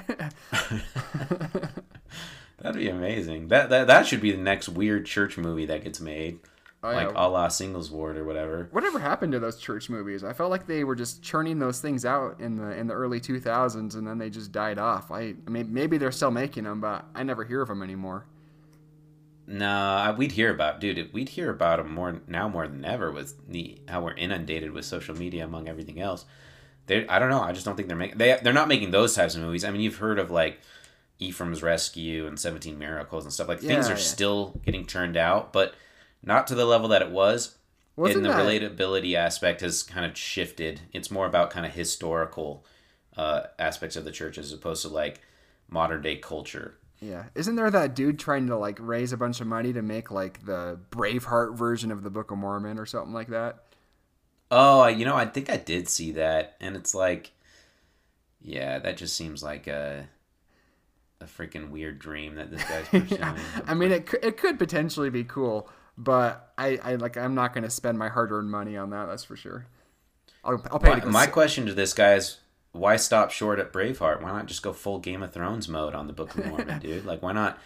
That'd 2.64 2.80
be 2.82 2.90
amazing. 2.90 3.50
That, 3.50 3.70
that 3.70 3.88
that 3.88 4.08
should 4.08 4.22
be 4.22 4.32
the 4.32 4.38
next 4.42 4.70
weird 4.70 5.06
church 5.06 5.38
movie 5.38 5.66
that 5.68 5.84
gets 5.84 6.00
made, 6.00 6.40
Oh, 6.82 6.90
yeah. 6.92 7.08
like 7.08 7.16
a 7.16 7.28
la 7.30 7.48
Singles 7.50 7.92
Ward 7.92 8.18
or 8.18 8.24
whatever. 8.26 8.68
Whatever 8.72 9.00
happened 9.00 9.34
to 9.34 9.40
those 9.40 9.58
church 9.58 9.90
movies? 9.90 10.24
I 10.24 10.34
felt 10.34 10.50
like 10.50 10.66
they 10.66 10.84
were 10.84 10.96
just 10.96 11.22
churning 11.22 11.60
those 11.60 11.80
things 11.82 12.06
out 12.06 12.40
in 12.40 12.56
the 12.56 12.72
in 12.72 12.88
the 12.88 12.94
early 12.94 13.20
2000s, 13.20 13.94
and 13.96 14.08
then 14.08 14.18
they 14.18 14.30
just 14.30 14.52
died 14.52 14.80
off. 14.80 15.12
I, 15.12 15.36
I 15.46 15.50
mean, 15.50 15.74
maybe 15.74 15.98
they're 15.98 16.12
still 16.12 16.32
making 16.32 16.64
them, 16.64 16.82
but 16.82 17.06
I 17.14 17.24
never 17.24 17.44
hear 17.44 17.62
of 17.62 17.68
them 17.68 17.84
anymore. 17.84 18.26
Nah, 19.46 20.14
we'd 20.18 20.32
hear 20.32 20.52
about, 20.54 20.80
dude. 20.80 21.12
We'd 21.14 21.30
hear 21.30 21.50
about 21.50 21.78
them 21.80 21.94
more 21.94 22.22
now 22.28 22.48
more 22.48 22.66
than 22.68 22.86
ever 22.86 23.12
with 23.12 23.36
the 23.50 23.78
how 23.90 24.02
we're 24.02 24.14
inundated 24.14 24.72
with 24.72 24.86
social 24.86 25.16
media 25.16 25.44
among 25.44 25.68
everything 25.68 26.00
else. 26.00 26.24
They, 26.88 27.06
I 27.08 27.20
don't 27.20 27.30
know. 27.30 27.42
I 27.42 27.52
just 27.52 27.66
don't 27.66 27.76
think 27.76 27.90
they're 27.90 27.98
making 27.98 28.18
they 28.18 28.40
they're 28.42 28.54
not 28.54 28.70
making 28.70 28.92
those 28.92 29.14
types 29.14 29.36
of 29.36 29.42
movies. 29.42 29.66
I 29.66 29.72
mean, 29.72 29.82
you've 29.82 29.98
heard 29.98 30.18
of 30.18 30.32
like 30.32 30.60
Ephraim's 31.20 31.64
Rescue 31.64 32.28
and 32.28 32.40
Seventeen 32.40 32.78
Miracles 32.78 33.24
and 33.24 33.34
stuff 33.34 33.48
like 33.48 33.60
things 33.60 33.88
are 33.88 33.94
yeah. 33.94 33.98
still 33.98 34.60
getting 34.66 34.86
churned 34.86 35.18
out, 35.18 35.54
but 35.54 35.76
not 36.22 36.48
to 36.48 36.56
the 36.56 36.66
level 36.66 36.88
that 36.90 37.02
it 37.02 37.12
was. 37.12 37.58
Wasn't 37.96 38.18
and 38.18 38.26
the 38.26 38.30
that- 38.30 38.40
relatability 38.40 39.16
aspect 39.16 39.62
has 39.62 39.84
kind 39.84 40.06
of 40.06 40.18
shifted. 40.18 40.82
It's 40.94 41.12
more 41.12 41.28
about 41.28 41.52
kind 41.52 41.66
of 41.66 41.74
historical 41.74 42.66
uh, 43.16 43.44
aspects 43.60 43.96
of 43.96 44.06
the 44.06 44.12
church 44.12 44.38
as 44.38 44.52
opposed 44.52 44.82
to 44.82 44.88
like 44.88 45.22
modern 45.70 46.02
day 46.02 46.16
culture. 46.16 46.78
Yeah, 47.00 47.26
isn't 47.36 47.56
there 47.56 47.70
that 47.70 47.96
dude 47.96 48.18
trying 48.18 48.48
to 48.48 48.58
like 48.58 48.78
raise 48.80 49.12
a 49.12 49.18
bunch 49.18 49.42
of 49.42 49.48
money 49.48 49.74
to 49.74 49.82
make 49.82 50.10
like 50.10 50.46
the 50.46 50.80
Braveheart 50.90 51.56
version 51.56 51.92
of 51.92 52.02
the 52.02 52.10
Book 52.10 52.32
of 52.32 52.38
Mormon 52.38 52.80
or 52.80 52.86
something 52.86 53.14
like 53.14 53.28
that? 53.28 53.66
Oh, 54.50 54.88
you 54.88 55.04
know, 55.04 55.16
I 55.16 55.26
think 55.26 55.50
I 55.50 55.58
did 55.58 55.90
see 55.90 56.12
that, 56.14 56.56
and 56.62 56.76
it's 56.76 56.96
like, 56.96 57.32
yeah, 58.42 58.80
that 58.80 58.98
just 58.98 59.16
seems 59.16 59.44
like 59.44 59.68
a 59.68 60.08
a 61.24 61.26
freaking 61.26 61.70
weird 61.70 62.00
dream 62.00 62.36
that 62.36 62.52
this 62.52 62.64
guy's 62.64 62.88
pursuing. 62.90 63.36
I 63.66 63.74
mean, 63.74 63.92
it 63.92 64.06
could, 64.06 64.24
it 64.24 64.38
could 64.38 64.60
potentially 64.60 65.10
be 65.10 65.24
cool, 65.24 65.70
but 65.98 66.54
I, 66.58 66.80
I 66.84 66.96
like 66.96 67.18
I'm 67.18 67.36
not 67.36 67.54
going 67.54 67.64
to 67.64 67.70
spend 67.70 67.98
my 67.98 68.10
hard-earned 68.10 68.52
money 68.52 68.78
on 68.78 68.90
that. 68.92 69.08
That's 69.08 69.24
for 69.24 69.36
sure. 69.36 69.66
I'll, 70.44 70.62
I'll 70.72 70.80
pay. 70.80 70.90
my, 70.90 71.06
my 71.06 71.28
question 71.28 71.66
to 71.68 71.74
this 71.74 71.94
guy 71.94 72.16
is, 72.16 72.38
why 72.74 72.98
stop 72.98 73.32
short 73.32 73.60
at 73.60 73.72
Braveheart? 73.72 74.22
Why 74.22 74.32
not 74.32 74.48
just 74.48 74.64
go 74.64 74.74
full 74.74 75.00
Game 75.00 75.24
of 75.24 75.32
Thrones 75.32 75.70
mode 75.70 75.96
on 75.96 76.08
the 76.08 76.14
Book 76.14 76.36
of 76.36 76.46
Mormon, 76.46 76.80
dude? 76.82 77.06
Like, 77.06 77.22
why 77.22 77.32
not? 77.32 77.60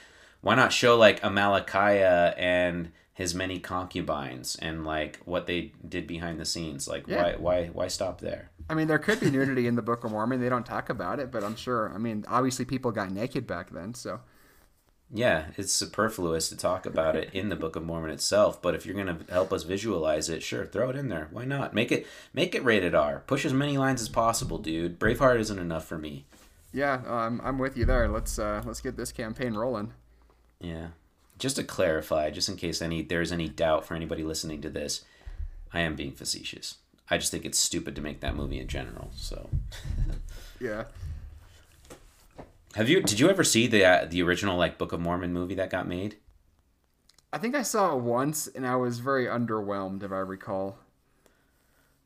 Why 0.47 0.55
not 0.55 0.71
show 0.71 0.95
like 0.97 1.19
Amalickiah 1.23 2.33
and 2.37 2.93
his 3.13 3.35
many 3.35 3.59
concubines 3.59 4.55
and 4.55 4.85
like 4.85 5.19
what 5.25 5.45
they 5.45 5.73
did 5.85 6.07
behind 6.07 6.39
the 6.39 6.45
scenes? 6.45 6.87
Like, 6.87 7.05
Yeah. 7.05 7.21
why, 7.21 7.33
why, 7.35 7.65
why 7.67 7.87
stop 7.89 8.21
there? 8.21 8.49
I 8.69 8.73
mean, 8.73 8.87
there 8.87 8.97
could 8.97 9.19
be 9.19 9.29
nudity 9.29 9.67
in 9.67 9.75
the 9.75 9.81
Book 9.81 10.05
of 10.05 10.11
Mormon. 10.11 10.39
They 10.39 10.47
don't 10.47 10.65
talk 10.65 10.89
about 10.89 11.19
it, 11.19 11.33
but 11.33 11.43
I'm 11.43 11.57
sure. 11.57 11.91
I 11.93 11.97
mean, 11.97 12.23
obviously 12.29 12.63
people 12.63 12.91
got 12.93 13.11
naked 13.11 13.45
back 13.45 13.71
then, 13.71 13.93
so 13.93 14.21
Yeah, 15.13 15.47
it's 15.57 15.73
superfluous 15.73 16.47
to 16.47 16.55
talk 16.55 16.85
about 16.85 17.17
it 17.17 17.29
in 17.33 17.49
the 17.49 17.57
Book 17.57 17.75
of 17.75 17.83
Mormon 17.83 18.11
itself, 18.11 18.61
but 18.61 18.73
if 18.73 18.85
you're 18.85 18.95
going 18.95 19.17
to 19.17 19.29
help 19.29 19.51
us 19.51 19.63
visualize 19.63 20.29
it, 20.29 20.43
sure, 20.43 20.65
throw 20.65 20.89
it 20.89 20.95
in 20.95 21.09
there. 21.09 21.27
Why 21.31 21.43
not? 21.43 21.73
Make 21.73 21.91
it 21.91 22.07
make 22.33 22.55
it 22.55 22.63
rated 22.63 22.95
R. 22.95 23.21
Push 23.27 23.43
as 23.43 23.51
many 23.53 23.77
lines 23.77 24.01
as 24.01 24.07
possible, 24.07 24.59
dude. 24.59 24.97
Braveheart 24.97 25.39
isn't 25.41 25.59
enough 25.59 25.83
for 25.85 25.97
me. 25.97 26.25
yeah, 26.71 27.01
um, 27.05 27.41
I'm 27.43 27.57
with 27.59 27.75
you 27.75 27.83
there. 27.83 28.07
Let's 28.07 28.39
uh, 28.39 28.61
let's 28.65 28.79
get 28.79 28.95
this 28.95 29.11
campaign 29.11 29.53
rolling. 29.53 29.91
Yeah. 30.59 30.87
Just 31.37 31.55
to 31.57 31.63
clarify, 31.63 32.29
just 32.31 32.49
in 32.49 32.55
case 32.55 32.81
any 32.81 33.01
there's 33.03 33.31
any 33.31 33.47
doubt 33.47 33.85
for 33.85 33.93
anybody 33.93 34.23
listening 34.23 34.61
to 34.61 34.69
this, 34.69 35.05
I 35.71 35.81
am 35.81 35.95
being 35.95 36.13
facetious. 36.13 36.75
I 37.09 37.17
just 37.17 37.31
think 37.31 37.45
it's 37.45 37.59
stupid 37.59 37.95
to 37.95 38.01
make 38.01 38.19
that 38.21 38.35
movie 38.35 38.59
in 38.59 38.67
general. 38.67 39.11
So, 39.15 39.49
Yeah. 40.59 40.85
have 42.75 42.89
you 42.89 43.01
did 43.01 43.19
you 43.19 43.29
ever 43.29 43.43
see 43.43 43.67
the 43.67 43.85
uh, 43.85 44.05
the 44.05 44.21
original 44.23 44.57
like 44.57 44.77
Book 44.77 44.91
of 44.93 44.99
Mormon 44.99 45.31
movie 45.31 45.55
that 45.55 45.69
got 45.69 45.87
made? 45.87 46.15
I 47.31 47.37
think 47.37 47.55
I 47.55 47.61
saw 47.61 47.93
it 47.95 48.01
once, 48.01 48.47
and 48.47 48.65
I 48.65 48.77
was 48.77 48.99
very 48.99 49.25
underwhelmed, 49.25 50.01
if 50.01 50.11
I 50.11 50.19
recall. 50.19 50.79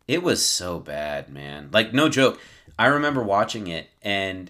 It 0.07 0.23
was 0.23 0.43
so 0.43 0.79
bad, 0.79 1.29
man. 1.29 1.69
Like 1.71 1.93
no 1.93 2.09
joke. 2.09 2.39
I 2.77 2.87
remember 2.87 3.23
watching 3.23 3.67
it 3.67 3.89
and 4.01 4.49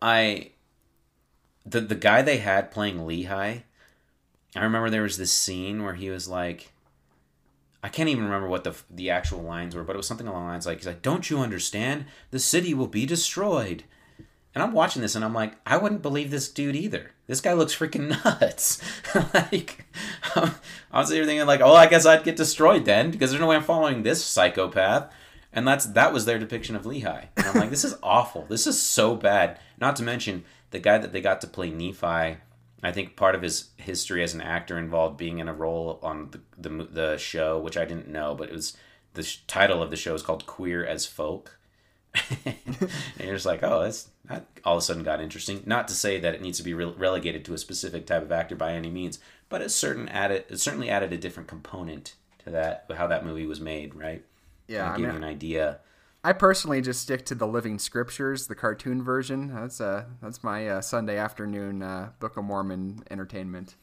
I 0.00 0.52
the 1.64 1.80
the 1.80 1.94
guy 1.94 2.22
they 2.22 2.38
had 2.38 2.70
playing 2.70 2.98
Lehi, 2.98 3.62
I 4.56 4.62
remember 4.62 4.90
there 4.90 5.02
was 5.02 5.16
this 5.16 5.32
scene 5.32 5.82
where 5.82 5.94
he 5.94 6.10
was 6.10 6.28
like 6.28 6.72
I 7.82 7.88
can't 7.88 8.08
even 8.08 8.24
remember 8.24 8.48
what 8.48 8.64
the 8.64 8.74
the 8.90 9.10
actual 9.10 9.42
lines 9.42 9.74
were, 9.74 9.84
but 9.84 9.94
it 9.94 9.98
was 9.98 10.06
something 10.06 10.26
along 10.26 10.44
the 10.44 10.50
lines 10.52 10.66
like 10.66 10.78
he's 10.78 10.86
like, 10.86 11.02
"Don't 11.02 11.28
you 11.28 11.40
understand? 11.40 12.06
The 12.30 12.38
city 12.38 12.72
will 12.74 12.86
be 12.86 13.06
destroyed." 13.06 13.84
And 14.54 14.62
I'm 14.62 14.72
watching 14.72 15.02
this 15.02 15.16
and 15.16 15.24
I'm 15.24 15.34
like, 15.34 15.54
I 15.66 15.76
wouldn't 15.76 16.02
believe 16.02 16.30
this 16.30 16.48
dude 16.48 16.76
either. 16.76 17.10
This 17.26 17.40
guy 17.40 17.54
looks 17.54 17.74
freaking 17.74 18.08
nuts. 18.24 18.80
like, 19.34 19.84
um, 20.36 20.54
I 20.92 21.00
was 21.00 21.10
here 21.10 21.24
thinking 21.24 21.46
like, 21.46 21.60
oh, 21.60 21.74
I 21.74 21.88
guess 21.88 22.06
I'd 22.06 22.22
get 22.22 22.36
destroyed 22.36 22.84
then 22.84 23.10
because 23.10 23.30
there's 23.30 23.40
no 23.40 23.48
way 23.48 23.56
I'm 23.56 23.64
following 23.64 24.02
this 24.02 24.24
psychopath. 24.24 25.12
And 25.52 25.66
that's 25.66 25.86
that 25.86 26.12
was 26.12 26.24
their 26.24 26.38
depiction 26.38 26.76
of 26.76 26.84
Lehi. 26.84 27.26
And 27.36 27.46
I'm 27.46 27.54
like, 27.54 27.70
this 27.70 27.84
is 27.84 27.96
awful. 28.02 28.46
This 28.48 28.66
is 28.66 28.80
so 28.80 29.16
bad. 29.16 29.58
Not 29.80 29.96
to 29.96 30.02
mention 30.02 30.44
the 30.74 30.80
guy 30.80 30.98
that 30.98 31.12
they 31.12 31.20
got 31.20 31.40
to 31.40 31.46
play 31.46 31.70
Nephi. 31.70 32.38
I 32.82 32.92
think 32.92 33.16
part 33.16 33.34
of 33.34 33.40
his 33.40 33.70
history 33.78 34.22
as 34.22 34.34
an 34.34 34.42
actor 34.42 34.76
involved 34.76 35.16
being 35.16 35.38
in 35.38 35.48
a 35.48 35.54
role 35.54 35.98
on 36.02 36.30
the 36.32 36.40
the, 36.58 36.84
the 36.84 37.16
show, 37.16 37.58
which 37.58 37.78
I 37.78 37.86
didn't 37.86 38.08
know, 38.08 38.34
but 38.34 38.50
it 38.50 38.54
was 38.54 38.76
the 39.14 39.22
sh- 39.22 39.38
title 39.46 39.82
of 39.82 39.90
the 39.90 39.96
show 39.96 40.14
is 40.14 40.22
called 40.22 40.46
Queer 40.46 40.84
as 40.84 41.06
Folk. 41.06 41.58
and 42.44 42.56
you're 43.18 43.34
just 43.34 43.46
like, 43.46 43.62
oh, 43.62 43.84
that's 43.84 44.10
that 44.26 44.46
all 44.64 44.74
of 44.76 44.78
a 44.78 44.82
sudden 44.82 45.04
got 45.04 45.20
interesting. 45.20 45.62
Not 45.64 45.88
to 45.88 45.94
say 45.94 46.18
that 46.20 46.34
it 46.34 46.42
needs 46.42 46.58
to 46.58 46.64
be 46.64 46.74
re- 46.74 46.84
relegated 46.84 47.44
to 47.46 47.54
a 47.54 47.58
specific 47.58 48.04
type 48.06 48.22
of 48.22 48.32
actor 48.32 48.56
by 48.56 48.72
any 48.72 48.90
means, 48.90 49.18
but 49.48 49.62
it 49.62 49.70
certain 49.70 50.08
added 50.08 50.44
it 50.48 50.58
certainly 50.58 50.90
added 50.90 51.12
a 51.12 51.18
different 51.18 51.48
component 51.48 52.14
to 52.44 52.50
that 52.50 52.86
how 52.96 53.06
that 53.06 53.24
movie 53.24 53.46
was 53.46 53.60
made, 53.60 53.94
right? 53.94 54.24
Yeah, 54.66 54.90
I 54.90 54.96
give 54.96 55.06
mean, 55.06 55.10
you 55.10 55.16
an 55.16 55.24
idea 55.24 55.78
I 56.24 56.32
personally 56.32 56.80
just 56.80 57.02
stick 57.02 57.26
to 57.26 57.34
the 57.34 57.46
Living 57.46 57.78
Scriptures, 57.78 58.46
the 58.46 58.54
cartoon 58.54 59.02
version. 59.02 59.54
That's 59.54 59.80
uh 59.80 60.06
that's 60.22 60.42
my 60.42 60.66
uh, 60.66 60.80
Sunday 60.80 61.18
afternoon 61.18 61.82
uh, 61.82 62.10
Book 62.18 62.38
of 62.38 62.44
Mormon 62.44 63.04
entertainment. 63.10 63.76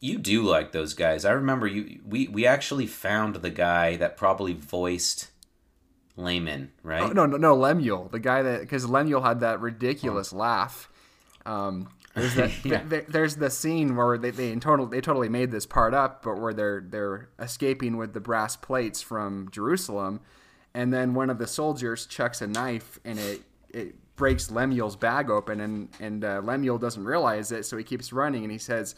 You 0.00 0.18
do 0.18 0.42
like 0.42 0.72
those 0.72 0.94
guys. 0.94 1.24
I 1.24 1.30
remember 1.32 1.68
you. 1.68 2.00
We 2.04 2.26
we 2.26 2.44
actually 2.44 2.88
found 2.88 3.36
the 3.36 3.50
guy 3.50 3.96
that 3.96 4.16
probably 4.16 4.52
voiced 4.52 5.28
Laman, 6.16 6.72
right? 6.82 7.02
Oh, 7.02 7.08
no, 7.08 7.24
no, 7.24 7.36
no, 7.36 7.54
Lemuel, 7.54 8.08
the 8.10 8.18
guy 8.18 8.42
that 8.42 8.60
because 8.60 8.84
Lemuel 8.88 9.22
had 9.22 9.40
that 9.40 9.60
ridiculous 9.60 10.32
oh. 10.32 10.38
laugh. 10.38 10.88
Um, 11.46 11.88
there's, 12.14 12.34
that, 12.34 12.50
yeah. 12.64 12.82
th- 12.82 13.06
there's 13.08 13.36
the 13.36 13.48
scene 13.48 13.96
where 13.96 14.18
they, 14.18 14.30
they 14.30 14.54
total 14.56 14.86
they 14.86 15.00
totally 15.00 15.28
made 15.28 15.50
this 15.52 15.66
part 15.66 15.94
up, 15.94 16.22
but 16.22 16.40
where 16.40 16.52
they're 16.52 16.80
they're 16.80 17.28
escaping 17.38 17.96
with 17.96 18.12
the 18.12 18.20
brass 18.20 18.56
plates 18.56 19.00
from 19.00 19.48
Jerusalem, 19.50 20.20
and 20.74 20.92
then 20.92 21.14
one 21.14 21.30
of 21.30 21.38
the 21.38 21.46
soldiers 21.46 22.06
chucks 22.06 22.40
a 22.42 22.46
knife 22.46 22.98
and 23.04 23.18
it 23.18 23.42
it 23.70 23.94
breaks 24.16 24.50
Lemuel's 24.50 24.96
bag 24.96 25.30
open, 25.30 25.60
and 25.60 25.88
and 26.00 26.24
uh, 26.24 26.40
Lemuel 26.42 26.78
doesn't 26.78 27.04
realize 27.04 27.52
it, 27.52 27.64
so 27.64 27.76
he 27.76 27.84
keeps 27.84 28.12
running, 28.12 28.42
and 28.42 28.52
he 28.52 28.58
says. 28.58 28.94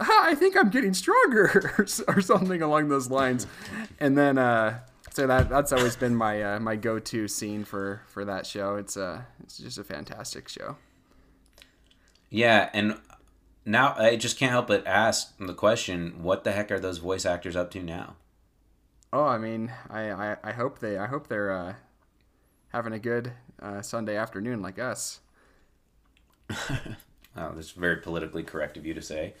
I 0.00 0.34
think 0.34 0.56
I'm 0.56 0.70
getting 0.70 0.94
stronger, 0.94 1.74
or 2.08 2.20
something 2.22 2.62
along 2.62 2.88
those 2.88 3.10
lines, 3.10 3.46
and 4.00 4.16
then 4.16 4.38
uh, 4.38 4.80
so 5.12 5.26
that 5.26 5.50
that's 5.50 5.72
always 5.72 5.96
been 5.96 6.14
my 6.16 6.42
uh, 6.42 6.60
my 6.60 6.76
go 6.76 6.98
to 6.98 7.28
scene 7.28 7.64
for 7.64 8.00
for 8.06 8.24
that 8.24 8.46
show. 8.46 8.76
It's 8.76 8.96
a 8.96 9.04
uh, 9.04 9.22
it's 9.42 9.58
just 9.58 9.78
a 9.78 9.84
fantastic 9.84 10.48
show. 10.48 10.76
Yeah, 12.30 12.70
and 12.72 12.98
now 13.66 13.94
I 13.98 14.16
just 14.16 14.38
can't 14.38 14.52
help 14.52 14.68
but 14.68 14.86
ask 14.86 15.36
the 15.38 15.52
question: 15.52 16.22
What 16.22 16.44
the 16.44 16.52
heck 16.52 16.70
are 16.70 16.80
those 16.80 16.98
voice 16.98 17.26
actors 17.26 17.56
up 17.56 17.70
to 17.72 17.82
now? 17.82 18.16
Oh, 19.12 19.24
I 19.24 19.38
mean, 19.38 19.72
I 19.90 20.10
I, 20.10 20.36
I 20.42 20.52
hope 20.52 20.78
they 20.78 20.96
I 20.96 21.06
hope 21.06 21.28
they're 21.28 21.52
uh, 21.52 21.74
having 22.68 22.92
a 22.92 22.98
good 22.98 23.32
uh, 23.60 23.82
Sunday 23.82 24.16
afternoon 24.16 24.62
like 24.62 24.78
us. 24.78 25.20
oh, 26.50 27.52
that's 27.54 27.70
very 27.72 27.96
politically 27.96 28.42
correct 28.42 28.76
of 28.76 28.86
you 28.86 28.94
to 28.94 29.02
say. 29.02 29.34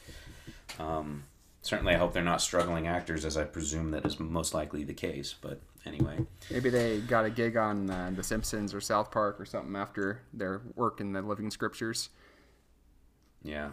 Um, 0.78 1.24
certainly, 1.62 1.94
I 1.94 1.98
hope 1.98 2.12
they're 2.12 2.22
not 2.22 2.40
struggling 2.40 2.86
actors, 2.86 3.24
as 3.24 3.36
I 3.36 3.44
presume 3.44 3.90
that 3.90 4.04
is 4.06 4.20
most 4.20 4.54
likely 4.54 4.84
the 4.84 4.94
case. 4.94 5.34
But 5.38 5.60
anyway, 5.86 6.18
maybe 6.50 6.70
they 6.70 7.00
got 7.00 7.24
a 7.24 7.30
gig 7.30 7.56
on 7.56 7.90
uh, 7.90 8.12
The 8.14 8.22
Simpsons 8.22 8.74
or 8.74 8.80
South 8.80 9.10
Park 9.10 9.40
or 9.40 9.44
something 9.44 9.76
after 9.76 10.20
their 10.32 10.62
work 10.74 11.00
in 11.00 11.12
the 11.12 11.22
Living 11.22 11.50
Scriptures. 11.50 12.10
Yeah. 13.42 13.70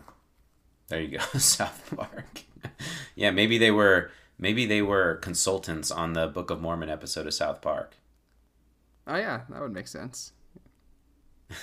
There 0.88 1.02
you 1.02 1.18
go, 1.20 1.24
South 1.38 1.94
Park. 1.96 2.42
yeah, 3.16 3.32
maybe 3.32 3.58
they 3.58 3.72
were 3.72 4.12
maybe 4.40 4.66
they 4.66 4.82
were 4.82 5.18
consultants 5.18 5.92
on 5.92 6.14
the 6.14 6.28
Book 6.28 6.50
of 6.50 6.62
Mormon 6.62 6.90
episode 6.90 7.28
of 7.28 7.34
South 7.34 7.62
Park. 7.62 7.98
Oh 9.06 9.18
yeah, 9.18 9.42
that 9.50 9.62
would 9.62 9.74
make 9.74 9.88
sense. 9.88 10.32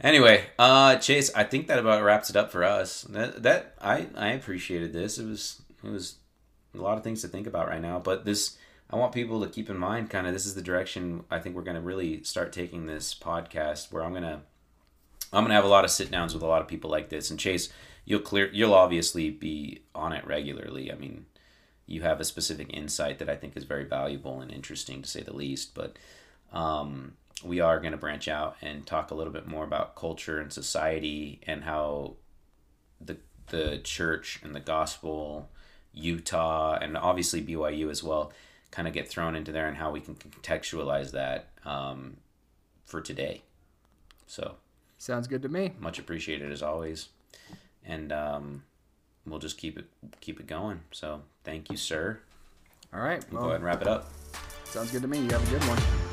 anyway, 0.00 0.44
uh 0.58 0.96
Chase, 0.96 1.32
I 1.34 1.44
think 1.44 1.66
that 1.66 1.78
about 1.78 2.02
wraps 2.04 2.30
it 2.30 2.36
up 2.36 2.52
for 2.52 2.62
us. 2.62 3.02
That, 3.02 3.42
that 3.42 3.74
I 3.80 4.08
I 4.14 4.28
appreciated 4.28 4.92
this. 4.92 5.18
It 5.18 5.26
was 5.26 5.62
it 5.82 5.90
was 5.90 6.16
a 6.74 6.78
lot 6.78 6.98
of 6.98 7.04
things 7.04 7.22
to 7.22 7.28
think 7.28 7.46
about 7.46 7.68
right 7.68 7.80
now, 7.80 7.98
but 7.98 8.24
this 8.24 8.58
I 8.90 8.96
want 8.96 9.12
people 9.12 9.40
to 9.40 9.48
keep 9.48 9.68
in 9.68 9.78
mind 9.78 10.10
kind 10.10 10.26
of 10.26 10.32
this 10.32 10.46
is 10.46 10.54
the 10.54 10.62
direction 10.62 11.24
I 11.30 11.38
think 11.38 11.56
we're 11.56 11.62
going 11.62 11.76
to 11.76 11.82
really 11.82 12.22
start 12.22 12.52
taking 12.52 12.86
this 12.86 13.14
podcast 13.14 13.92
where 13.92 14.04
I'm 14.04 14.12
going 14.12 14.22
to 14.22 14.40
I'm 15.36 15.44
gonna 15.44 15.54
have 15.54 15.64
a 15.64 15.68
lot 15.68 15.84
of 15.84 15.90
sit 15.90 16.10
downs 16.10 16.32
with 16.32 16.42
a 16.42 16.46
lot 16.46 16.62
of 16.62 16.68
people 16.68 16.90
like 16.90 17.10
this. 17.10 17.30
And 17.30 17.38
Chase, 17.38 17.68
you'll 18.06 18.20
clear, 18.20 18.48
you'll 18.52 18.74
obviously 18.74 19.28
be 19.30 19.82
on 19.94 20.12
it 20.12 20.26
regularly. 20.26 20.90
I 20.90 20.94
mean, 20.94 21.26
you 21.86 22.02
have 22.02 22.20
a 22.20 22.24
specific 22.24 22.72
insight 22.72 23.18
that 23.18 23.28
I 23.28 23.36
think 23.36 23.56
is 23.56 23.64
very 23.64 23.84
valuable 23.84 24.40
and 24.40 24.50
interesting 24.50 25.02
to 25.02 25.08
say 25.08 25.22
the 25.22 25.36
least. 25.36 25.74
But 25.74 25.96
um, 26.52 27.12
we 27.44 27.60
are 27.60 27.80
going 27.80 27.92
to 27.92 27.98
branch 27.98 28.28
out 28.28 28.56
and 28.62 28.86
talk 28.86 29.10
a 29.10 29.14
little 29.14 29.32
bit 29.32 29.46
more 29.46 29.64
about 29.64 29.94
culture 29.94 30.40
and 30.40 30.50
society 30.50 31.40
and 31.46 31.64
how 31.64 32.14
the 33.00 33.18
the 33.48 33.78
church 33.84 34.40
and 34.42 34.54
the 34.54 34.60
gospel, 34.60 35.50
Utah, 35.92 36.78
and 36.80 36.96
obviously 36.96 37.42
BYU 37.42 37.90
as 37.90 38.02
well, 38.02 38.32
kind 38.70 38.88
of 38.88 38.94
get 38.94 39.06
thrown 39.06 39.36
into 39.36 39.52
there 39.52 39.68
and 39.68 39.76
how 39.76 39.90
we 39.90 40.00
can 40.00 40.14
contextualize 40.14 41.12
that 41.12 41.50
um, 41.64 42.16
for 42.84 43.00
today. 43.00 43.42
So 44.26 44.56
Sounds 44.98 45.26
good 45.26 45.42
to 45.42 45.48
me. 45.48 45.72
Much 45.78 45.98
appreciated 45.98 46.50
as 46.50 46.62
always, 46.62 47.08
and 47.84 48.12
um, 48.12 48.62
we'll 49.26 49.38
just 49.38 49.58
keep 49.58 49.78
it 49.78 49.86
keep 50.20 50.40
it 50.40 50.46
going. 50.46 50.80
So 50.90 51.22
thank 51.44 51.70
you, 51.70 51.76
sir. 51.76 52.20
All 52.94 53.00
right, 53.00 53.24
we'll, 53.30 53.40
we'll 53.40 53.42
go 53.42 53.48
ahead 53.48 53.56
and 53.56 53.64
wrap 53.64 53.82
it 53.82 53.88
up. 53.88 54.10
Sounds 54.64 54.90
good 54.90 55.02
to 55.02 55.08
me. 55.08 55.18
You 55.18 55.30
have 55.30 55.46
a 55.46 55.50
good 55.50 55.68
one. 55.68 56.05